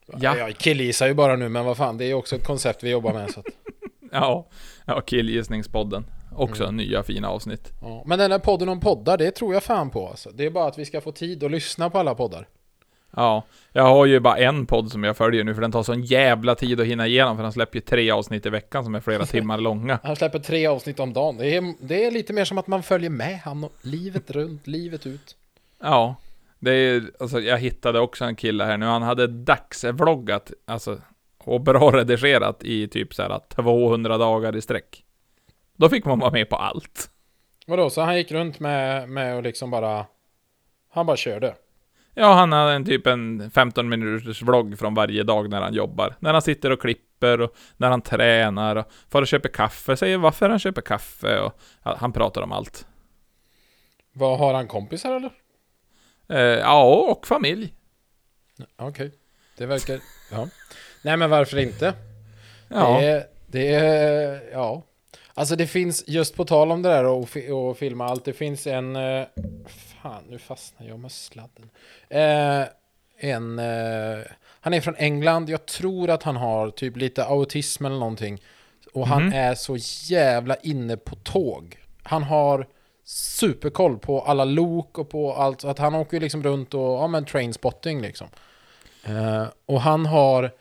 Ja. 0.07 0.17
Ja. 0.21 0.37
Jag 0.37 0.57
killgissar 0.57 1.07
ju 1.07 1.13
bara 1.13 1.35
nu, 1.35 1.49
men 1.49 1.65
vad 1.65 1.77
fan, 1.77 1.97
det 1.97 2.03
är 2.05 2.07
ju 2.07 2.13
också 2.13 2.35
ett 2.35 2.43
koncept 2.47 2.83
vi 2.83 2.89
jobbar 2.89 3.13
med. 3.13 3.31
Så 3.31 3.39
att, 3.39 3.45
Ja. 4.11 4.47
Ja, 4.85 5.01
killgissningspodden. 5.01 6.05
Också 6.35 6.63
Mm. 6.63 6.75
nya 6.77 7.03
fina 7.03 7.29
avsnitt. 7.29 7.71
ja. 7.81 8.03
Men 8.05 8.19
den 8.19 8.31
här 8.31 8.39
podden 8.39 8.69
om 8.69 8.79
poddar, 8.79 9.17
det 9.17 9.31
tror 9.31 9.53
jag 9.53 9.63
fan 9.63 9.89
på 9.89 10.07
alltså. 10.07 10.29
Det 10.31 10.45
är 10.45 10.49
bara 10.49 10.67
att 10.67 10.79
vi 10.79 10.85
ska 10.85 11.01
få 11.01 11.11
tid 11.11 11.43
att 11.43 11.51
lyssna 11.51 11.89
på 11.89 11.97
alla 11.99 12.15
poddar. 12.15 12.47
Ja, 13.17 13.43
jag 13.71 13.83
har 13.83 14.05
ju 14.05 14.19
bara 14.19 14.37
en 14.37 14.65
podd 14.65 14.91
som 14.91 15.03
jag 15.03 15.17
följer 15.17 15.43
nu 15.43 15.53
för 15.53 15.61
den 15.61 15.71
tar 15.71 15.83
sån 15.83 16.03
jävla 16.03 16.55
tid 16.55 16.79
att 16.79 16.87
hinna 16.87 17.07
igenom 17.07 17.35
för 17.35 17.43
han 17.43 17.53
släpper 17.53 17.75
ju 17.75 17.81
tre 17.81 18.11
avsnitt 18.11 18.45
i 18.45 18.49
veckan 18.49 18.83
som 18.83 18.95
är 18.95 18.99
flera 18.99 19.25
timmar 19.25 19.57
långa. 19.57 19.99
Han 20.03 20.15
släpper 20.15 20.39
tre 20.39 20.67
avsnitt 20.67 20.99
om 20.99 21.13
dagen. 21.13 21.37
Det 21.37 21.55
är, 21.55 21.73
det 21.79 22.05
är 22.05 22.11
lite 22.11 22.33
mer 22.33 22.45
som 22.45 22.57
att 22.57 22.67
man 22.67 22.83
följer 22.83 23.09
med 23.09 23.39
han 23.39 23.69
livet 23.81 24.31
runt, 24.31 24.67
livet 24.67 25.05
ut. 25.05 25.35
Ja, 25.81 26.15
det 26.59 26.71
är, 26.71 27.11
alltså 27.19 27.39
jag 27.39 27.57
hittade 27.57 27.99
också 27.99 28.25
en 28.25 28.35
kille 28.35 28.63
här 28.63 28.77
nu, 28.77 28.85
han 28.85 29.01
hade 29.01 29.27
dagsvloggat, 29.27 30.51
alltså, 30.65 31.01
och 31.37 31.61
bra 31.61 31.91
redigerat 31.91 32.63
i 32.63 32.87
typ 32.87 33.13
så 33.13 33.21
här 33.21 33.39
200 33.49 34.17
dagar 34.17 34.55
i 34.55 34.61
sträck. 34.61 35.03
Då 35.75 35.89
fick 35.89 36.05
man 36.05 36.19
vara 36.19 36.31
med 36.31 36.49
på 36.49 36.55
allt. 36.55 37.09
Vadå, 37.67 37.89
så 37.89 38.01
han 38.01 38.17
gick 38.17 38.31
runt 38.31 38.59
med, 38.59 39.09
med 39.09 39.35
och 39.35 39.43
liksom 39.43 39.71
bara... 39.71 40.05
Han 40.89 41.05
bara 41.05 41.17
körde. 41.17 41.55
Ja, 42.19 42.33
han 42.33 42.51
hade 42.51 42.73
en 42.73 42.85
typ 42.85 43.07
en 43.07 43.51
15 43.51 43.89
minuters 43.89 44.41
vlogg 44.41 44.79
från 44.79 44.93
varje 44.93 45.23
dag 45.23 45.49
när 45.49 45.61
han 45.61 45.73
jobbar. 45.73 46.15
När 46.19 46.33
han 46.33 46.41
sitter 46.41 46.71
och 46.71 46.81
klipper 46.81 47.41
och 47.41 47.55
när 47.77 47.89
han 47.89 48.01
tränar 48.01 48.75
och 48.75 48.85
far 49.09 49.21
och 49.21 49.27
köper 49.27 49.49
kaffe, 49.49 49.97
säger 49.97 50.17
varför 50.17 50.49
han 50.49 50.59
köper 50.59 50.81
kaffe 50.81 51.39
och 51.39 51.59
han 51.81 52.13
pratar 52.13 52.41
om 52.41 52.51
allt. 52.51 52.87
Vad 54.13 54.39
Har 54.39 54.53
han 54.53 54.67
kompisar 54.67 55.15
eller? 55.15 55.31
Eh, 56.29 56.59
ja, 56.59 56.95
och 57.11 57.27
familj. 57.27 57.73
Okej. 58.77 59.11
Det 59.57 59.65
verkar... 59.65 59.99
Ja. 60.31 60.47
Nej 61.03 61.17
men 61.17 61.29
varför 61.29 61.57
inte? 61.57 61.93
Ja, 62.67 62.99
Det 62.99 63.05
är... 63.07 63.23
Det. 63.47 64.49
Ja. 64.51 64.83
Alltså 65.33 65.55
det 65.55 65.67
finns, 65.67 66.03
just 66.07 66.35
på 66.35 66.45
tal 66.45 66.71
om 66.71 66.81
det 66.81 66.89
där 66.89 67.05
och, 67.05 67.27
och 67.51 67.77
filma 67.77 68.05
allt, 68.05 68.25
det 68.25 68.33
finns 68.33 68.67
en... 68.67 68.95
Fan, 70.07 70.23
nu 70.29 70.39
fastnar 70.39 70.87
jag 70.87 70.99
med 70.99 71.11
sladden. 71.11 71.69
Eh, 72.09 72.63
en... 73.17 73.59
Eh, 73.59 74.19
han 74.61 74.73
är 74.73 74.81
från 74.81 74.95
England, 74.95 75.49
jag 75.49 75.65
tror 75.65 76.09
att 76.09 76.23
han 76.23 76.35
har 76.35 76.69
typ 76.69 76.97
lite 76.97 77.25
autism 77.25 77.85
eller 77.85 77.99
någonting. 77.99 78.41
Och 78.93 79.07
han 79.07 79.23
Mhm. 79.23 79.33
är 79.33 79.55
så 79.55 79.77
jävla 80.13 80.55
inne 80.55 80.97
på 80.97 81.15
tåg. 81.15 81.79
Han 82.03 82.23
har 82.23 82.67
superkoll 83.03 83.97
på 83.99 84.21
alla 84.21 84.45
lok 84.45 84.97
och 84.97 85.09
på 85.09 85.33
allt. 85.33 85.63
Att 85.63 85.79
han 85.79 85.95
åker 85.95 86.19
liksom 86.19 86.43
runt 86.43 86.73
och, 86.73 86.81
ja 86.81 87.07
men 87.07 87.25
trainspotting 87.25 88.01
liksom. 88.01 88.27
Eh, 89.03 89.45
och 89.65 89.81
han 89.81 90.05
har... 90.05 90.51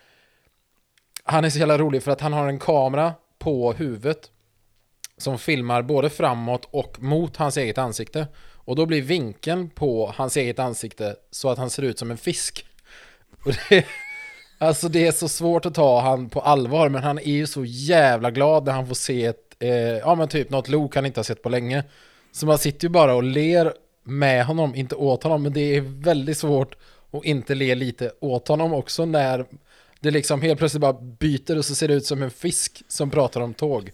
Han 1.24 1.44
är 1.44 1.50
så 1.50 1.58
jävla 1.58 1.78
rolig 1.78 2.02
för 2.02 2.10
att 2.10 2.20
han 2.20 2.32
har 2.32 2.48
en 2.48 2.58
kamera 2.58 3.14
på 3.38 3.72
huvudet 3.72 4.30
som 5.18 5.38
filmar 5.38 5.82
både 5.82 6.10
framåt 6.10 6.68
och 6.70 7.02
mot 7.02 7.36
hans 7.36 7.56
eget 7.56 7.78
ansikte. 7.78 8.26
Och 8.66 8.76
då 8.76 8.86
blir 8.86 9.02
vinkeln 9.02 9.70
på 9.70 10.12
hans 10.16 10.36
eget 10.36 10.58
ansikte 10.58 11.16
så 11.30 11.50
att 11.50 11.58
han 11.58 11.70
ser 11.70 11.82
ut 11.82 11.98
som 11.98 12.10
en 12.10 12.16
fisk. 12.16 12.66
Och 13.44 13.52
det, 13.68 13.86
alltså 14.58 14.88
det 14.88 15.06
är 15.06 15.12
så 15.12 15.28
svårt 15.28 15.66
att 15.66 15.74
ta 15.74 16.00
han 16.00 16.28
på 16.28 16.40
allvar, 16.40 16.88
men 16.88 17.02
han 17.02 17.18
är 17.18 17.32
ju 17.32 17.46
så 17.46 17.64
jävla 17.64 18.30
glad 18.30 18.64
när 18.64 18.72
han 18.72 18.86
får 18.86 18.94
se 18.94 19.24
ett, 19.24 19.56
eh, 19.58 19.70
ja 19.70 20.14
men 20.14 20.28
typ 20.28 20.50
något 20.50 20.68
lok 20.68 20.94
han 20.94 21.06
inte 21.06 21.20
har 21.20 21.24
sett 21.24 21.42
på 21.42 21.48
länge. 21.48 21.84
Så 22.32 22.46
man 22.46 22.58
sitter 22.58 22.84
ju 22.84 22.88
bara 22.88 23.14
och 23.14 23.22
ler 23.22 23.72
med 24.04 24.46
honom, 24.46 24.74
inte 24.74 24.94
åt 24.94 25.22
honom, 25.22 25.42
men 25.42 25.52
det 25.52 25.76
är 25.76 25.80
väldigt 25.80 26.38
svårt 26.38 26.76
att 27.10 27.24
inte 27.24 27.54
le 27.54 27.74
lite 27.74 28.12
åt 28.20 28.48
honom 28.48 28.72
också 28.72 29.04
när 29.04 29.46
det 30.00 30.10
liksom 30.10 30.42
helt 30.42 30.58
plötsligt 30.58 30.80
bara 30.80 30.92
byter 30.92 31.58
och 31.58 31.64
så 31.64 31.74
ser 31.74 31.88
det 31.88 31.94
ut 31.94 32.06
som 32.06 32.22
en 32.22 32.30
fisk 32.30 32.82
som 32.88 33.10
pratar 33.10 33.40
om 33.40 33.54
tåg. 33.54 33.90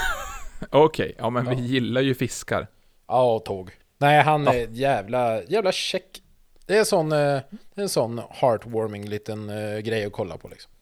okej. 0.70 1.14
Ja, 1.18 1.30
men 1.30 1.56
vi 1.56 1.62
gillar 1.62 2.00
ju 2.00 2.14
fiskar. 2.14 2.66
Ja, 3.08 3.38
tåg. 3.38 3.70
Nej, 3.98 4.22
han 4.22 4.48
är 4.48 4.68
jävla, 4.70 5.42
jävla 5.42 5.72
check. 5.72 6.22
Det 6.66 6.78
är, 6.78 6.84
sån, 6.84 7.12
eh, 7.12 7.40
en 7.74 7.88
sån 7.88 8.20
heartwarming 8.30 9.08
liten 9.08 9.50
eh, 9.50 9.78
grej 9.78 10.04
att 10.04 10.12
kolla 10.12 10.36
på 10.36 10.48
liksom. 10.48 10.72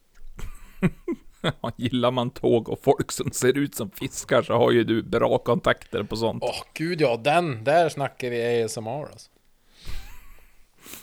Gillar 1.77 2.11
man 2.11 2.31
tåg 2.31 2.68
och 2.68 2.81
folk 2.83 3.12
som 3.12 3.31
ser 3.31 3.59
ut 3.59 3.74
som 3.74 3.90
fiskar 3.90 4.42
så 4.42 4.53
har 4.53 4.70
ju 4.70 4.85
du 4.85 5.03
bra 5.03 5.38
kontakter 5.38 6.03
på 6.03 6.16
sånt. 6.16 6.42
Åh 6.46 6.62
gud 6.72 7.00
ja, 7.00 7.16
den, 7.16 7.64
där 7.64 7.88
snackar 7.88 8.31
vi 8.31 8.62
ASMR 8.62 9.09
alltså. 9.12 9.31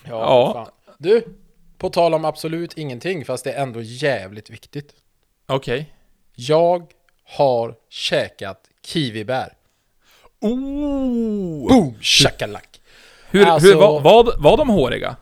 Ja, 0.03 0.09
Ja. 0.09 0.53
Fan. 0.53 0.95
Du, 0.97 1.25
på 1.77 1.89
tal 1.89 2.13
om 2.13 2.25
absolut 2.25 2.77
ingenting, 2.77 3.25
fast 3.25 3.43
det 3.43 3.51
är 3.51 3.63
ändå 3.63 3.81
jävligt 3.81 4.49
viktigt. 4.49 4.95
Okej. 5.45 5.93
Jag 6.35 6.93
har 7.23 7.75
käkat 7.89 8.69
kiwibär. 8.85 9.53
Oh! 10.41 11.67
Boom! 11.67 11.93
Shakalak! 12.01 12.81
Hur, 13.31 13.45
Alltså- 13.45 13.67
hur 13.67 13.75
var, 13.75 13.99
var, 14.01 14.35
var 14.37 14.57
de 14.57 14.69
håriga? 14.69 15.15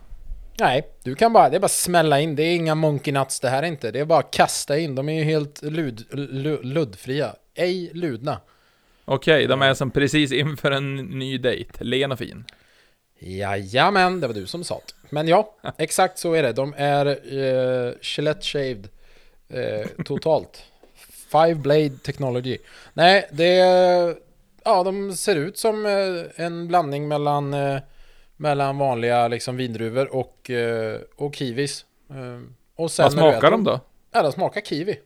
Nej, 0.60 0.88
du 1.02 1.14
kan 1.14 1.32
bara, 1.32 1.48
det 1.50 1.56
är 1.56 1.60
bara 1.60 1.68
smälla 1.68 2.20
in. 2.20 2.36
Det 2.36 2.42
är 2.42 2.54
inga 2.56 2.74
monkey 2.74 3.12
nuts 3.12 3.40
det 3.40 3.48
här 3.48 3.62
inte. 3.62 3.90
Det 3.90 4.00
är 4.00 4.04
bara 4.04 4.22
kasta 4.22 4.78
in. 4.78 4.94
De 4.94 5.08
är 5.08 5.12
ju 5.12 5.24
helt 5.24 5.62
lud, 5.62 6.06
lu- 6.10 6.62
luddfria. 6.62 7.34
Ej 7.54 7.90
ludna. 7.94 8.40
Okej, 9.04 9.46
de 9.46 9.62
är 9.62 9.74
som 9.74 9.90
precis 9.90 10.32
inför 10.32 10.70
en 10.70 10.96
ny 10.96 11.38
dejt. 11.38 11.84
Len 11.84 12.12
och 12.12 12.18
fin. 12.18 12.44
Jajamän, 13.18 14.20
det 14.20 14.26
var 14.26 14.34
du 14.34 14.46
som 14.46 14.64
sa 14.64 14.74
det. 14.86 14.92
Men 15.10 15.28
ja, 15.28 15.54
exakt 15.78 16.18
så 16.18 16.32
är 16.34 16.42
det. 16.42 16.52
De 16.52 16.74
är 16.76 17.06
uh, 17.06 17.92
Gillette 18.02 18.42
shaved 18.46 18.88
eh, 19.48 19.86
totalt. 20.04 20.62
Five 21.32 21.54
blade 21.54 21.90
technology. 22.02 22.58
Nej, 22.94 23.28
det 23.32 23.58
är... 23.58 24.14
Ja, 24.64 24.82
de 24.82 25.12
ser 25.16 25.36
ut 25.36 25.58
som 25.58 25.86
eh, 25.86 26.44
en 26.44 26.68
blandning 26.68 27.08
mellan, 27.08 27.54
eh, 27.54 27.80
mellan 28.36 28.78
vanliga 28.78 29.28
liksom 29.28 29.56
vindruvor 29.56 30.14
och, 30.14 30.50
eh, 30.50 31.00
och 31.16 31.34
kiwis. 31.34 31.84
Och 32.76 32.90
sen 32.90 33.02
Vad 33.02 33.12
smakar 33.12 33.50
de 33.50 33.64
då? 33.64 33.80
Ja, 34.12 34.22
de 34.22 34.32
smakar 34.32 34.60
kiwi. 34.60 34.98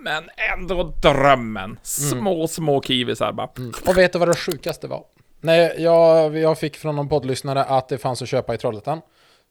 Men 0.00 0.30
ändå 0.54 0.82
drömmen. 1.02 1.78
Små, 1.82 2.48
små 2.48 2.82
kiwisar 2.82 3.32
bara. 3.32 3.48
Och 3.88 3.98
vet 3.98 4.12
du 4.12 4.18
vad 4.18 4.28
det 4.28 4.34
sjukaste 4.34 4.88
var? 4.88 5.04
Nej, 5.40 5.74
jag, 5.78 6.38
jag 6.38 6.58
fick 6.58 6.76
från 6.76 6.96
någon 6.96 7.08
poddlyssnare 7.08 7.64
att 7.64 7.88
det 7.88 7.98
fanns 7.98 8.22
att 8.22 8.28
köpa 8.28 8.54
i 8.54 8.58
Trollhättan. 8.58 9.00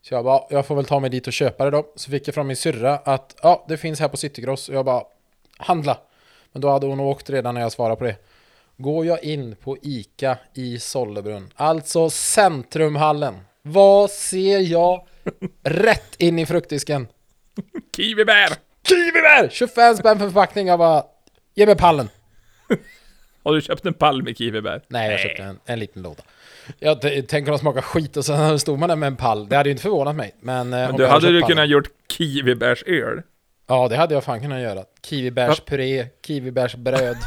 Så 0.01 0.13
jag 0.13 0.25
bara, 0.25 0.41
jag 0.49 0.65
får 0.65 0.75
väl 0.75 0.85
ta 0.85 0.99
mig 0.99 1.09
dit 1.09 1.27
och 1.27 1.33
köpa 1.33 1.65
det 1.65 1.71
då. 1.71 1.93
Så 1.95 2.11
fick 2.11 2.27
jag 2.27 2.35
från 2.35 2.47
min 2.47 2.55
syrra 2.55 2.97
att, 2.97 3.35
ja, 3.43 3.65
det 3.67 3.77
finns 3.77 3.99
här 3.99 4.07
på 4.07 4.17
Citygross. 4.17 4.69
Och 4.69 4.75
jag 4.75 4.85
bara, 4.85 5.03
handla. 5.57 5.97
Men 6.51 6.61
då 6.61 6.69
hade 6.69 6.87
hon 6.87 6.99
åkt 6.99 7.29
redan 7.29 7.53
när 7.55 7.61
jag 7.61 7.71
svarade 7.71 7.95
på 7.95 8.03
det. 8.03 8.15
Går 8.81 9.05
jag 9.05 9.23
in 9.23 9.55
på 9.55 9.77
ICA 9.81 10.37
i 10.53 10.79
Sollebrunn, 10.79 11.49
alltså 11.55 12.09
Centrumhallen. 12.09 13.35
Vad 13.61 14.09
ser 14.09 14.59
jag? 14.59 15.07
Rätt 15.63 16.15
in 16.17 16.39
i 16.39 16.45
fruktdisken. 16.45 17.07
Kiwibär! 17.97 18.49
Kiwibär! 18.87 19.49
25 19.51 19.95
spänn 19.97 20.19
för 20.19 20.25
förpackning. 20.25 20.67
Jag 20.67 20.79
bara, 20.79 21.03
ge 21.55 21.65
mig 21.65 21.75
pallen. 21.75 22.09
Har 23.43 23.53
du 23.53 23.61
köpt 23.61 23.85
en 23.85 23.93
pall 23.93 24.23
med 24.23 24.37
kiwibär? 24.37 24.81
Nej, 24.87 25.11
jag 25.11 25.19
köpte 25.19 25.43
en, 25.43 25.59
en 25.65 25.79
liten 25.79 26.01
låda. 26.01 26.23
Jag 26.79 27.01
tänker 27.01 27.45
de 27.51 27.59
smaka 27.59 27.81
skit 27.81 28.17
och 28.17 28.25
sen 28.25 28.59
stod 28.59 28.79
man 28.79 28.89
där 28.89 28.95
med 28.95 29.07
en 29.07 29.15
pall. 29.15 29.49
Det 29.49 29.55
hade 29.55 29.69
ju 29.69 29.71
inte 29.71 29.83
förvånat 29.83 30.15
mig. 30.15 30.35
Men, 30.39 30.73
eh, 30.73 30.79
Men 30.79 30.95
du 30.95 31.07
hade 31.07 31.21
köpt 31.21 31.31
du 31.33 31.41
pallen- 31.41 31.47
kunnat 31.55 31.69
gjort 31.69 31.87
kiwibärsöl. 32.17 33.21
Ja, 33.67 33.87
det 33.87 33.95
hade 33.95 34.13
jag 34.13 34.23
fan 34.23 34.41
kunnat 34.41 34.61
göra. 34.61 34.83
Kiwibärspuré, 35.05 36.07
kiwibärsbröd. 36.27 37.17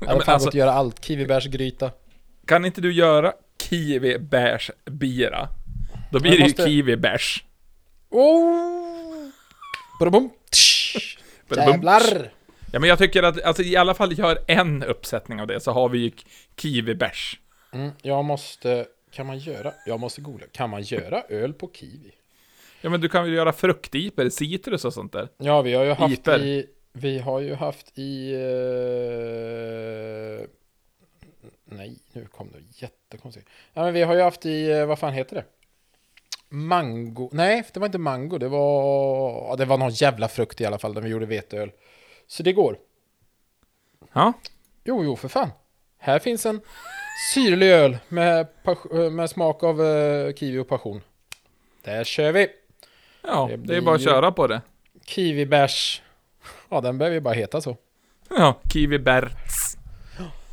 Jag 0.00 0.06
hade 0.08 0.24
fan 0.24 0.34
alltså- 0.34 0.46
gått 0.48 0.54
göra 0.54 0.72
allt. 0.72 1.04
Kiwibärsgryta. 1.04 1.90
Kan 2.46 2.64
inte 2.64 2.80
du 2.80 2.92
göra 2.92 3.32
kiwibärsbira? 3.62 5.48
Då 6.12 6.20
blir 6.20 6.30
Jag 6.32 6.40
det 6.40 6.44
måste- 6.44 6.62
ju 6.62 6.68
kiwibärs. 6.68 7.44
Oh! 8.10 9.28
Badabum. 10.00 10.30
Jävlar! 11.50 12.32
Ja 12.72 12.80
men 12.80 12.88
jag 12.88 12.98
tycker 12.98 13.22
att, 13.22 13.42
alltså 13.42 13.62
i 13.62 13.76
alla 13.76 13.94
fall 13.94 14.18
gör 14.18 14.38
en 14.46 14.82
uppsättning 14.82 15.40
av 15.40 15.46
det 15.46 15.60
så 15.60 15.72
har 15.72 15.88
vi 15.88 15.98
ju 15.98 16.10
kiwibärs. 16.56 17.40
Mm, 17.72 17.90
jag 18.02 18.24
måste... 18.24 18.86
Kan 19.12 19.26
man 19.26 19.38
göra... 19.38 19.72
Jag 19.86 20.00
måste 20.00 20.20
googla. 20.20 20.46
Kan 20.52 20.70
man 20.70 20.82
göra 20.82 21.22
öl 21.28 21.52
på 21.52 21.70
kiwi? 21.74 22.12
Ja 22.80 22.90
men 22.90 23.00
du 23.00 23.08
kan 23.08 23.24
väl 23.24 23.32
göra 23.32 23.52
fruktiper, 23.52 24.28
citrus 24.28 24.84
och 24.84 24.92
sånt 24.94 25.12
där? 25.12 25.28
Ja, 25.38 25.62
vi 25.62 25.74
har 25.74 25.84
ju 25.84 25.92
haft 25.92 26.12
Iper. 26.14 26.44
i... 26.44 26.66
Vi 26.98 27.18
har 27.18 27.40
ju 27.40 27.54
haft 27.54 27.98
i... 27.98 28.32
eh, 28.32 28.40
nej, 31.64 31.98
nu 32.12 32.26
kom 32.26 32.50
det 32.52 32.58
jättekonstigt. 32.82 33.48
Ja, 33.72 33.82
men 33.82 33.94
vi 33.94 34.02
har 34.02 34.14
ju 34.14 34.20
haft 34.20 34.46
i, 34.46 34.70
eh, 34.70 34.86
vad 34.86 34.98
fan 34.98 35.12
heter 35.12 35.36
det? 35.36 35.44
Mango. 36.48 37.30
Nej, 37.32 37.64
det 37.72 37.80
var 37.80 37.86
inte 37.86 37.98
mango. 37.98 38.38
Det 38.38 38.48
var, 38.48 39.56
det 39.56 39.64
var 39.64 39.78
någon 39.78 39.90
jävla 39.90 40.28
frukt 40.28 40.60
i 40.60 40.66
alla 40.66 40.78
fall, 40.78 40.94
där 40.94 41.02
vi 41.02 41.08
gjorde 41.08 41.26
veteöl. 41.26 41.70
Så 42.26 42.42
det 42.42 42.52
går. 42.52 42.78
Ja, 44.12 44.32
Jo, 44.84 45.04
jo, 45.04 45.16
för 45.16 45.28
fan. 45.28 45.50
Här 45.98 46.18
finns 46.18 46.46
en 46.46 46.60
syrlig 47.34 47.70
öl 47.70 47.98
med, 48.08 48.46
eh, 48.92 49.10
med 49.10 49.30
smak 49.30 49.62
av 49.62 49.82
eh, 49.84 50.32
kiwi 50.34 50.58
och 50.58 50.68
passion. 50.68 51.00
Där 51.82 52.04
kör 52.04 52.32
vi. 52.32 52.48
ja 53.22 53.46
Det 53.50 53.56
det, 53.56 53.76
är 53.76 53.80
bara 53.80 53.94
att 53.94 54.04
köra 54.04 54.32
på 54.32 54.46
det. 54.46 54.60
Kiwibärs. 55.06 56.02
Ja, 56.68 56.80
den 56.80 56.98
behöver 56.98 57.14
ju 57.14 57.20
bara 57.20 57.34
heta 57.34 57.60
så. 57.60 57.76
Ja, 58.28 58.60
kiwibär. 58.72 59.32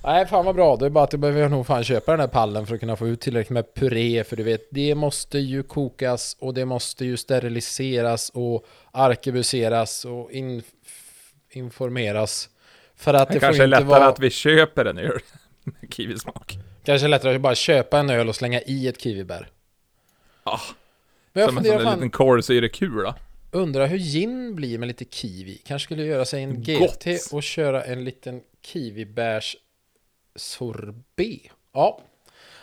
Nej, 0.04 0.26
fan 0.28 0.46
vad 0.46 0.56
bra. 0.56 0.76
Det 0.76 0.86
är 0.86 0.90
bara 0.90 1.04
att 1.04 1.12
du 1.12 1.18
behöver 1.18 1.50
nog 1.50 1.68
fan 1.68 1.84
köpa 1.84 2.12
den 2.12 2.20
här 2.20 2.28
pallen 2.28 2.68
för 2.68 2.74
att 2.74 2.80
kunna 2.80 2.96
få 2.96 3.08
ut 3.08 3.22
tillräckligt 3.22 3.50
med 3.50 3.74
puré. 3.74 4.24
För 4.24 4.36
du 4.36 4.44
vet, 4.44 4.68
det 4.72 4.96
måste 4.96 5.40
ju 5.40 5.64
kokas 5.64 6.38
och 6.40 6.54
det 6.54 6.66
måste 6.66 7.06
ju 7.06 7.18
steriliseras 7.18 8.30
och 8.34 8.66
arkebuseras 8.92 10.06
och 10.06 10.32
in, 10.32 10.64
informeras. 11.50 12.50
För 12.96 13.14
att 13.14 13.28
Det 13.28 13.34
det, 13.34 13.40
kanske 13.40 13.64
är 13.64 13.68
lättare 13.68 13.86
vara... 13.88 14.08
att 14.08 14.20
vi 14.20 14.30
köper 14.30 14.86
en 14.86 14.98
öl 14.98 15.20
med 15.64 15.94
kiwismak. 15.94 16.58
Kanske 16.84 17.08
lättare 17.08 17.36
att 17.36 17.42
bara 17.42 17.56
köpa 17.56 18.00
en 18.00 18.10
öl 18.10 18.30
och 18.30 18.36
slänga 18.36 18.62
i 18.62 18.88
ett 18.88 19.02
kiwibär. 19.02 19.50
Ja, 20.44 20.60
jag 21.34 21.50
som 21.50 21.58
en 21.58 21.64
sån 21.64 21.78
där 21.78 21.92
liten 21.96 22.12
kolsyrekula. 22.12 23.16
Undrar 23.54 23.88
hur 23.88 23.98
gin 23.98 24.56
blir 24.56 24.78
med 24.78 24.88
lite 24.88 25.06
kiwi. 25.06 25.62
Kanske 25.66 25.84
skulle 25.86 26.04
göra 26.04 26.26
sig 26.26 26.44
en 26.44 26.64
Gott. 26.64 27.04
GT 27.06 27.34
och 27.34 27.44
köra 27.44 27.84
en 27.84 28.04
liten 28.04 28.42
kiwibärs 28.66 29.56
sorbet. 30.36 31.42
Ja. 31.74 32.02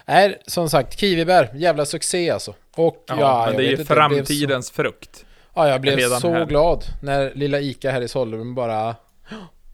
Nej, 0.06 0.38
som 0.46 0.70
sagt, 0.70 0.98
kiwibär, 0.98 1.50
jävla 1.54 1.86
succé 1.86 2.30
alltså. 2.30 2.54
Och 2.76 3.04
ja, 3.08 3.16
Ja, 3.20 3.44
men 3.46 3.56
det 3.56 3.62
är 3.62 3.68
ju 3.70 3.76
blev 3.76 3.86
så- 3.86 3.94
framtidens 3.94 4.70
frukt. 4.70 5.24
Ja, 5.54 5.68
jag 5.68 5.80
blev 5.80 5.96
redan 5.98 6.20
så 6.20 6.30
här. 6.30 6.46
glad 6.46 6.84
när 7.02 7.34
lilla 7.34 7.60
Ica 7.60 7.90
här 7.90 8.00
i 8.00 8.08
Sollebrunn 8.08 8.54
bara 8.54 8.96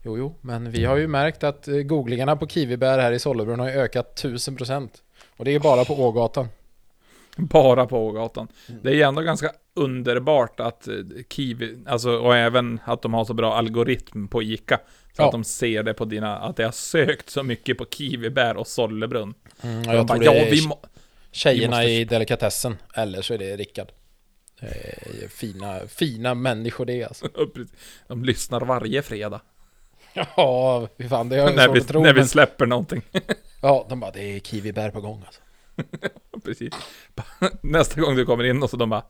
Jo, 0.03 0.17
jo, 0.17 0.35
men 0.41 0.71
vi 0.71 0.85
har 0.85 0.97
ju 0.97 1.07
märkt 1.07 1.43
att 1.43 1.67
eh, 1.67 1.75
googlingarna 1.75 2.35
på 2.35 2.47
kiwibär 2.47 2.99
här 2.99 3.11
i 3.11 3.19
Sollebrunn 3.19 3.59
har 3.59 3.69
ökat 3.69 4.15
1000%. 4.23 4.89
Och 5.37 5.45
det 5.45 5.51
är 5.55 5.59
bara 5.59 5.85
på 5.85 5.93
Ågatan. 5.93 6.47
Bara 7.49 7.85
på 7.85 8.07
Ågatan. 8.07 8.47
Mm. 8.69 8.81
Det 8.83 8.89
är 8.89 8.93
ju 8.93 9.01
ändå 9.01 9.21
ganska 9.21 9.51
underbart 9.73 10.59
att 10.59 10.87
eh, 10.87 10.93
Kiwi, 11.29 11.77
alltså 11.87 12.09
och 12.17 12.35
även 12.35 12.79
att 12.85 13.01
de 13.01 13.13
har 13.13 13.25
så 13.25 13.33
bra 13.33 13.55
algoritm 13.55 14.27
på 14.27 14.43
ICA. 14.43 14.77
Så 15.15 15.21
Ja. 15.21 15.25
att 15.25 15.31
de 15.31 15.43
ser 15.43 15.83
det 15.83 15.93
på 15.93 16.05
dina, 16.05 16.37
att 16.37 16.55
det 16.55 16.63
har 16.63 16.71
sökt 16.71 17.29
så 17.29 17.43
mycket 17.43 17.77
på 17.77 17.85
kiwibär 17.91 18.57
och 18.57 18.67
Sollebrunn. 18.67 19.33
Mm, 19.61 19.79
Och 19.79 19.85
jag 19.85 19.95
de 19.95 20.05
bara, 20.05 20.17
tror 20.17 20.25
ja, 20.25 20.31
det 20.33 20.39
är 20.47 20.51
vi 20.51 20.67
må... 20.67 20.79
tjejerna 21.31 21.77
vi 21.79 21.83
måste- 21.83 21.91
i 21.91 22.05
delikatessen, 22.05 22.77
eller 22.93 23.21
så 23.21 23.33
är 23.33 23.37
det 23.37 23.55
Rickard. 23.57 23.91
Är 24.59 25.27
fina, 25.29 25.79
fina 25.87 26.33
människor 26.35 26.85
det 26.85 27.03
alltså. 27.03 27.27
De 28.07 28.23
lyssnar 28.23 28.61
varje 28.61 29.01
fredag. 29.01 29.41
Ja, 30.13 30.87
fy 30.97 31.07
fan, 31.09 31.29
det 31.29 31.35
har 31.39 31.47
jag 31.49 31.55
när 31.55 31.69
vi, 31.69 31.81
tro. 31.81 32.01
när 32.03 32.13
vi 32.13 32.19
men, 32.19 32.27
släpper 32.27 32.65
någonting. 32.65 33.01
ja, 33.61 33.85
de 33.89 33.99
bara, 33.99 34.11
det 34.11 34.35
är 34.35 34.39
kiwibär 34.39 34.91
på 34.91 35.01
gång 35.01 35.23
alltså. 35.25 35.41
Precis. 36.45 36.73
Nästa 37.61 38.01
gång 38.01 38.15
du 38.15 38.25
kommer 38.25 38.43
in 38.43 38.63
och 38.63 38.69
så 38.69 38.77
de 38.77 38.89
bara, 38.89 39.03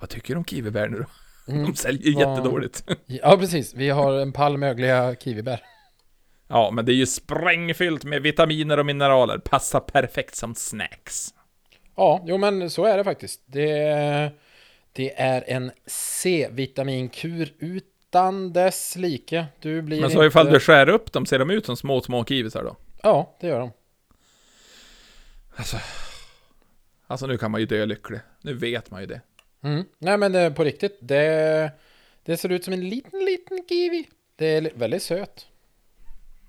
vad 0.00 0.10
tycker 0.10 0.34
du 0.34 0.38
om 0.38 0.44
kiwibär 0.44 0.88
nu 0.88 0.98
då? 0.98 1.06
Mm. 1.52 1.64
De 1.66 1.74
säljer 1.76 2.12
Ja. 2.12 2.20
jättedåligt. 2.30 2.84
Ja, 3.06 3.36
precis. 3.38 3.74
Vi 3.74 3.90
har 3.90 4.12
en 4.12 4.32
pall 4.32 4.58
mögliga 4.58 5.14
kiwibär. 5.16 5.62
Ja, 6.48 6.70
men 6.70 6.84
det 6.84 6.92
är 6.92 6.96
ju 6.96 7.06
sprängfyllt 7.06 8.04
med 8.04 8.22
vitaminer 8.22 8.78
och 8.78 8.86
mineraler. 8.86 9.38
Passar 9.38 9.80
perfekt 9.80 10.34
som 10.36 10.54
snacks. 10.54 11.34
Ja, 11.96 12.22
jo 12.26 12.38
men 12.38 12.70
så 12.70 12.84
är 12.84 12.96
det 12.96 13.04
faktiskt. 13.04 13.42
Det, 13.46 14.30
det 14.92 15.20
är 15.20 15.44
en 15.46 15.70
C-vitaminkur 15.86 17.52
utan 17.58 18.52
dess 18.52 18.96
like. 18.96 19.46
Du 19.60 19.82
blir 19.82 20.00
Men 20.00 20.10
så 20.10 20.16
inte... 20.16 20.26
ifall 20.26 20.52
du 20.52 20.60
skär 20.60 20.88
upp 20.88 21.12
dem, 21.12 21.26
ser 21.26 21.38
de 21.38 21.50
ut 21.50 21.66
som 21.66 21.76
små, 21.76 22.00
små 22.00 22.24
kiwisar 22.24 22.62
då? 22.64 22.76
Ja, 23.02 23.36
det 23.40 23.46
gör 23.46 23.60
de. 23.60 23.70
Alltså 25.56 25.76
nu 27.26 27.38
kan 27.38 27.50
man 27.50 27.60
ju 27.60 27.66
dö 27.66 27.84
lycklig. 27.84 28.20
Nu 28.40 28.54
vet 28.54 28.90
man 28.90 29.00
ju 29.00 29.06
det. 29.06 29.20
Mm. 29.62 29.84
Nej 29.98 30.18
men 30.18 30.34
eh, 30.34 30.52
på 30.52 30.64
riktigt, 30.64 30.98
det, 31.00 31.70
det 32.22 32.36
ser 32.36 32.52
ut 32.52 32.64
som 32.64 32.72
en 32.72 32.88
liten, 32.88 33.24
liten 33.24 33.58
kiwi. 33.68 34.08
Det 34.36 34.46
är 34.46 34.70
väldigt 34.74 35.02
söt. 35.02 35.46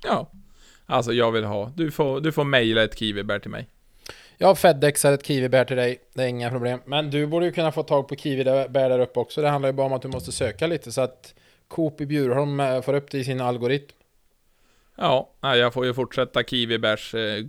Ja. 0.03 0.31
Alltså 0.85 1.13
jag 1.13 1.31
vill 1.31 1.43
ha, 1.43 1.71
du 1.75 1.91
får, 1.91 2.21
du 2.21 2.31
får 2.31 2.43
mejla 2.43 2.83
ett 2.83 2.99
kiwibär 2.99 3.39
till 3.39 3.51
mig. 3.51 3.67
Jag 4.37 4.57
feddexar 4.57 5.11
ett 5.11 5.25
kiwibär 5.25 5.65
till 5.65 5.77
dig, 5.77 5.99
det 6.13 6.23
är 6.23 6.27
inga 6.27 6.49
problem. 6.49 6.79
Men 6.85 7.09
du 7.09 7.27
borde 7.27 7.45
ju 7.45 7.51
kunna 7.51 7.71
få 7.71 7.83
tag 7.83 8.07
på 8.07 8.15
kiwibär 8.15 8.89
där 8.89 8.99
uppe 8.99 9.19
också. 9.19 9.41
Det 9.41 9.49
handlar 9.49 9.69
ju 9.69 9.73
bara 9.73 9.87
om 9.87 9.93
att 9.93 10.01
du 10.01 10.07
måste 10.07 10.31
söka 10.31 10.67
lite 10.67 10.91
så 10.91 11.01
att 11.01 11.33
Coop 11.67 12.01
i 12.01 12.05
Bjurholm 12.05 12.59
eh, 12.59 12.81
får 12.81 12.93
upp 12.93 13.11
det 13.11 13.17
i 13.17 13.23
sin 13.23 13.41
algoritm. 13.41 13.95
Ja, 14.95 15.29
jag 15.41 15.73
får 15.73 15.85
ju 15.85 15.93
fortsätta 15.93 16.43
kiwibärs 16.43 17.15
eh. 17.15 17.43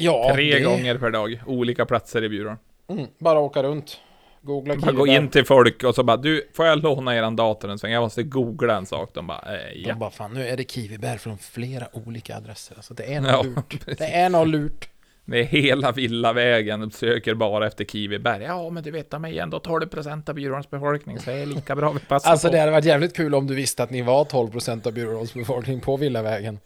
Ja, 0.00 0.30
Tre 0.34 0.54
det- 0.54 0.60
gånger 0.64 0.98
per 0.98 1.10
dag, 1.10 1.40
olika 1.46 1.86
platser 1.86 2.24
i 2.24 2.28
byrån. 2.28 2.56
Mm, 2.88 3.06
bara 3.18 3.38
åka 3.38 3.62
runt. 3.62 4.00
Googla 4.42 4.76
Bara 4.76 4.92
gå 4.92 5.06
in 5.06 5.28
till 5.28 5.44
folk 5.44 5.84
och 5.84 5.94
så 5.94 6.02
bara 6.02 6.16
du, 6.16 6.48
får 6.54 6.66
jag 6.66 6.82
låna 6.82 7.16
eran 7.16 7.36
dator 7.36 7.70
en 7.70 7.78
sväng? 7.78 7.92
Jag 7.92 8.00
måste 8.00 8.22
googla 8.22 8.76
en 8.76 8.86
sak. 8.86 9.10
De 9.14 9.26
bara, 9.26 9.38
eh, 9.38 9.72
De 9.74 9.88
ja. 9.88 9.94
bara, 9.94 10.10
fan 10.10 10.34
nu 10.34 10.48
är 10.48 10.56
det 10.56 10.70
kiwibär 10.70 11.16
från 11.16 11.38
flera 11.38 11.86
olika 11.92 12.36
adresser. 12.36 12.76
Alltså 12.76 12.94
det 12.94 13.14
är 13.14 13.20
något 13.20 13.30
Ja, 13.30 13.42
lurt. 13.42 13.68
precis. 13.84 13.98
Det 13.98 14.06
är 14.06 14.28
något 14.28 14.48
lurt. 14.48 14.88
Det 15.24 15.38
är 15.40 15.44
hela 15.44 15.92
villavägen, 15.92 16.80
de 16.80 16.90
söker 16.90 17.34
bara 17.34 17.66
efter 17.66 17.84
kiwibär. 17.84 18.40
Ja, 18.40 18.70
men 18.70 18.82
du 18.82 18.90
vet, 18.90 19.10
de 19.10 19.24
är 19.24 19.28
ju 19.28 19.38
ändå 19.38 19.58
12% 19.58 20.28
av 20.28 20.34
byråns 20.34 20.70
befolkning, 20.70 21.18
så 21.18 21.30
det 21.30 21.36
är 21.36 21.46
lika 21.46 21.76
bra 21.76 21.92
vi 21.92 21.98
passar 22.00 22.30
Alltså 22.30 22.48
på. 22.48 22.52
det 22.52 22.60
hade 22.60 22.72
varit 22.72 22.84
jävligt 22.84 23.16
kul 23.16 23.34
om 23.34 23.46
du 23.46 23.54
visste 23.54 23.82
att 23.82 23.90
ni 23.90 24.02
var 24.02 24.24
12% 24.24 24.86
av 24.86 24.92
Bjurholms 24.92 25.34
befolkning 25.34 25.80
på 25.80 25.96
Villavägen. 25.96 26.58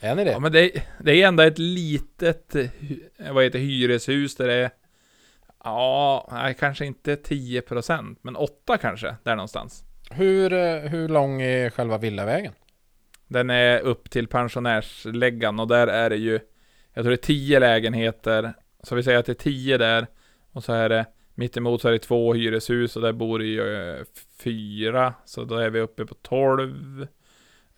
Är 0.00 0.14
ni 0.14 0.24
det? 0.24 0.30
Ja, 0.30 0.38
men 0.38 0.52
det, 0.52 0.76
är- 0.76 0.82
det 1.02 1.22
är 1.22 1.28
ändå 1.28 1.42
ett 1.42 1.58
litet, 1.58 2.54
eh, 2.54 2.68
vad 3.32 3.44
heter 3.44 3.58
hyreshus 3.58 4.36
där 4.36 4.46
det 4.48 4.54
är, 4.54 4.70
ja, 5.64 6.28
nej, 6.32 6.56
kanske 6.60 6.86
inte 6.86 7.14
10%, 7.16 8.16
men 8.22 8.36
8 8.36 8.76
kanske, 8.78 9.16
där 9.22 9.36
någonstans. 9.36 9.84
Hur, 10.10 10.52
eh, 10.52 10.76
hur 10.76 11.08
lång 11.08 11.42
är 11.42 11.70
själva 11.70 11.98
Villavägen? 11.98 12.52
Den 13.26 13.50
är 13.50 13.80
upp 13.80 14.10
till 14.10 14.26
pensionärsläggan 14.28 15.60
och 15.60 15.68
där 15.68 15.86
är 15.86 16.10
det 16.10 16.16
ju, 16.16 16.40
jag 16.94 17.04
tror 17.04 17.10
det 17.10 17.14
är 17.14 17.26
10 17.26 17.58
lägenheter, 17.60 18.52
så 18.82 18.94
vi 18.94 19.02
säger 19.02 19.18
att 19.18 19.26
det 19.26 19.32
är 19.32 19.34
10 19.34 19.78
där, 19.78 20.06
och 20.52 20.64
så 20.64 20.72
är 20.72 20.88
det, 20.88 21.06
mittemot 21.34 21.80
så 21.82 21.88
är 21.88 21.92
det 21.92 21.98
två 21.98 22.34
hyreshus 22.34 22.96
och 22.96 23.02
där 23.02 23.12
bor 23.12 23.38
det 23.38 23.44
ju 23.44 23.90
eh, 23.90 24.04
fyra, 24.42 25.14
så 25.24 25.44
då 25.44 25.56
är 25.56 25.70
vi 25.70 25.80
uppe 25.80 26.06
på 26.06 26.14
12. 26.14 27.06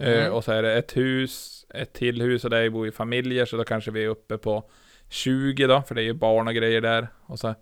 Eh, 0.00 0.20
Mm. 0.20 0.32
och 0.32 0.44
så 0.44 0.52
är 0.52 0.62
det 0.62 0.74
ett 0.78 0.96
hus, 0.96 1.66
ett 1.74 1.92
till 1.92 2.22
hus 2.22 2.44
och 2.44 2.50
där 2.50 2.70
bor 2.70 2.86
ju 2.86 2.92
familjer, 2.92 3.44
så 3.44 3.56
då 3.56 3.64
kanske 3.64 3.90
vi 3.90 4.04
är 4.04 4.08
uppe 4.08 4.38
på 4.38 4.70
20 5.08 5.66
då, 5.66 5.82
för 5.82 5.94
det 5.94 6.00
är 6.02 6.04
ju 6.04 6.12
barn 6.14 6.48
och 6.48 6.54
grejer 6.54 6.80
där. 6.80 7.08
Och 7.22 7.38
så, 7.38 7.54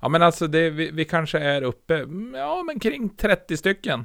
ja 0.00 0.08
men 0.08 0.22
alltså 0.22 0.46
det, 0.46 0.70
vi, 0.70 0.90
vi 0.90 1.04
kanske 1.04 1.38
är 1.38 1.62
uppe, 1.62 1.94
mm, 1.96 2.34
ja 2.34 2.62
men 2.62 2.80
kring 2.80 3.08
30 3.08 3.56
stycken. 3.56 4.04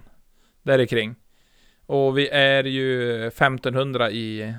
Där 0.64 0.86
kring. 0.86 1.16
Och 1.86 2.18
vi 2.18 2.30
är 2.30 2.64
ju 2.64 3.28
1500 3.28 4.12
i, 4.12 4.54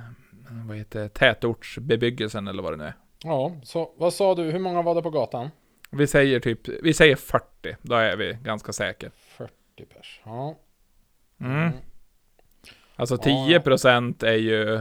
vad 0.68 0.76
heter 0.76 1.02
det, 1.02 1.08
tätortsbebyggelsen 1.08 2.48
eller 2.48 2.62
vad 2.62 2.72
det 2.72 2.76
nu 2.76 2.84
är. 2.84 2.94
Ja, 3.24 3.60
så 3.62 3.94
vad 3.96 4.12
sa 4.14 4.34
du? 4.34 4.42
Hur 4.42 4.58
många 4.58 4.82
var 4.82 4.94
det 4.94 5.02
på 5.02 5.10
gatan? 5.10 5.50
Vi 5.90 6.06
säger 6.06 6.40
typ, 6.40 6.68
vi 6.82 6.94
säger 6.94 7.16
40, 7.16 7.76
då 7.82 7.94
är 7.94 8.16
vi 8.16 8.38
ganska 8.42 8.72
säkra. 8.72 9.10
40 9.36 9.52
pers. 9.94 10.20
Ja. 10.24 10.58
Mm. 11.40 11.70
Alltså 12.96 13.14
Ja. 13.14 13.46
10% 13.48 14.24
är 14.24 14.32
ju 14.32 14.74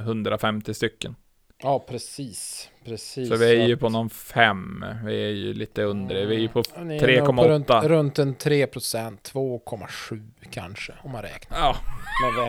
150 0.00 0.74
stycken. 0.74 1.16
Ja, 1.62 1.78
precis. 1.88 2.70
Precis. 2.84 3.28
Så 3.28 3.36
vi 3.36 3.60
är 3.60 3.66
ju 3.66 3.76
på 3.76 3.88
någon 3.88 4.10
5. 4.10 4.84
Vi 5.04 5.24
är 5.24 5.28
ju 5.28 5.54
lite 5.54 5.82
under. 5.82 6.26
Vi 6.26 6.34
är 6.36 6.40
ju 6.40 6.48
på 6.48 6.62
Ja, 6.76 6.84
ni 6.84 6.96
är 6.96 7.22
nog 7.22 7.36
på 7.36 7.48
Runt, 7.48 7.68
3,8. 7.68 7.88
runt 7.88 8.18
en 8.18 8.34
3 8.34 8.66
procent, 8.66 9.30
2,7 9.34 10.22
kanske 10.50 10.92
om 11.02 11.10
man 11.12 11.22
räknar. 11.22 11.58
Ja, 11.58 11.76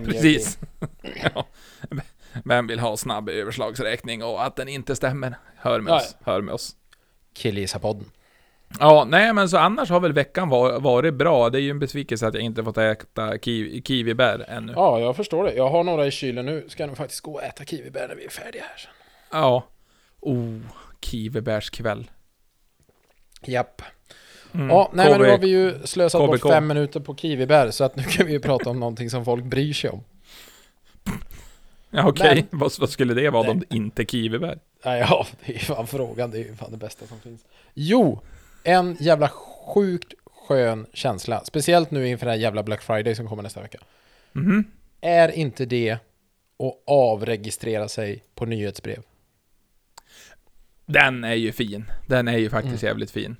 precis. 0.06 0.60
ja. 1.36 1.48
Vem 2.46 2.68
vill 2.68 2.80
ha 2.80 2.98
snabb 2.98 3.30
överslagsräkning 3.30 4.24
och 4.24 4.46
att 4.46 4.56
den 4.56 4.68
inte 4.68 4.96
stämmer? 4.96 5.36
Hör 5.56 5.80
med 5.82 5.92
Ja, 5.92 5.98
oss. 5.98 6.16
Hör 6.24 6.42
med 6.42 6.54
oss. 6.54 6.76
det? 7.42 8.06
Ja, 8.80 9.06
nej 9.10 9.34
men 9.34 9.50
så 9.50 9.58
annars 9.58 9.90
har 9.90 10.00
väl 10.00 10.14
veckan 10.14 10.50
var, 10.50 10.80
varit 10.80 11.14
bra. 11.14 11.50
Det 11.50 11.58
är 11.58 11.62
ju 11.62 11.70
en 11.70 11.80
besvikelse 11.80 12.28
att 12.28 12.34
jag 12.34 12.44
inte 12.44 12.64
fått 12.64 12.78
äta 12.78 13.38
kiwi, 13.38 13.82
kiwibär 13.82 14.46
ännu. 14.48 14.74
Ja, 14.76 15.00
jag 15.00 15.16
förstår 15.16 15.44
det. 15.44 15.54
Jag 15.54 15.70
har 15.70 15.84
några 15.84 16.08
i 16.08 16.12
kylen 16.12 16.46
nu. 16.46 16.66
Ska 16.68 16.86
nog 16.88 16.98
faktiskt 16.98 17.22
gå 17.22 17.34
och 17.34 17.44
äta 17.44 17.66
kiwibär 17.66 18.08
när 18.08 18.16
vi 18.16 18.26
är 18.26 18.30
färdiga 18.30 18.62
här 18.64 18.78
sen. 18.78 18.92
Ja. 19.32 19.64
Oh, 20.20 20.60
kiwibärskväll. 21.02 22.12
Japp. 23.46 23.82
Ja, 24.52 24.90
nej 24.94 25.10
men 25.12 25.20
nu 25.22 25.26
KB 25.26 25.32
har 25.32 25.38
vi 25.38 25.48
ju 25.48 25.74
slösat 25.84 26.22
bort 26.28 26.40
KBK. 26.42 26.50
fem 26.50 26.68
minuter 26.68 27.00
på 27.00 27.16
kiwibär 27.16 27.72
så 27.72 27.84
att 27.84 27.96
nu 27.96 28.04
kan 28.04 28.26
vi 28.26 28.32
ju 28.34 28.40
prata 28.40 28.70
om 28.70 28.80
någonting 28.80 29.10
som 29.10 29.26
folk 29.26 29.44
bryr 29.44 29.74
sig 29.74 29.90
om. 29.90 30.04
Ja, 31.90 32.08
okej. 32.08 32.46
Men- 32.50 32.60
Vad, 32.60 32.72
vad 32.80 32.90
skulle 32.90 33.14
det 33.14 33.30
vara 33.30 33.50
om 33.52 33.60
det 33.60 33.76
inte 33.76 34.06
kiwibär? 34.06 34.60
Nej, 34.86 35.00
ja, 35.00 35.26
det 35.46 35.52
är 35.52 35.54
ju 35.54 35.60
fan 35.60 35.88
frågan. 35.88 36.32
Det 36.32 36.38
är 36.38 36.44
ju 36.44 36.56
fan 36.56 36.72
det 36.72 36.78
bästa 36.78 37.06
som 37.08 37.20
finns. 37.20 37.42
Jo, 37.74 38.22
en 38.66 38.98
jävla 39.00 39.30
sjukt 39.30 40.14
skön 40.48 40.86
känsla. 40.94 41.44
Speciellt 41.46 41.92
nu 41.92 42.08
inför 42.08 42.26
det 42.26 42.32
här 42.32 42.40
jävla 42.40 42.64
Black 42.64 42.82
Friday 42.82 43.16
som 43.16 43.28
kommer 43.28 43.44
nästa 43.44 43.62
vecka. 43.62 43.78
Mhm. 44.32 44.64
Är 45.02 45.32
inte 45.32 45.66
det 45.66 45.92
att 45.92 46.84
avregistrera 46.88 47.88
sig 47.88 48.24
på 48.36 48.46
nyhetsbrev? 48.46 49.04
Den 50.86 51.24
är 51.24 51.34
ju 51.34 51.52
fin. 51.52 51.92
Den 52.08 52.28
är 52.28 52.38
ju 52.38 52.50
faktiskt 52.50 52.84
Mm. 52.84 52.90
jävligt 52.92 53.12
fin. 53.12 53.36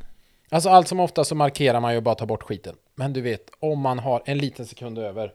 Alltså 0.50 0.70
allt 0.70 0.88
som 0.88 1.00
ofta 1.00 1.24
så 1.24 1.36
markerar 1.36 1.80
man 1.80 1.94
ju 1.94 2.02
bara 2.02 2.16
tar 2.16 2.26
bort 2.26 2.44
skiten. 2.44 2.76
Men 2.96 3.14
du 3.14 3.22
vet, 3.22 3.50
om 3.60 3.80
man 3.80 4.00
har 4.00 4.24
en 4.26 4.38
liten 4.38 4.66
sekund 4.66 4.98
över 4.98 5.32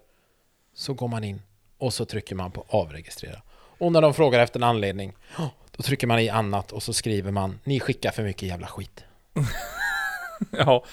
så 0.75 0.95
går 0.95 1.09
man 1.09 1.25
in 1.25 1.43
och 1.79 1.95
så 1.95 2.05
trycker 2.05 2.35
man 2.35 2.51
på 2.51 2.65
avregistrera. 2.69 3.43
Och 3.79 3.93
när 3.93 4.03
de 4.03 4.15
frågar 4.15 4.41
efter 4.41 4.59
en 4.61 4.65
anledning, 4.65 5.13
då 5.77 5.83
trycker 5.83 6.07
man 6.07 6.19
i 6.19 6.29
annat 6.29 6.73
och 6.73 6.83
så 6.83 6.93
skriver 6.93 7.31
man 7.33 7.59
ni 7.65 7.81
skickar 7.81 8.11
för 8.11 8.23
mycket 8.23 8.49
jävla 8.49 8.67
skit. 8.67 9.05
Ja, 10.51 10.85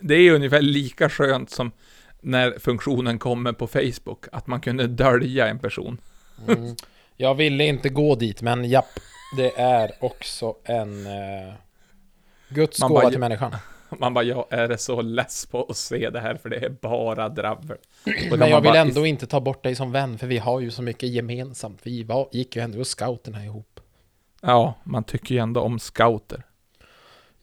det 0.00 0.14
är 0.14 0.32
ungefär 0.34 0.62
lika 0.62 1.08
skönt 1.08 1.50
som 1.50 1.72
när 2.20 2.58
funktionen 2.58 3.18
kommer 3.18 3.52
på 3.52 3.66
Facebook, 3.66 4.24
att 4.32 4.46
man 4.46 4.60
kunde 4.60 4.86
dölja 4.86 5.48
en 5.48 5.58
person. 5.58 5.98
Mm. 6.48 6.74
Jag 7.16 7.34
ville 7.34 7.64
inte 7.64 7.88
gå 7.88 8.14
dit, 8.14 8.42
men 8.42 8.64
japp, 8.64 9.00
det 9.36 9.58
är 9.60 9.90
också 10.00 10.54
en 10.64 11.06
eh, 11.06 11.54
Guds 12.48 12.80
Man 12.80 12.88
gåva 12.88 13.00
bara- 13.02 13.10
till 13.10 13.20
människan. 13.20 13.54
Man 13.98 14.14
bara, 14.14 14.24
jag 14.24 14.46
är 14.50 14.76
så 14.76 15.02
less 15.02 15.46
på 15.46 15.66
att 15.68 15.76
se 15.76 16.10
det 16.10 16.20
här, 16.20 16.34
för 16.34 16.48
det 16.48 16.56
är 16.56 16.68
bara 16.70 17.28
dravel. 17.28 17.76
Men 18.30 18.48
jag 18.50 18.60
vill 18.60 18.70
bara- 18.70 18.78
ändå 18.78 19.06
inte 19.06 19.26
ta 19.26 19.40
bort 19.40 19.62
dig 19.62 19.74
som 19.74 19.92
vän, 19.92 20.18
för 20.18 20.26
vi 20.26 20.38
har 20.38 20.60
ju 20.60 20.70
så 20.70 20.82
mycket 20.82 21.08
gemensamt. 21.08 21.80
Vi 21.82 22.02
var, 22.02 22.28
gick 22.32 22.56
ju 22.56 22.62
ändå 22.62 22.84
scouterna 22.84 23.44
ihop. 23.44 23.80
Ja, 24.40 24.74
man 24.84 25.04
tycker 25.04 25.34
ju 25.34 25.40
ändå 25.40 25.60
om 25.60 25.78
scouter. 25.78 26.42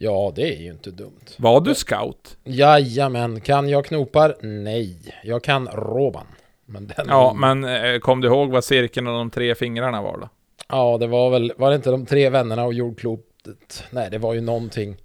Ja, 0.04 0.32
det 0.36 0.56
är 0.58 0.62
ju 0.62 0.70
inte 0.72 0.92
dumt. 0.92 1.26
Var 1.38 1.62
du 1.62 1.76
scout? 1.76 2.38
Jajamän, 2.44 3.42
kan 3.42 3.70
jag 3.70 3.86
knopar? 3.86 4.36
Nej, 4.42 4.98
jag 5.24 5.44
kan 5.44 5.68
roban. 5.68 6.26
Men 6.66 6.88
den 6.88 7.06
Ja, 7.10 7.34
men 7.34 7.64
eh, 7.64 8.00
kom 8.00 8.22
du 8.22 8.28
ihåg 8.28 8.50
vad 8.52 8.64
cirkeln 8.64 9.08
och 9.08 9.14
de 9.14 9.30
tre 9.30 9.56
fingrarna 9.56 10.02
var 10.02 10.18
då? 10.18 10.30
Ja, 10.70 10.98
det 10.98 11.08
var 11.08 11.30
väl, 11.30 11.54
var 11.58 11.70
det 11.70 11.76
inte 11.76 11.92
de 11.92 12.06
tre 12.06 12.30
vännerna 12.30 12.64
och 12.64 12.74
jordklotet? 12.74 13.84
Nej, 13.92 14.10
det 14.12 14.18
var 14.18 14.34
ju 14.34 14.42
någonting. 14.42 14.96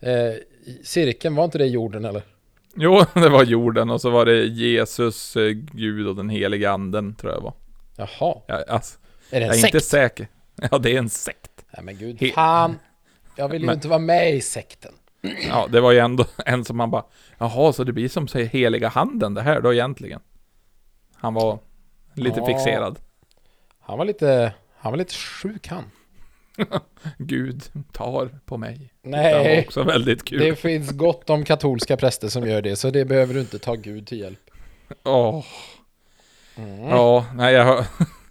Eh, 0.00 0.10
cirkeln, 0.84 1.34
var 1.34 1.44
inte 1.44 1.58
det 1.58 1.66
jorden 1.66 2.04
eller? 2.04 2.22
Jo, 2.76 3.00
det 3.14 3.28
var 3.28 3.44
jorden 3.44 3.90
och 3.90 4.00
så 4.00 4.10
var 4.10 4.24
det 4.24 4.44
Jesus, 4.44 5.36
eh, 5.36 5.48
Gud 5.72 6.06
och 6.06 6.16
den 6.16 6.28
heliga 6.28 6.70
anden, 6.70 7.14
tror 7.14 7.32
jag 7.32 7.40
var. 7.40 7.52
Jaha, 7.96 8.36
Jag, 8.46 8.68
alltså, 8.68 8.98
är 9.30 9.40
det 9.40 9.46
en 9.46 9.48
jag 9.48 9.56
är 9.56 9.60
sekt? 9.60 9.74
inte 9.74 9.86
säker. 9.86 10.28
Ja, 10.70 10.78
det 10.78 10.94
är 10.94 10.98
en 10.98 11.10
sekt. 11.10 11.64
Nej 11.76 11.84
men 11.84 11.96
gud, 11.96 12.16
He- 12.16 12.32
fan. 12.32 12.78
Jag 13.36 13.48
vill 13.48 13.60
ju 13.62 13.66
Men- 13.66 13.74
inte 13.74 13.88
vara 13.88 13.98
med 13.98 14.34
i 14.34 14.40
sekten. 14.40 14.92
Ja, 15.48 15.66
det 15.70 15.80
var 15.80 15.92
ju 15.92 15.98
ändå 15.98 16.24
en 16.46 16.64
som 16.64 16.76
man 16.76 16.90
bara, 16.90 17.04
jaha, 17.38 17.72
så 17.72 17.84
det 17.84 17.92
blir 17.92 18.08
som 18.08 18.28
säger 18.28 18.46
heliga 18.46 18.88
handen 18.88 19.34
det 19.34 19.42
här 19.42 19.60
då 19.60 19.72
egentligen? 19.74 20.20
Han 21.14 21.34
var 21.34 21.58
lite 22.14 22.40
Ja. 22.40 22.46
fixerad. 22.46 22.98
Han 23.80 23.98
var 23.98 24.04
lite, 24.04 24.52
han 24.76 24.92
var 24.92 24.96
lite 24.96 25.14
sjuk 25.14 25.68
han. 25.68 25.84
Gud 27.18 27.62
tar 27.92 28.38
på 28.44 28.56
mig. 28.56 28.92
Det 29.02 29.10
var 29.10 29.18
Nej, 29.18 29.64
också 29.66 29.82
väldigt 29.82 30.24
kul. 30.24 30.38
det 30.38 30.56
finns 30.56 30.90
gott 30.90 31.30
om 31.30 31.44
katolska 31.44 31.96
präster 31.96 32.28
som 32.28 32.46
gör 32.48 32.62
det, 32.62 32.76
så 32.76 32.90
det 32.90 33.04
behöver 33.04 33.34
du 33.34 33.40
inte 33.40 33.58
ta 33.58 33.74
Gud 33.74 34.06
till 34.06 34.18
hjälp. 34.20 34.50
Åh, 35.04 35.44
Mm. 36.56 36.80
ja, 36.88 37.26
nej 37.34 37.54
jag 37.54 37.64
hör... 37.64 37.84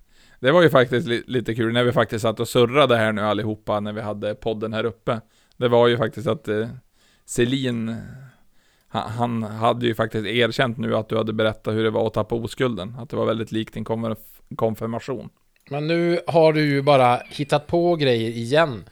Det 0.42 0.52
var 0.52 0.62
ju 0.62 0.70
faktiskt 0.70 1.08
li 1.08 1.24
lite 1.28 1.56
kul 1.56 1.74
när 1.74 1.84
vi 1.84 1.92
faktiskt 1.92 2.22
satt 2.22 2.40
och 2.40 2.48
surrade 2.48 2.98
här 2.98 3.12
nu 3.12 3.22
allihopa 3.22 3.80
när 3.80 3.94
vi 3.94 4.02
hade 4.02 4.36
podden 4.36 4.74
här 4.74 4.84
uppe. 4.84 5.22
Det 5.58 5.68
var 5.68 5.88
ju 5.88 5.98
faktiskt 5.98 6.28
att 6.28 6.48
eh, 6.48 6.68
Selin, 7.26 7.96
han, 8.88 9.12
han 9.12 9.44
hade 9.44 9.86
ju 9.88 9.96
faktiskt 9.96 10.28
erkänt 10.28 10.78
nu 10.78 10.96
att 10.96 11.10
du 11.10 11.18
hade 11.18 11.34
berättat 11.34 11.74
hur 11.74 11.84
det 11.84 11.90
var 11.90 12.08
att 12.08 12.14
tappa 12.14 12.36
oskulden. 12.36 12.96
Att 13.00 13.10
det 13.10 13.16
var 13.16 13.26
väldigt 13.26 13.52
likt 13.52 13.74
din 13.74 13.86
konf- 13.86 14.42
konfirmation. 14.56 15.30
Men 15.70 15.88
nu 15.88 16.20
har 16.28 16.54
du 16.54 16.62
ju 16.62 16.82
bara 16.82 17.18
hittat 17.18 17.68
på 17.68 17.96
grejer 17.96 18.30
igen. 18.30 18.84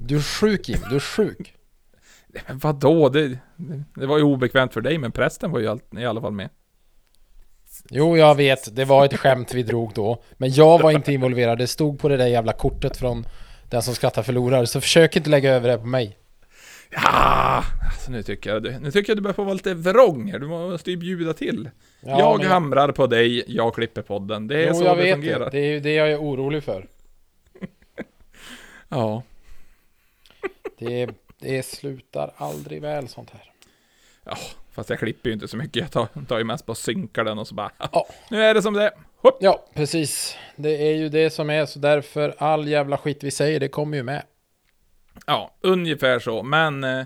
Du 0.00 0.16
är 0.16 0.20
sjuk 0.20 0.68
Jim, 0.68 0.80
du 0.90 0.96
är 0.96 1.00
sjuk. 1.00 1.54
Men 2.46 2.58
vadå? 2.62 3.08
Det, 3.08 3.28
det, 3.28 3.84
det 3.94 4.06
var 4.06 4.18
ju 4.18 4.24
obekvämt 4.24 4.74
för 4.74 4.80
dig, 4.80 4.98
men 4.98 5.12
prästen 5.12 5.50
var 5.50 5.60
ju 5.60 5.66
all, 5.66 5.80
i 5.98 6.04
alla 6.04 6.20
fall 6.20 6.32
med. 6.32 6.48
Jo, 7.90 8.16
jag 8.16 8.34
vet, 8.34 8.76
det 8.76 8.84
var 8.84 9.04
ett 9.04 9.16
skämt 9.18 9.54
vi 9.54 9.62
drog 9.62 9.92
då. 9.94 10.22
Men 10.36 10.50
jag 10.52 10.82
var 10.82 10.90
inte 10.90 11.12
involverad, 11.12 11.58
det 11.58 11.66
stod 11.66 11.98
på 12.00 12.08
det 12.08 12.16
där 12.16 12.26
jävla 12.26 12.52
kortet 12.52 12.96
från 12.96 13.26
den 13.70 13.82
som 13.82 13.94
skrattar 13.94 14.22
förlorar. 14.22 14.64
Så 14.64 14.80
försök 14.80 15.16
inte 15.16 15.30
lägga 15.30 15.52
över 15.54 15.68
det 15.68 15.78
på 15.78 15.86
mig. 15.86 16.16
Ja, 16.90 17.62
alltså 17.92 18.10
nu 18.10 18.22
tycker 18.22 18.50
jag, 18.50 18.62
du- 18.62 18.78
nu 18.78 18.90
tycker 18.90 19.10
jag 19.10 19.18
du 19.18 19.22
börjar 19.22 19.34
få 19.34 19.44
vara 19.44 19.54
lite 19.54 19.74
vrång. 19.74 20.30
Du 20.30 20.46
måste 20.46 20.90
ju 20.90 20.96
bjuda 20.96 21.32
till. 21.34 21.70
Ja, 22.00 22.18
jag 22.18 22.38
men- 22.38 22.46
hamrar 22.48 22.92
på 22.92 23.06
dig, 23.06 23.44
jag 23.56 23.74
klipper 23.74 24.02
podden. 24.02 24.46
Det 24.46 24.62
är 24.64 24.68
Jo, 24.68 24.74
så 24.74 24.84
jag 24.84 24.96
det 24.96 25.02
vet 25.02 25.14
fungerar. 25.14 25.44
det. 25.44 25.50
Det 25.50 25.58
är 25.58 25.70
ju 25.70 25.80
det 25.80 25.92
jag 25.94 26.10
är 26.10 26.16
orolig 26.20 26.64
för. 26.64 26.86
Ja. 28.88 29.22
Det, 30.78 31.08
det 31.38 31.62
slutar 31.66 32.32
aldrig 32.36 32.82
väl 32.82 33.08
sånt 33.08 33.30
här. 33.30 33.50
ja, 34.24 34.36
fast 34.78 34.90
jag 34.90 34.98
klipper 34.98 35.28
ju 35.30 35.34
inte 35.34 35.48
så 35.48 35.56
mycket. 35.56 35.76
Jag 35.76 35.90
tar, 35.90 36.24
tar 36.28 36.38
ju 36.38 36.44
mest 36.44 36.66
på 36.66 36.74
synkar 36.74 37.24
den 37.24 37.38
och 37.38 37.48
så 37.48 37.54
bara, 37.54 37.70
Ja. 37.92 38.06
nu 38.30 38.42
är 38.42 38.54
det 38.54 38.62
som 38.62 38.74
det 38.74 38.82
är. 38.82 38.90
Ja, 39.40 39.64
precis. 39.74 40.36
Det 40.56 40.90
är 40.90 40.94
ju 40.94 41.08
det 41.08 41.30
som 41.30 41.50
är, 41.50 41.66
så 41.66 41.78
därför 41.78 42.34
all 42.38 42.68
jävla 42.68 42.98
skit 42.98 43.24
vi 43.24 43.30
säger, 43.30 43.60
det 43.60 43.68
kommer 43.68 43.96
ju 43.96 44.02
med. 44.02 44.22
Ja, 45.26 45.58
ungefär 45.60 46.18
så. 46.18 46.42
Men, 46.42 46.84
eh, 46.84 47.04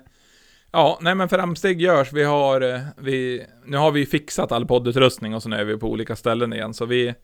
ja, 0.72 0.98
nej 1.00 1.14
men 1.14 1.28
framsteg 1.28 1.80
görs. 1.80 2.12
Vi 2.12 2.24
har, 2.24 2.60
eh, 2.60 2.80
vi, 2.96 3.46
nu 3.64 3.76
har 3.76 3.90
vi 3.90 4.06
fixat 4.06 4.52
all 4.52 4.66
poddutrustning 4.66 5.34
och 5.34 5.42
så 5.42 5.48
nu 5.48 5.56
är 5.56 5.64
vi 5.64 5.76
på 5.76 5.86
olika 5.86 6.16
ställen 6.16 6.52
igen. 6.52 6.74
Så 6.74 6.86
vi, 6.86 7.14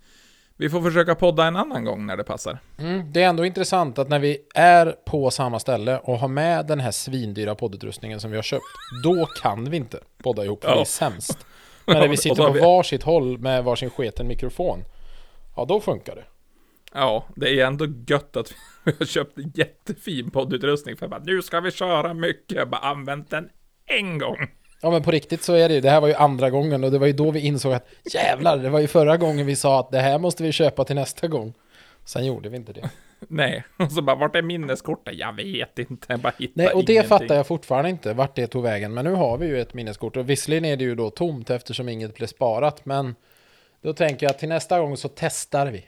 vi 0.59 0.71
får 0.71 0.83
försöka 0.83 1.15
podda 1.15 1.45
en 1.45 1.57
annan 1.57 1.85
gång 1.85 2.07
när 2.07 2.17
det 2.17 2.25
passar. 2.25 2.59
Mm, 2.79 3.13
det 3.13 3.23
är 3.23 3.29
ändå 3.29 3.45
intressant 3.45 3.99
att 3.99 4.09
när 4.09 4.19
vi 4.19 4.39
är 4.55 4.95
på 5.07 5.31
samma 5.31 5.59
ställe 5.59 5.99
och 5.99 6.19
har 6.19 6.29
med 6.29 6.67
den 6.67 6.81
här 6.81 6.91
svindyra 6.91 7.55
poddutrustningen 7.55 8.21
som 8.21 8.31
vi 8.31 8.37
har 8.37 8.43
köpt, 8.43 8.63
då 9.05 9.27
kan 9.43 9.71
vi 9.71 9.77
inte 9.77 9.99
podda 10.23 10.45
ihop, 10.45 10.63
för 10.65 10.71
Ja. 10.71 10.75
det 10.75 10.81
är 10.81 10.85
sämst. 10.85 11.47
Men 11.85 11.97
när 11.99 12.09
vi 12.09 12.17
sitter 12.17 12.47
på 12.47 12.53
vi- 12.53 12.61
varsitt 12.61 13.03
håll 13.03 13.39
med 13.39 13.65
varsin 13.65 13.91
sketen 13.91 14.29
mikrofon, 14.29 14.85
ja 15.57 15.65
då 15.65 15.81
funkar 15.81 16.15
det. 16.15 16.25
Ja, 16.95 17.25
det 17.37 17.61
är 17.61 17.67
ändå 17.67 17.87
gött 18.07 18.37
att 18.37 18.53
vi 18.85 18.93
har 18.99 19.07
köpt 19.07 19.39
jättefin 19.55 20.31
poddutrustning 20.31 20.97
för 20.97 21.09
bara, 21.09 21.21
nu 21.25 21.43
ska 21.43 21.61
vi 21.61 21.71
köra 21.71 22.15
mycket. 22.15 22.57
Jag 22.59 22.69
bara 22.71 22.81
använt 22.81 23.31
den 23.31 23.49
en 23.87 24.19
gång. 24.19 24.37
Ja 24.81 24.91
men 24.91 25.03
på 25.03 25.11
riktigt 25.11 25.43
så 25.43 25.55
är 25.55 25.69
det 25.69 25.75
ju, 25.75 25.81
det 25.81 25.91
här 25.91 26.01
var 26.01 26.09
ju 26.09 26.15
andra 26.15 26.51
gången 26.51 26.85
och 26.85 26.91
det 26.91 26.99
var 26.99 27.07
ju 27.07 27.13
då 27.13 27.31
vi 27.31 27.41
insåg 27.41 27.73
att 27.73 27.89
jävlar, 28.15 28.57
det 28.57 28.71
var 28.71 28.81
ju 28.81 28.87
förra 28.87 29.17
gången 29.17 29.47
vi 29.47 29.57
sa 29.57 29.81
att 29.81 29.91
det 29.91 30.01
här 30.01 30.19
måste 30.19 30.43
vi 30.43 30.53
köpa 30.53 30.85
till 30.85 30.97
nästa 30.97 31.29
gång. 31.29 31.55
Sen 32.05 32.27
gjorde 32.27 32.49
vi 32.49 32.57
inte 32.57 32.73
det. 32.73 32.91
Nej, 33.29 33.65
och 33.79 33.93
så 33.93 34.03
bara, 34.03 34.17
vart 34.17 34.37
är 34.37 34.43
minneskortet? 34.43 35.15
Jag 35.17 35.33
vet 35.37 35.79
inte, 35.79 36.07
jag 36.09 36.21
bara 36.21 36.33
hittar 36.39 36.63
Nej, 36.63 36.73
och 36.73 36.85
det 36.85 36.93
ingenting. 36.93 37.09
fattar 37.09 37.35
jag 37.35 37.47
fortfarande 37.47 37.91
inte 37.91 38.13
vart 38.13 38.37
det 38.37 38.47
tog 38.47 38.63
vägen. 38.63 38.95
Men 38.95 39.05
nu 39.05 39.13
har 39.15 39.39
vi 39.39 39.47
ju 39.47 39.61
ett 39.61 39.75
minneskort 39.75 40.17
och 40.17 40.31
visserligen 40.31 40.65
är 40.65 40.77
det 40.77 40.85
ju 40.85 40.95
då 40.95 41.11
tomt 41.11 41.51
eftersom 41.51 41.89
inget 41.89 42.15
blev 42.15 42.27
sparat. 42.27 42.85
Men 42.85 43.15
då 43.83 43.93
tänker 43.93 44.27
jag 44.27 44.31
att 44.31 44.39
till 44.39 44.49
nästa 44.49 44.81
gång 44.81 44.97
så 44.97 45.09
testar 45.09 45.67
vi. 45.67 45.85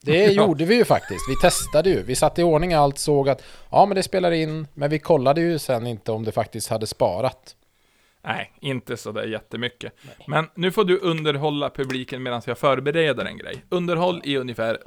Det 0.00 0.24
gjorde 0.32 0.64
vi 0.64 0.74
ju 0.74 0.84
faktiskt. 0.84 1.20
Vi 1.30 1.48
testade 1.48 1.90
ju. 1.90 2.02
Vi 2.02 2.14
satte 2.14 2.40
i 2.40 2.44
ordning 2.44 2.74
allt, 2.74 2.98
såg 2.98 3.28
att 3.28 3.42
ja, 3.70 3.86
men 3.86 3.94
det 3.94 4.02
spelar 4.02 4.30
in. 4.32 4.66
Men 4.74 4.90
vi 4.90 4.98
kollade 4.98 5.40
ju 5.40 5.58
sen 5.58 5.86
inte 5.86 6.12
om 6.12 6.24
det 6.24 6.32
faktiskt 6.32 6.68
hade 6.68 6.86
sparat. 6.86 7.56
Nej, 8.24 8.52
inte 8.60 8.96
så 8.96 9.12
där 9.12 9.26
jättemycket. 9.26 9.92
Men 10.26 10.46
nu 10.54 10.70
får 10.70 10.84
du 10.84 10.98
underhålla 10.98 11.70
publiken 11.70 12.22
medan 12.22 12.42
jag 12.46 12.58
förbereder 12.58 13.24
en 13.24 13.38
grej. 13.38 13.64
Underhåll 13.68 14.20
i 14.24 14.36
ungefär 14.36 14.78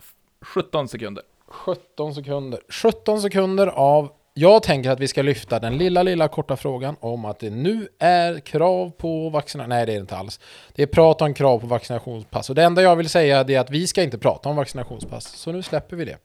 17 0.41 0.88
sekunder. 0.88 1.23
17 1.47 2.15
sekunder. 2.15 2.59
17 2.69 3.21
sekunder 3.21 3.67
av... 3.67 4.11
Jag 4.33 4.63
tänker 4.63 4.89
att 4.89 4.99
vi 4.99 5.07
ska 5.07 5.21
lyfta 5.21 5.59
den 5.59 5.77
lilla, 5.77 6.03
lilla 6.03 6.27
korta 6.27 6.57
frågan 6.57 6.95
om 6.99 7.25
att 7.25 7.39
det 7.39 7.49
nu 7.49 7.88
är 7.99 8.39
krav 8.39 8.91
på 8.97 9.29
vaccination. 9.29 9.69
Nej, 9.69 9.85
det 9.85 9.91
är 9.91 9.95
det 9.95 10.01
inte 10.01 10.17
alls. 10.17 10.39
Det 10.75 10.83
är 10.83 10.88
prat 10.88 11.21
om 11.21 11.33
krav 11.33 11.59
på 11.59 11.67
vaccinationspass. 11.67 12.49
Och 12.49 12.55
det 12.55 12.63
enda 12.63 12.81
jag 12.81 12.95
vill 12.95 13.09
säga 13.09 13.39
är 13.39 13.59
att 13.59 13.69
vi 13.69 13.88
ska 13.88 14.03
inte 14.03 14.17
prata 14.17 14.49
om 14.49 14.55
vaccinationspass. 14.55 15.25
Så 15.25 15.51
nu 15.51 15.63
släpper 15.63 15.95
vi 15.95 16.05
det. 16.05 16.17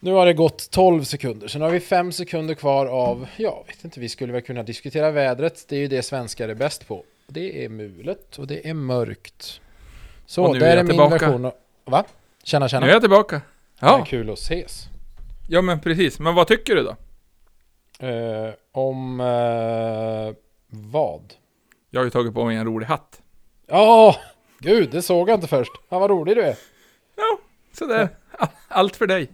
Nu 0.00 0.12
har 0.12 0.26
det 0.26 0.32
gått 0.32 0.70
12 0.70 1.04
sekunder, 1.04 1.48
så 1.48 1.58
nu 1.58 1.64
har 1.64 1.72
vi 1.72 1.80
5 1.80 2.12
sekunder 2.12 2.54
kvar 2.54 2.86
av, 2.86 3.26
ja, 3.36 3.64
vet 3.66 3.84
inte, 3.84 4.00
vi 4.00 4.08
skulle 4.08 4.32
väl 4.32 4.42
kunna 4.42 4.62
diskutera 4.62 5.10
vädret. 5.10 5.64
Det 5.68 5.76
är 5.76 5.80
ju 5.80 5.88
det 5.88 6.02
svenskar 6.02 6.48
är 6.48 6.54
bäst 6.54 6.88
på. 6.88 7.04
Det 7.26 7.64
är 7.64 7.68
mulet 7.68 8.38
och 8.38 8.46
det 8.46 8.68
är 8.68 8.74
mörkt. 8.74 9.60
Så, 10.26 10.44
Och 10.44 10.52
nu 10.52 10.58
där 10.58 10.66
är 10.66 10.70
är, 10.72 10.76
jag 10.76 10.84
min 10.86 10.90
tillbaka. 10.90 11.26
version. 11.26 11.44
av- 11.44 11.52
Va? 11.84 12.04
Tjena, 12.44 12.68
tjena. 12.68 12.80
Nu 12.86 12.90
är 12.90 12.94
jag 12.94 13.02
tillbaka. 13.02 13.40
Ja. 13.80 13.98
Ja, 13.98 14.04
Kul 14.04 14.30
att 14.30 14.38
ses. 14.38 14.84
ja 15.48 15.62
men 15.62 15.80
precis. 15.80 16.18
Men 16.18 16.34
vad 16.34 16.46
tycker 16.46 16.74
du 16.76 16.82
då? 16.82 16.96
Eh, 18.06 18.54
Om 18.72 19.20
eh, 19.20 20.34
vad? 20.66 21.34
Jag 21.90 22.00
har 22.00 22.04
ju 22.04 22.10
tagit 22.10 22.34
på 22.34 22.44
mig 22.44 22.56
en 22.56 22.64
rolig 22.64 22.86
hatt. 22.86 23.22
Ja, 23.66 24.16
gud, 24.58 24.90
det 24.90 25.02
såg 25.02 25.28
jag 25.30 25.36
inte 25.36 25.46
först. 25.48 25.72
Fan 25.88 26.00
vad 26.00 26.10
rolig 26.10 26.36
du 26.36 26.42
är. 26.42 26.56
Ja, 27.16 27.38
sådär. 27.78 28.08
Allt 28.68 28.96
för 28.96 29.06
dig. 29.06 29.28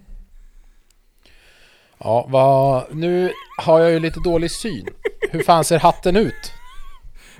Ja, 1.99 2.26
vad... 2.28 2.95
Nu 2.97 3.32
har 3.62 3.80
jag 3.80 3.90
ju 3.90 3.99
lite 4.01 4.20
dålig 4.20 4.51
syn. 4.51 4.86
Hur 5.30 5.42
fan 5.42 5.64
ser 5.64 5.78
hatten 5.78 6.16
ut? 6.16 6.53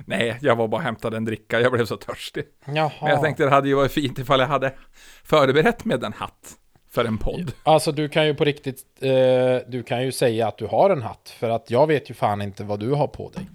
Nej, 0.05 0.37
jag 0.41 0.55
var 0.55 0.67
bara 0.67 0.77
och 0.77 0.83
hämtade 0.83 1.17
en 1.17 1.25
dricka. 1.25 1.59
Jag 1.59 1.71
blev 1.71 1.85
så 1.85 1.97
törstig. 1.97 2.43
Jaha. 2.65 2.91
Men 3.01 3.09
jag 3.09 3.21
tänkte 3.21 3.43
det 3.43 3.49
hade 3.49 3.67
ju 3.67 3.75
varit 3.75 3.91
fint 3.91 4.19
ifall 4.19 4.39
jag 4.39 4.47
hade 4.47 4.73
förberett 5.23 5.85
med 5.85 6.03
en 6.03 6.13
hatt 6.13 6.53
för 6.91 7.05
en 7.05 7.17
podd. 7.17 7.51
Alltså 7.63 7.91
du 7.91 8.09
kan 8.09 8.25
ju 8.27 8.35
på 8.35 8.43
riktigt, 8.45 8.79
eh, 9.01 9.11
du 9.67 9.83
kan 9.87 10.03
ju 10.03 10.11
säga 10.11 10.47
att 10.47 10.57
du 10.57 10.65
har 10.67 10.89
en 10.89 11.01
hatt. 11.01 11.29
För 11.39 11.49
att 11.49 11.71
jag 11.71 11.87
vet 11.87 12.09
ju 12.09 12.13
fan 12.13 12.41
inte 12.41 12.63
vad 12.63 12.79
du 12.79 12.91
har 12.91 13.07
på 13.07 13.29
dig. 13.29 13.49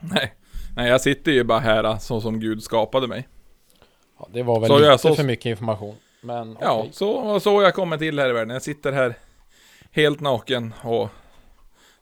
Nej. 0.00 0.34
Nej, 0.76 0.88
jag 0.90 1.00
sitter 1.00 1.32
ju 1.32 1.44
bara 1.44 1.58
här 1.58 1.96
så 1.98 2.20
som 2.20 2.40
Gud 2.40 2.62
skapade 2.62 3.06
mig. 3.06 3.28
Ja, 4.18 4.28
det 4.32 4.42
var 4.42 4.60
väl 4.60 4.68
Så 4.68 4.76
lite 4.78 4.88
jag 4.90 5.00
så- 5.00 5.14
för 5.14 5.24
mycket 5.24 5.46
information. 5.46 5.96
Men 6.20 6.56
Ja, 6.60 6.86
så, 6.92 7.40
så 7.40 7.62
jag 7.62 7.74
kommer 7.74 7.98
till 7.98 8.18
här 8.18 8.30
i 8.30 8.32
världen. 8.32 8.50
Jag 8.50 8.62
sitter 8.62 8.92
här 8.92 9.14
helt 9.90 10.20
naken 10.20 10.74
och 10.82 11.08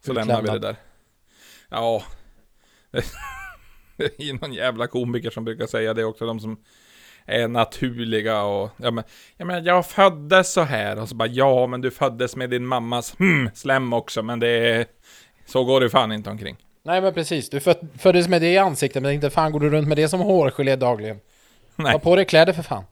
så 0.07 0.13
lämnar 0.13 0.43
vi 0.43 0.49
det 0.49 0.59
där. 0.59 0.77
Ja. 1.69 2.03
Det 3.97 4.05
är 4.21 4.41
någon 4.41 4.53
jävla 4.53 4.87
komiker 4.87 5.31
som 5.31 5.45
brukar 5.45 5.67
säga 5.67 5.95
det 5.95 6.05
också, 6.05 6.27
de 6.27 6.41
som 6.41 6.61
är 7.25 7.49
naturliga 7.49 8.43
och 8.43 8.71
ja 8.77 8.91
men, 8.91 9.05
ja, 9.37 9.45
men 9.45 9.65
jag 9.65 9.87
föddes 9.87 10.53
så 10.53 10.61
här 10.63 11.01
och 11.01 11.09
så 11.09 11.15
bara 11.15 11.29
ja 11.29 11.67
men 11.67 11.81
du 11.81 11.91
föddes 11.91 12.37
med 12.37 12.51
din 12.51 12.67
mammas 12.67 13.19
hmm, 13.19 13.51
slem 13.55 13.93
också 13.93 14.23
men 14.23 14.41
det 14.41 14.49
är 14.49 14.87
så 15.47 15.65
går 15.65 15.81
det 15.81 15.91
fan 15.91 16.13
inte 16.13 16.31
omkring. 16.31 16.57
Nej 16.83 17.01
men 17.01 17.15
precis, 17.15 17.51
du 17.51 17.61
föd- 17.61 17.89
föddes 17.99 18.29
med 18.29 18.43
det 18.43 18.53
i 18.53 18.59
ansiktet 18.59 19.03
men 19.03 19.13
inte 19.13 19.31
fan 19.31 19.53
går 19.53 19.61
du 19.61 19.71
runt 19.71 19.89
med 19.89 19.97
det 19.97 20.09
som 20.09 20.21
hårgelé 20.21 20.77
dagligen. 20.77 21.21
Nej. 21.77 21.93
Ha 21.93 21.99
på 21.99 22.17
dig 22.17 22.25
kläder 22.25 22.53
för 22.53 22.63
fan. 22.63 22.85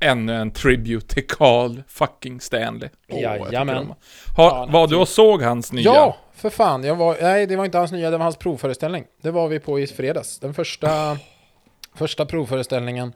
Ännu 0.00 0.34
en 0.34 0.50
tribute 0.50 1.14
till 1.14 1.26
Carl 1.26 1.82
fucking 1.88 2.40
Stanley. 2.40 2.88
Tycker 3.08 3.22
Jajamän. 3.22 3.94
Ja, 4.36 4.68
var 4.70 4.86
du 4.86 4.96
och 4.96 5.08
såg 5.08 5.42
hans 5.42 5.72
nya? 5.72 5.84
Ja, 5.84 6.16
för 6.34 6.50
fan. 6.50 6.84
Jag 6.84 6.94
var, 6.94 7.16
nej, 7.20 7.46
det 7.46 7.56
var 7.56 7.64
inte 7.64 7.78
hans 7.78 7.92
nya, 7.92 8.10
det 8.10 8.16
var 8.16 8.24
hans 8.24 8.36
provföreställning. 8.36 9.04
Det 9.22 9.30
var 9.30 9.48
vi 9.48 9.60
på 9.60 9.80
i 9.80 9.86
fredags. 9.86 10.38
Den 10.38 10.54
första, 10.54 11.18
första 11.94 12.26
provföreställningen 12.26 13.12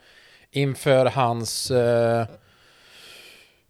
inför 0.51 1.07
hans... 1.07 1.71
Eh, 1.71 2.27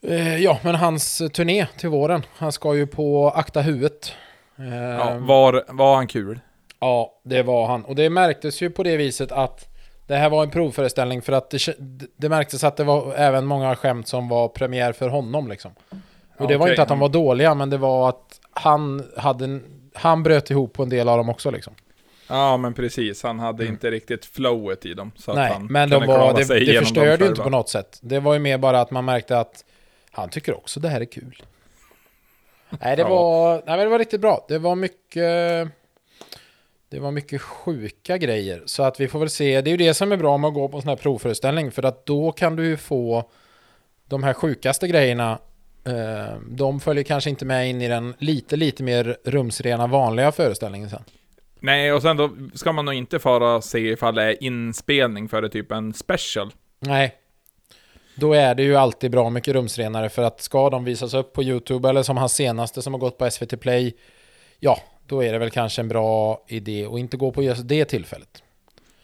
eh, 0.06 0.36
ja, 0.36 0.58
men 0.62 0.74
hans 0.74 1.18
turné 1.32 1.66
till 1.78 1.88
våren. 1.88 2.22
Han 2.36 2.52
ska 2.52 2.74
ju 2.74 2.86
på 2.86 3.30
Akta 3.30 3.60
huvudet. 3.60 4.12
Eh, 4.58 4.74
Ja, 4.74 5.16
var, 5.20 5.64
var 5.68 5.96
han 5.96 6.06
kul? 6.06 6.40
Ja, 6.80 7.20
det 7.24 7.42
var 7.42 7.66
han. 7.66 7.84
Och 7.84 7.94
det 7.94 8.10
märktes 8.10 8.60
ju 8.62 8.70
på 8.70 8.82
det 8.82 8.96
viset 8.96 9.32
att 9.32 9.68
det 10.06 10.16
här 10.16 10.30
var 10.30 10.42
en 10.42 10.50
provföreställning 10.50 11.22
för 11.22 11.32
att 11.32 11.50
det, 11.50 11.76
det 12.16 12.28
märktes 12.28 12.64
att 12.64 12.76
det 12.76 12.84
var 12.84 13.14
även 13.16 13.46
många 13.46 13.76
skämt 13.76 14.08
som 14.08 14.28
var 14.28 14.48
premiär 14.48 14.92
för 14.92 15.08
honom 15.08 15.48
liksom. 15.48 15.72
Och 16.38 16.48
det 16.48 16.56
var 16.56 16.64
Okej. 16.66 16.72
inte 16.72 16.82
att 16.82 16.88
de 16.88 16.98
var 16.98 17.08
dåliga, 17.08 17.54
men 17.54 17.70
det 17.70 17.76
var 17.78 18.08
att 18.08 18.40
han 18.52 19.10
hade 19.16 19.44
en, 19.44 19.62
han 19.94 20.22
bröt 20.22 20.50
ihop 20.50 20.72
på 20.72 20.82
en 20.82 20.88
del 20.88 21.08
av 21.08 21.16
dem 21.18 21.28
också 21.28 21.50
liksom. 21.50 21.74
Ja, 22.28 22.56
men 22.56 22.74
precis. 22.74 23.22
Han 23.22 23.38
hade 23.38 23.66
inte 23.66 23.90
riktigt 23.90 24.24
flowet 24.24 24.86
i 24.86 24.94
dem. 24.94 25.12
Så 25.16 25.30
att 25.30 25.36
Mm. 25.36 25.46
Nej, 25.48 25.52
han 25.52 25.66
men 25.66 25.90
de 25.90 26.06
var, 26.06 26.32
det, 26.34 26.58
det 26.72 26.78
förstörde 26.80 27.24
ju 27.24 27.30
inte 27.30 27.42
på 27.42 27.50
något 27.50 27.68
sätt. 27.68 27.98
Det 28.02 28.20
var 28.20 28.32
ju 28.32 28.38
mer 28.38 28.58
bara 28.58 28.80
att 28.80 28.90
man 28.90 29.04
märkte 29.04 29.38
att 29.38 29.64
han 30.10 30.28
tycker 30.28 30.56
också 30.56 30.80
det 30.80 30.88
här 30.88 31.00
är 31.00 31.04
kul. 31.04 31.42
Nej, 32.80 32.96
det 32.96 33.02
Ja. 33.02 33.08
var, 33.08 33.62
nej, 33.66 33.78
det 33.78 33.86
var 33.88 33.98
riktigt 33.98 34.20
bra. 34.20 34.44
Det 34.48 34.58
var 34.58 34.74
mycket... 34.74 35.68
Det 36.92 37.00
var 37.00 37.10
mycket 37.10 37.42
sjuka 37.42 38.18
grejer. 38.18 38.62
Så 38.66 38.82
att 38.82 39.00
vi 39.00 39.08
får 39.08 39.18
väl 39.18 39.30
se. 39.30 39.60
Det 39.60 39.68
är 39.70 39.72
ju 39.72 39.76
det 39.76 39.94
som 39.94 40.12
är 40.12 40.16
bra 40.16 40.36
med 40.36 40.48
att 40.48 40.54
gå 40.54 40.68
på 40.68 40.76
en 40.76 40.82
sån 40.82 40.88
här 40.88 40.96
provföreställning. 40.96 41.70
För 41.70 41.82
att 41.82 42.06
då 42.06 42.32
kan 42.32 42.56
du 42.56 42.66
ju 42.66 42.76
få 42.76 43.30
de 44.08 44.22
här 44.22 44.32
sjukaste 44.32 44.88
grejerna. 44.88 45.38
Eh, 45.84 46.36
de 46.48 46.80
följer 46.80 47.04
kanske 47.04 47.30
inte 47.30 47.44
med 47.44 47.70
in 47.70 47.82
i 47.82 47.88
den 47.88 48.14
lite, 48.18 48.56
lite 48.56 48.82
mer 48.82 49.16
rumsrena 49.24 49.86
vanliga 49.86 50.32
föreställningen 50.32 50.90
sen. 50.90 51.02
Nej, 51.60 51.92
och 51.92 52.02
sen 52.02 52.16
då 52.16 52.30
ska 52.54 52.72
man 52.72 52.84
nog 52.84 52.94
inte 52.94 53.18
fara 53.18 53.56
och 53.56 53.64
se 53.64 53.78
ifall 53.78 54.14
det 54.14 54.22
är 54.22 54.42
inspelning 54.42 55.28
för 55.28 55.42
det 55.42 55.48
typ 55.48 55.72
en 55.72 55.94
special. 55.94 56.52
Nej. 56.78 57.14
Då 58.14 58.32
är 58.32 58.54
det 58.54 58.62
ju 58.62 58.76
alltid 58.76 59.10
bra 59.10 59.30
mycket 59.30 59.54
rumsrenare 59.54 60.08
för 60.08 60.22
att 60.22 60.40
ska 60.40 60.70
de 60.70 60.84
visas 60.84 61.14
upp 61.14 61.32
på 61.32 61.42
YouTube 61.42 61.88
eller 61.88 62.02
som 62.02 62.16
hans 62.16 62.34
senaste 62.34 62.82
som 62.82 62.92
har 62.92 63.00
gått 63.00 63.18
på 63.18 63.30
SVT 63.30 63.60
Play, 63.60 63.96
ja, 64.60 64.78
då 65.06 65.24
är 65.24 65.32
det 65.32 65.38
väl 65.38 65.50
kanske 65.50 65.82
en 65.82 65.88
bra 65.88 66.44
idé 66.48 66.86
att 66.86 66.98
inte 66.98 67.16
gå 67.16 67.32
på 67.32 67.42
just 67.42 67.68
det 67.68 67.84
tillfället. 67.84 68.42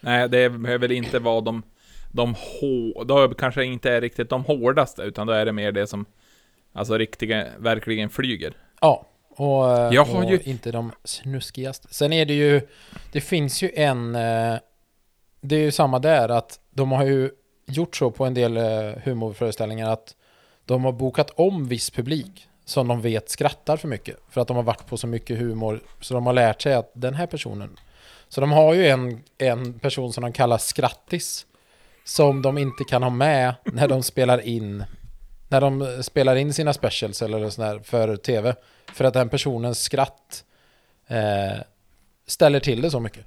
Nej, 0.01 0.29
det 0.29 0.51
behöver 0.51 0.93
inte 0.93 1.19
vara 1.19 1.41
de, 1.41 1.63
de 2.13 2.35
hå... 2.35 3.05
Då 3.05 3.29
kanske 3.35 3.65
inte 3.65 3.91
är 3.93 4.01
riktigt 4.01 4.31
de 4.31 4.45
hårdaste, 4.45 5.03
utan 5.03 5.27
då 5.27 5.33
är 5.33 5.47
det 5.47 5.53
mer 5.53 5.73
det 5.73 5.87
som 5.87 6.05
alltså 6.73 6.99
riktiga, 6.99 7.47
verkligen 7.59 8.11
flyger. 8.11 8.53
Ja, 8.81 9.07
och, 9.31 9.71
eh, 9.79 9.95
Jag 9.95 10.05
har 10.05 10.25
och 10.25 10.31
ju- 10.31 10.41
inte 10.45 10.71
de 10.73 10.93
snuskigaste. 11.05 11.89
Sen 11.91 12.13
är 12.13 12.27
det 12.27 12.35
ju, 12.35 12.61
det 13.13 13.21
finns 13.21 13.63
ju 13.63 13.71
en, 13.75 14.15
eh, 14.15 14.57
det 15.41 15.57
är 15.57 15.61
ju 15.61 15.71
samma 15.71 15.99
där 15.99 16.29
att 16.29 16.61
de 16.71 16.93
har 16.93 17.05
ju 17.05 17.31
gjort 17.67 17.97
så 17.97 18.11
på 18.11 18.25
en 18.25 18.35
del 18.35 18.57
eh, 18.57 18.63
humorföreställningar 19.05 19.91
att 19.91 20.15
de 20.65 20.85
har 20.85 20.93
bokat 20.93 21.31
om 21.31 21.69
viss 21.69 21.91
publik 21.91 22.48
som 22.69 22.89
de 22.89 23.01
vet 23.01 23.31
skrattar 23.31 23.77
för 23.77 23.89
mycket. 23.89 24.17
För 24.31 24.41
att 24.41 24.49
de 24.49 24.57
har 24.57 24.63
varit 24.63 24.87
på 24.87 24.97
så 24.97 25.07
mycket 25.07 25.39
humor 25.39 25.81
så 26.01 26.15
de 26.15 26.27
har 26.27 26.33
lärt 26.33 26.63
sig 26.63 26.75
att 26.75 26.91
den 26.95 27.15
här 27.15 27.27
personen. 27.27 27.77
Så 28.29 28.41
de 28.41 28.53
har 28.53 28.75
ju 28.75 28.89
en, 28.89 29.23
en 29.39 29.79
person 29.79 30.13
som 30.13 30.23
de 30.23 30.33
kallar 30.33 30.59
skrattis. 30.59 31.47
Som 32.05 32.43
de 32.43 32.59
inte 32.59 32.85
kan 32.85 33.03
ha 33.03 33.11
med 33.11 33.55
när 33.65 33.89
de 33.89 34.03
spelar 34.03 34.41
in 34.41 34.85
när 35.49 35.61
de 35.61 36.03
spelar 36.03 36.37
in 36.37 36.55
sina 36.55 36.73
specials 36.73 37.23
eller 37.23 37.51
sådär 37.51 37.79
för 37.85 38.17
tv. 38.17 38.55
För 38.87 39.05
att 39.05 39.15
den 39.15 39.29
personens 39.29 39.83
skratt 39.83 40.45
eh, 41.07 41.59
ställer 42.27 42.61
till 42.61 42.81
det 42.81 42.91
så 42.91 43.01
mycket. 43.01 43.25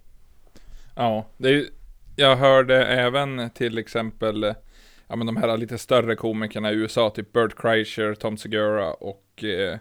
Ja, 0.95 1.25
det 1.37 1.47
är 1.47 1.53
ju, 1.53 1.69
jag 2.15 2.35
hörde 2.35 2.85
även 2.85 3.49
till 3.49 3.77
exempel 3.77 4.43
eh, 4.43 4.53
ja, 5.11 5.15
men 5.15 5.27
de 5.27 5.37
här 5.37 5.57
lite 5.57 5.77
större 5.77 6.15
komikerna 6.15 6.71
i 6.71 6.75
USA, 6.75 7.09
typ 7.09 7.33
Bert 7.33 7.55
Kreischer, 7.55 8.15
Tom 8.15 8.37
Segura 8.37 8.93
och 8.93 9.43
eh, 9.43 9.77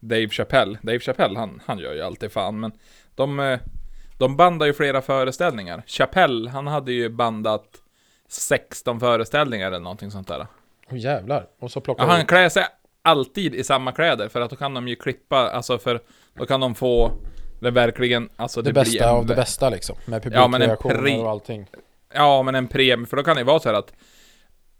Dave 0.00 0.28
Chappelle. 0.28 0.78
Dave 0.82 1.00
Chappelle, 1.00 1.38
han, 1.38 1.60
han 1.66 1.78
gör 1.78 1.94
ju 1.94 2.02
alltid 2.02 2.32
fan, 2.32 2.60
men 2.60 2.72
de, 3.14 3.40
eh, 3.40 3.58
de 4.18 4.36
bandar 4.36 4.66
ju 4.66 4.72
flera 4.72 5.02
föreställningar. 5.02 5.82
Chappelle, 5.86 6.50
han 6.50 6.66
hade 6.66 6.92
ju 6.92 7.08
bandat 7.08 7.66
16 8.28 9.00
föreställningar 9.00 9.66
eller 9.66 9.80
någonting 9.80 10.10
sånt 10.10 10.28
där. 10.28 10.46
Åh 10.90 10.98
jävlar. 10.98 11.46
Och 11.58 11.70
så 11.70 11.80
plockar 11.80 12.04
Ja, 12.04 12.10
han 12.10 12.26
klär 12.26 12.48
sig 12.48 12.64
alltid 13.02 13.54
i 13.54 13.64
samma 13.64 13.92
kläder, 13.92 14.28
för 14.28 14.40
att 14.40 14.50
då 14.50 14.56
kan 14.56 14.74
de 14.74 14.88
ju 14.88 14.96
klippa, 14.96 15.50
alltså 15.50 15.78
för 15.78 16.00
då 16.34 16.46
kan 16.46 16.60
de 16.60 16.74
få 16.74 17.12
det 17.60 17.70
verkligen, 17.70 18.28
alltså 18.36 18.62
det, 18.62 18.68
det, 18.68 18.72
blir 18.72 18.82
bästa 18.82 19.08
en 19.08 19.14
av 19.16 19.26
det 19.26 19.34
bästa 19.34 19.70
liksom. 19.70 19.96
Med 20.04 20.32
Ja, 20.32 20.48
publikreaktioner 20.48 20.96
pri- 20.96 21.22
och 21.22 21.30
allting. 21.30 21.66
Ja, 22.14 22.42
men 22.42 22.54
en 22.54 22.68
premie, 22.68 23.06
för 23.06 23.16
då 23.16 23.22
kan 23.22 23.36
det 23.36 23.40
ju 23.40 23.46
vara 23.46 23.60
så 23.60 23.68
här 23.68 23.76
att 23.76 23.92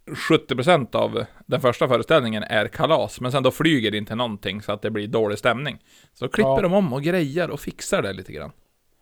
70% 0.06 0.96
av 0.96 1.24
den 1.46 1.60
första 1.60 1.88
föreställningen 1.88 2.42
är 2.42 2.68
kalas, 2.68 3.20
men 3.20 3.32
sen 3.32 3.42
då 3.42 3.50
flyger 3.50 3.90
det 3.90 3.96
inte 3.98 4.14
någonting 4.14 4.62
så 4.62 4.72
att 4.72 4.82
det 4.82 4.90
blir 4.90 5.06
dålig 5.08 5.38
stämning. 5.38 5.78
Så 6.14 6.28
klipper 6.28 6.50
Ja. 6.50 6.60
de 6.60 6.72
om 6.74 6.92
och 6.92 7.02
grejer 7.02 7.50
och 7.50 7.60
fixar 7.60 8.02
det 8.02 8.12
lite 8.12 8.32
grann. 8.32 8.52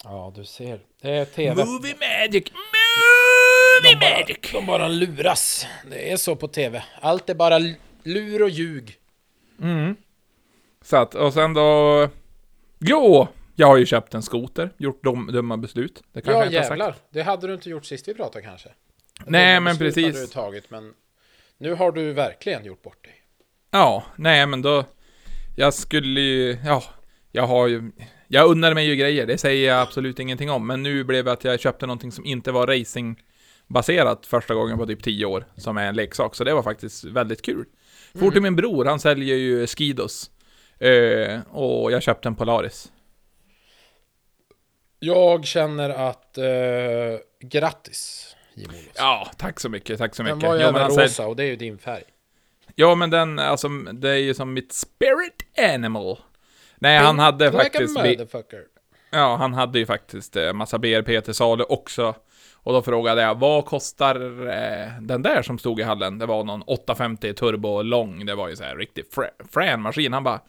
Ja, 0.05 0.33
du 0.37 0.45
ser. 0.45 0.81
Det 1.03 1.11
är 1.11 1.25
tv. 1.25 1.65
Movie 1.65 1.95
magic! 1.95 2.45
Movie 2.53 3.95
De 3.95 4.01
bara, 4.01 4.19
magic! 4.19 4.39
de 4.53 4.67
bara 4.67 4.89
luras. 4.89 5.67
Det 5.91 6.13
är 6.13 6.17
så 6.17 6.37
på 6.37 6.49
tv. 6.49 6.85
Allt 7.01 7.31
är 7.31 7.35
bara 7.35 7.59
lur 8.03 8.43
och 8.43 8.49
ljug. 8.51 8.97
Så 10.85 10.97
att, 10.97 11.15
och 11.15 11.33
sen 11.33 11.55
då... 11.55 12.09
Jo! 12.79 13.27
Jag 13.55 13.67
har 13.67 13.77
ju 13.77 13.87
köpt 13.87 14.15
en 14.15 14.23
skoter, 14.23 14.71
gjort 14.77 15.05
dum, 15.05 15.31
dumma 15.33 15.57
beslut. 15.57 16.03
Det 16.13 16.21
kanske 16.21 16.33
Ja, 16.33 16.39
jag 16.39 16.47
inte 16.47 16.57
har 16.59 16.63
sagt. 16.65 16.71
jävlar. 16.71 16.95
Det 17.11 17.23
hade 17.23 17.47
du 17.47 17.55
inte 17.55 17.71
gjort 17.71 17.85
sist 17.85 18.09
vi 18.09 18.15
pratade 18.15 18.45
kanske. 18.45 18.69
Nej, 19.27 19.61
men 19.61 19.79
precis. 19.79 20.21
Du 20.21 20.27
tagit, 20.27 20.71
men 20.71 20.95
nu 21.59 21.75
har 21.75 21.93
du 21.93 22.13
verkligen 22.13 22.65
gjort 22.65 22.83
bort 22.83 23.05
dig. 23.05 23.15
Ja, 23.71 24.05
nej 24.17 24.47
men 24.47 24.63
då... 24.63 24.85
Jag 25.57 25.75
skulle 25.75 26.21
ju... 26.21 26.59
Ja, 26.65 26.83
jag 27.33 27.47
har 27.47 27.69
ju... 27.69 27.93
Jag 28.29 28.51
unnar 28.51 28.75
mig 28.75 28.87
ju 28.87 28.97
grejer, 28.97 29.27
det 29.27 29.39
säger 29.39 29.69
jag 29.69 29.81
absolut 29.81 30.19
ingenting 30.19 30.51
om. 30.51 30.67
Men 30.67 30.83
nu 30.83 31.05
blev 31.05 31.25
det 31.25 31.33
att 31.33 31.45
jag 31.45 31.61
köpte 31.61 31.87
någonting 31.87 32.13
som 32.13 32.25
inte 32.25 32.53
var 32.53 32.67
racingbaserat 32.67 34.27
första 34.27 34.55
gången 34.55 34.79
på 34.79 34.87
typ 34.87 35.03
10 35.03 35.25
år, 35.27 35.45
som 35.57 35.77
är 35.77 35.87
en 35.87 35.95
leksak. 35.95 36.35
Så 36.35 36.45
det 36.45 36.55
var 36.55 36.63
faktiskt 36.63 37.05
väldigt 37.05 37.43
kul. 37.43 37.65
For 38.19 38.31
till 38.31 38.43
min 38.43 38.57
bror, 38.57 38.85
han 38.85 39.01
säljer 39.01 39.37
ju 39.37 39.67
Skidos. 39.67 40.31
Eh, 40.79 41.41
och 41.51 41.93
jag 41.93 42.03
köpte 42.03 42.29
en 42.29 42.35
Polaris. 42.35 42.93
Jag 44.99 45.45
känner 45.45 45.91
att... 45.91 46.39
Eh, 46.39 46.45
grattis, 47.41 48.37
Jim 48.55 48.71
Olofsson. 48.71 48.93
Ja, 48.95 49.31
tack 49.37 49.61
så 49.61 49.69
mycket, 49.69 49.99
tack 49.99 50.15
så 50.15 50.23
Den 50.23 50.37
mycket. 50.37 50.49
var 50.49 50.57
ju 50.57 50.63
Jo, 50.63 50.69
även 50.69 50.89
rosa 50.89 51.27
och 51.27 51.37
det 51.37 51.43
är 51.45 51.47
ju 51.47 51.57
din 51.57 51.79
färg. 51.79 52.03
Ja, 52.75 52.95
men 52.95 53.11
den, 53.11 53.39
alltså, 53.39 53.69
det 53.93 54.11
är 54.11 54.17
ju 54.17 54.35
som 54.35 54.53
mitt 54.53 54.73
spirit 54.73 55.69
animal. 55.75 56.19
Nej, 56.77 56.99
han 56.99 57.19
hade 57.19 57.45
Like 57.45 57.59
faktiskt... 57.59 57.97
Ja, 59.11 59.37
han 59.37 59.55
hade 59.55 59.79
ju 59.79 59.87
faktiskt 59.87 60.37
eh, 60.37 60.53
massa 60.53 60.79
BRP 60.79 61.25
till 61.25 61.35
salu 61.35 61.65
också. 61.65 62.15
Och 62.55 62.73
då 62.73 62.83
frågade 62.83 63.23
jag, 63.23 63.39
vad 63.39 63.65
kostar 63.65 64.17
eh, 64.49 64.87
den 65.01 65.23
där 65.23 65.43
som 65.43 65.59
stod 65.59 65.81
i 65.81 65.83
hallen? 65.83 66.19
Det 66.19 66.27
var 66.27 66.45
någon 66.45 66.63
850 66.63 67.35
turbo 67.35 67.83
lång, 67.83 68.27
det 68.27 68.35
var 68.35 68.49
ju 68.49 68.57
så 68.57 68.65
här 68.65 68.77
riktigt 68.77 69.15
frä- 69.17 69.49
frän 69.53 69.81
maskin. 69.83 70.13
Han 70.13 70.25
bara, 70.25 70.41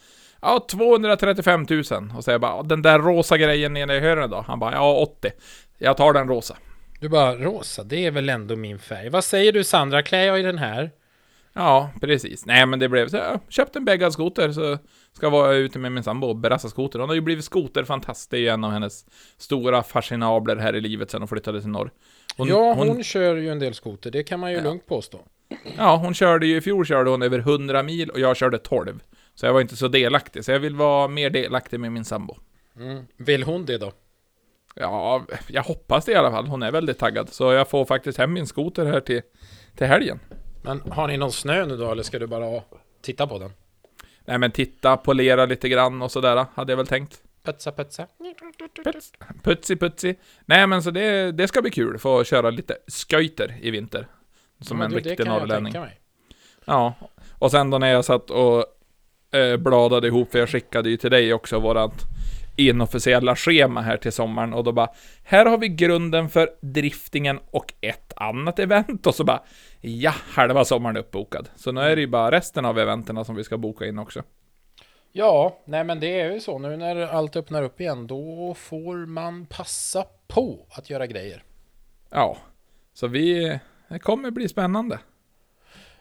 ja 0.42 0.66
235 0.70 1.66
000. 1.70 1.80
Och 2.18 2.24
så 2.24 2.32
jag 2.32 2.42
bara, 2.42 2.64
den 2.64 2.82
där 2.82 3.00
rosa 3.00 3.38
grejen 3.38 3.74
nere 3.74 3.96
i 3.96 4.00
hörnet 4.00 4.32
då? 4.32 4.44
Han 4.48 4.60
bara, 4.60 4.72
ja 4.74 4.94
80. 4.94 5.32
Jag 5.78 5.98
tar 5.98 6.14
den 6.14 6.28
rosa. 6.28 6.58
Du 7.04 7.10
bara, 7.10 7.36
rosa, 7.36 7.84
det 7.84 8.06
är 8.06 8.12
väl 8.12 8.30
ändå 8.30 8.56
min 8.56 8.80
färg. 8.80 9.10
Vad 9.10 9.24
säger 9.24 9.52
du 9.52 9.64
Sandra, 9.64 10.02
klär 10.02 10.24
jag 10.26 10.40
i 10.40 10.44
den 10.44 10.58
här? 10.58 10.92
Ja, 11.54 11.92
precis. 12.02 12.46
Nej, 12.46 12.66
men 12.66 12.80
det 12.80 12.90
blev 12.90 13.08
så 13.08 13.18
jag 13.18 13.40
köpte 13.50 13.80
en 13.80 13.86
bäggad 13.86 14.14
skoter 14.14 14.52
så 14.52 14.78
ska 15.14 15.30
vara 15.30 15.54
ute 15.54 15.80
med 15.80 15.92
min 15.92 16.04
sambo 16.04 16.28
och 16.28 16.36
brassa 16.36 16.70
skoter. 16.70 17.00
Hon 17.00 17.10
har 17.10 17.16
ju 17.16 17.22
blivit 17.22 17.46
skoterfantast. 17.46 18.32
Det 18.32 18.38
är 18.38 18.42
ju 18.42 18.48
en 18.48 18.64
av 18.64 18.72
hennes 18.72 19.06
stora 19.38 19.84
fascinabler 19.84 20.56
här 20.56 20.76
i 20.76 20.82
livet 20.82 21.12
sen 21.12 21.22
hon 21.22 21.28
flyttade 21.28 21.62
till 21.62 21.70
norr. 21.70 21.92
Hon, 22.38 22.48
ja, 22.48 22.74
hon, 22.74 23.04
kör 23.04 23.36
ju 23.36 23.50
en 23.50 23.60
del 23.60 23.74
skoter, 23.74 24.12
det 24.12 24.24
kan 24.24 24.40
man 24.40 24.52
ju 24.52 24.58
Ja. 24.58 24.64
lugnt 24.64 24.86
påstå. 24.86 25.20
Ja, 25.78 25.96
hon 25.96 26.14
körde 26.14 26.48
ju, 26.48 26.58
i 26.58 26.62
fjol 26.62 26.86
körde 26.86 27.10
hon 27.10 27.22
över 27.22 27.40
100 27.40 27.84
mil 27.84 28.10
och 28.10 28.20
jag 28.20 28.38
körde 28.38 28.58
12. 28.58 29.04
Så 29.36 29.46
jag 29.46 29.54
var 29.54 29.62
inte 29.62 29.76
så 29.76 29.88
delaktig, 29.88 30.46
så 30.46 30.52
jag 30.52 30.60
vill 30.60 30.76
vara 30.76 31.08
mer 31.08 31.30
delaktig 31.30 31.80
med 31.80 31.92
min 31.92 32.06
sambo. 32.06 32.38
Mm. 32.76 33.06
Vill 33.18 33.44
hon 33.44 33.66
det 33.66 33.78
då? 33.78 33.92
Ja, 34.74 35.26
jag 35.48 35.64
hoppas 35.64 36.06
det 36.06 36.12
i 36.12 36.16
alla 36.16 36.32
fall. 36.32 36.48
Hon 36.48 36.64
är 36.64 36.72
väldigt 36.72 37.00
taggad. 37.00 37.30
Så 37.30 37.52
jag 37.54 37.70
får 37.70 37.86
faktiskt 37.86 38.18
hem 38.18 38.34
min 38.34 38.48
skoter 38.48 38.86
här 38.86 39.00
till, 39.00 39.22
till 39.76 39.88
helgen. 39.88 40.20
Men 40.62 40.82
har 40.92 41.08
ni 41.08 41.18
någon 41.18 41.32
snö 41.32 41.66
nu 41.66 41.78
då, 41.78 41.92
eller 41.92 42.04
ska 42.04 42.20
du 42.20 42.28
bara 42.28 42.62
titta 43.02 43.28
på 43.28 43.40
den? 43.40 43.52
Nej 44.26 44.38
men 44.38 44.52
titta, 44.52 44.98
polera 44.98 45.46
lite 45.46 45.70
grann 45.70 46.02
och 46.02 46.12
sådär, 46.12 46.46
hade 46.54 46.72
jag 46.72 46.78
väl 46.78 46.88
tänkt. 46.88 47.22
Putsa, 47.44 47.72
putsa. 47.72 48.08
Puts, 48.84 49.12
putsi 49.44 49.76
putsi. 49.76 50.16
Nej 50.46 50.68
men 50.68 50.84
så 50.84 50.92
det, 50.92 51.32
det 51.32 51.48
ska 51.48 51.62
bli 51.62 51.72
kul, 51.72 51.98
få 51.98 52.24
köra 52.24 52.50
lite 52.50 52.78
skojter 52.88 53.58
i 53.62 53.72
vinter. 53.72 54.08
Som 54.62 54.80
Ja, 54.80 54.86
en 54.86 54.92
du, 54.92 54.98
riktig 54.98 55.28
norrlänning. 55.28 55.76
Ja, 56.66 56.94
och 57.40 57.52
sen 57.52 57.70
då 57.70 57.78
när 57.78 57.88
jag 57.88 58.06
satt 58.06 58.30
och 58.30 58.66
eh, 59.38 59.58
bladade 59.58 60.08
ihop, 60.08 60.32
för 60.32 60.40
jag 60.40 60.50
skickade 60.50 60.90
ju 60.90 60.98
till 60.98 61.12
dig 61.12 61.34
också 61.34 61.60
vårat 61.60 61.94
inofficiella 62.56 63.36
schema 63.36 63.82
här 63.82 63.98
till 63.98 64.12
sommaren 64.12 64.54
och 64.54 64.64
då 64.64 64.72
bara 64.72 64.90
Här 65.24 65.46
har 65.46 65.58
vi 65.58 65.68
grunden 65.68 66.30
för 66.30 66.50
driftingen 66.62 67.40
och 67.52 67.74
ett 67.82 68.14
annat 68.16 68.60
event 68.60 69.08
och 69.08 69.16
så 69.16 69.24
bara 69.24 69.44
Ja, 69.82 70.14
halva 70.30 70.66
sommaren 70.66 70.96
är 70.96 71.00
uppbokad. 71.00 71.50
Så 71.56 71.72
nu 71.72 71.82
är 71.82 71.96
det 71.96 72.02
ju 72.02 72.08
bara 72.08 72.32
resten 72.32 72.66
av 72.66 72.80
eventerna 72.80 73.24
som 73.24 73.36
vi 73.36 73.44
ska 73.44 73.58
boka 73.58 73.86
in 73.86 74.00
också. 74.00 74.24
Ja, 75.12 75.60
nej 75.66 75.84
men 75.84 76.00
det 76.00 76.22
är 76.22 76.32
ju 76.32 76.40
så. 76.40 76.60
Nu 76.60 76.78
när 76.78 76.96
allt 76.96 77.36
öppnar 77.36 77.64
upp 77.64 77.82
igen, 77.82 78.08
då 78.08 78.54
får 78.58 79.06
man 79.06 79.46
passa 79.46 80.06
på 80.28 80.68
att 80.70 80.90
göra 80.90 81.08
grejer. 81.08 81.44
Ja, 82.10 82.38
så 82.94 83.08
vi... 83.08 83.60
Det 83.88 84.00
kommer 84.00 84.32
bli 84.32 84.50
spännande. 84.50 85.00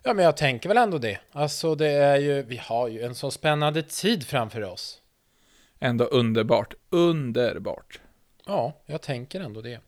Ja, 0.03 0.15
men 0.15 0.25
jag 0.25 0.37
tänker 0.37 0.69
väl 0.69 0.79
ändå 0.79 0.99
det. 0.99 1.19
Alltså, 1.33 1.75
det 1.75 1.89
är 1.89 2.17
ju, 2.17 2.43
vi 2.43 2.57
har 2.57 2.89
ju 2.89 3.03
en 3.03 3.15
så 3.15 3.31
spännande 3.31 3.83
tid 3.83 4.27
framför 4.27 4.65
oss. 4.65 5.02
Ändå 5.83 6.05
underbart. 6.05 6.75
Underbart. 6.91 8.01
Ja, 8.47 8.73
jag 8.87 9.03
tänker 9.03 9.41
ändå 9.41 9.61
det. 9.61 9.81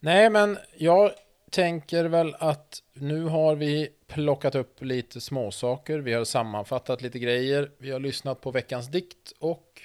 Nej, 0.00 0.30
men 0.30 0.58
jag 0.76 1.10
tänker 1.50 2.04
väl 2.04 2.34
att 2.38 2.78
nu 2.94 3.24
har 3.24 3.54
vi 3.56 3.88
plockat 4.08 4.54
upp 4.54 4.82
lite 4.82 5.20
småsaker. 5.20 5.98
Vi 5.98 6.12
har 6.12 6.24
sammanfattat 6.24 7.02
lite 7.02 7.18
grejer. 7.18 7.70
Vi 7.78 7.90
har 7.90 8.00
lyssnat 8.00 8.40
på 8.40 8.50
veckans 8.50 8.88
dikt 8.88 9.32
och 9.38 9.80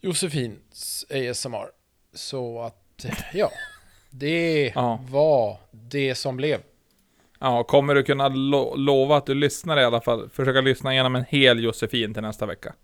Josefins 0.00 1.06
ASMR. 1.10 1.66
Så 2.14 2.60
att, 2.60 3.06
ja, 3.34 3.50
det 4.10 4.72
Ja. 4.74 5.00
var 5.10 5.56
det 5.70 6.14
som 6.14 6.36
blev. 6.36 6.60
Ja, 7.40 7.64
kommer 7.64 7.94
du 7.94 8.02
kunna 8.02 8.28
lo 8.28 8.74
lova 8.76 9.16
att 9.16 9.26
du 9.26 9.34
lyssnar 9.34 9.80
i 9.80 9.84
alla 9.84 10.00
fall? 10.00 10.28
Försöka 10.30 10.60
lyssna 10.60 10.92
igenom 10.92 11.16
en 11.16 11.24
hel 11.28 11.64
Josefin 11.64 12.14
till 12.14 12.22
nästa 12.22 12.46
vecka. 12.46 12.74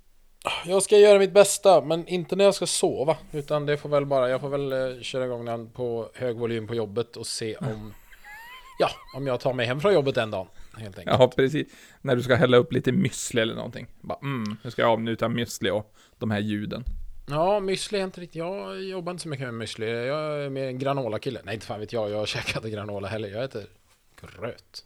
Jag 0.67 0.83
ska 0.83 0.99
göra 0.99 1.19
mitt 1.19 1.33
bästa, 1.33 1.81
men 1.81 2.09
inte 2.09 2.37
när 2.37 2.45
jag 2.45 2.55
ska 2.55 2.67
sova. 2.67 3.17
Utan 3.33 3.67
det 3.67 3.77
får 3.77 3.89
väl 3.89 4.07
bara, 4.07 4.29
jag 4.29 4.41
får 4.41 4.49
väl 4.49 4.73
eh, 4.73 5.03
köra 5.03 5.25
igång 5.25 5.45
den 5.45 5.71
på 5.71 6.11
hög 6.15 6.37
volym 6.37 6.67
på 6.67 6.75
jobbet 6.75 7.17
och 7.17 7.27
se 7.27 7.57
om, 7.57 7.95
ja, 8.79 8.91
om 9.17 9.27
jag 9.27 9.41
tar 9.41 9.53
mig 9.53 9.67
hem 9.67 9.81
från 9.81 9.95
jobbet 9.95 10.15
den 10.15 10.31
dagen. 10.31 10.47
Helt 10.77 10.99
enkelt. 10.99 11.17
Ja, 11.21 11.29
precis. 11.37 11.69
När 12.01 12.17
du 12.17 12.23
ska 12.23 12.35
hälla 12.35 12.57
upp 12.57 12.73
lite 12.73 12.91
müsli 12.91 13.41
eller 13.41 13.55
någonting. 13.55 13.87
Bara, 14.01 14.19
mm, 14.23 14.57
nu 14.63 14.71
ska 14.71 14.83
jag 14.83 14.91
avnjuta 14.91 15.29
müsli 15.29 15.71
och 15.71 15.95
de 16.19 16.31
här 16.31 16.41
ljuden. 16.41 16.85
Ja, 17.29 17.61
müsli 17.61 17.99
är 17.99 18.05
inte 18.05 18.21
riktigt, 18.21 18.37
jag 18.37 18.83
jobbar 18.83 19.13
inte 19.13 19.23
så 19.23 19.29
mycket 19.29 19.55
med 19.55 19.69
müsli. 19.69 20.07
Jag 20.07 20.45
är 20.45 20.51
mer 20.51 20.67
en 20.67 20.79
granola-kille. 20.79 21.41
Nej, 21.45 21.55
inte 21.55 21.67
fan 21.67 21.81
vet 21.81 21.93
jag, 21.93 22.11
jag 22.11 22.29
käkade 22.29 22.71
granola 22.71 23.09
heller. 23.09 23.29
Jag 23.29 23.45
äter 23.45 23.65
gröt. 24.21 24.85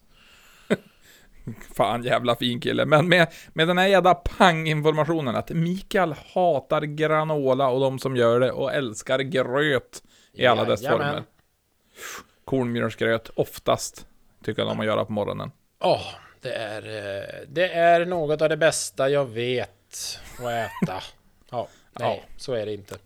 Fan 1.74 2.02
jävla 2.02 2.36
fin 2.36 2.60
kille. 2.60 2.84
Men 2.86 3.08
med, 3.08 3.26
med 3.52 3.68
den 3.68 3.78
här 3.78 3.86
jävla 3.86 4.14
pang-informationen 4.14 5.36
att 5.36 5.50
Mikael 5.50 6.14
hatar 6.34 6.82
granola 6.82 7.68
och 7.68 7.80
de 7.80 7.98
som 7.98 8.16
gör 8.16 8.40
det 8.40 8.52
och 8.52 8.74
älskar 8.74 9.18
gröt 9.18 10.02
i 10.32 10.46
alla 10.46 10.64
dess 10.64 10.82
Jajamän. 10.82 11.06
former. 11.08 11.22
Kornmjölsgröt, 12.44 13.30
oftast, 13.34 14.06
tycker 14.44 14.62
jag 14.62 14.70
om 14.70 14.80
att 14.80 14.86
göra 14.86 15.04
på 15.04 15.12
morgonen. 15.12 15.50
Ja, 15.80 16.00
det 16.40 16.52
är, 16.52 16.82
eh, 16.82 17.24
det 17.48 17.72
är 17.72 18.06
något 18.06 18.42
av 18.42 18.48
det 18.48 18.56
bästa 18.56 19.08
jag 19.08 19.24
vet 19.24 19.70
att 20.38 20.44
äta. 20.84 21.02
Ja, 21.50 21.68
nej, 21.98 22.24
så 22.36 22.52
är 22.52 22.66
det 22.66 22.72
inte. 22.74 22.96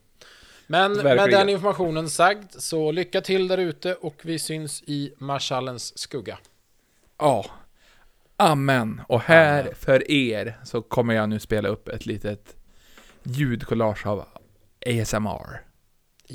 Men 0.66 0.92
med 0.92 1.04
Verkligen. 1.04 1.30
den 1.40 1.48
informationen 1.48 2.10
sagd, 2.10 2.52
så 2.58 2.92
lycka 2.92 3.20
till 3.20 3.48
där 3.48 3.58
ute 3.58 3.94
och 3.94 4.14
vi 4.22 4.38
syns 4.38 4.82
i 4.86 5.12
marschallens 5.18 5.98
skugga. 5.98 6.38
Ja. 7.18 7.44
Amen. 8.40 9.00
Och 9.08 9.20
här 9.20 9.74
för 9.74 10.10
er 10.10 10.56
så 10.64 10.82
kommer 10.82 11.14
jag 11.14 11.28
nu 11.28 11.40
spela 11.40 11.68
upp 11.68 11.88
ett 11.88 12.06
litet 12.06 12.56
ljudkollage 13.22 14.06
av 14.06 14.24
ASMR. 14.86 15.60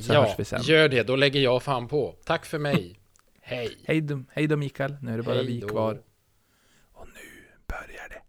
Så 0.01 0.13
ja, 0.13 0.35
gör 0.61 0.89
det, 0.89 1.03
då 1.03 1.15
lägger 1.15 1.39
jag 1.39 1.63
fan 1.63 1.87
på. 1.87 2.15
Tack 2.25 2.45
för 2.45 2.59
mig. 2.59 2.99
Hej. 3.41 3.77
Hej 3.85 4.01
då, 4.01 4.23
hej 4.31 4.47
då 4.47 4.55
Mikael, 4.55 4.95
nu 5.01 5.13
är 5.13 5.17
det 5.17 5.23
bara 5.23 5.35
Hej 5.35 5.45
vi 5.45 5.59
då. 5.59 5.67
kvar. 5.67 6.01
Och 6.93 7.07
nu 7.07 7.29
börjar 7.67 8.09
det. 8.09 8.21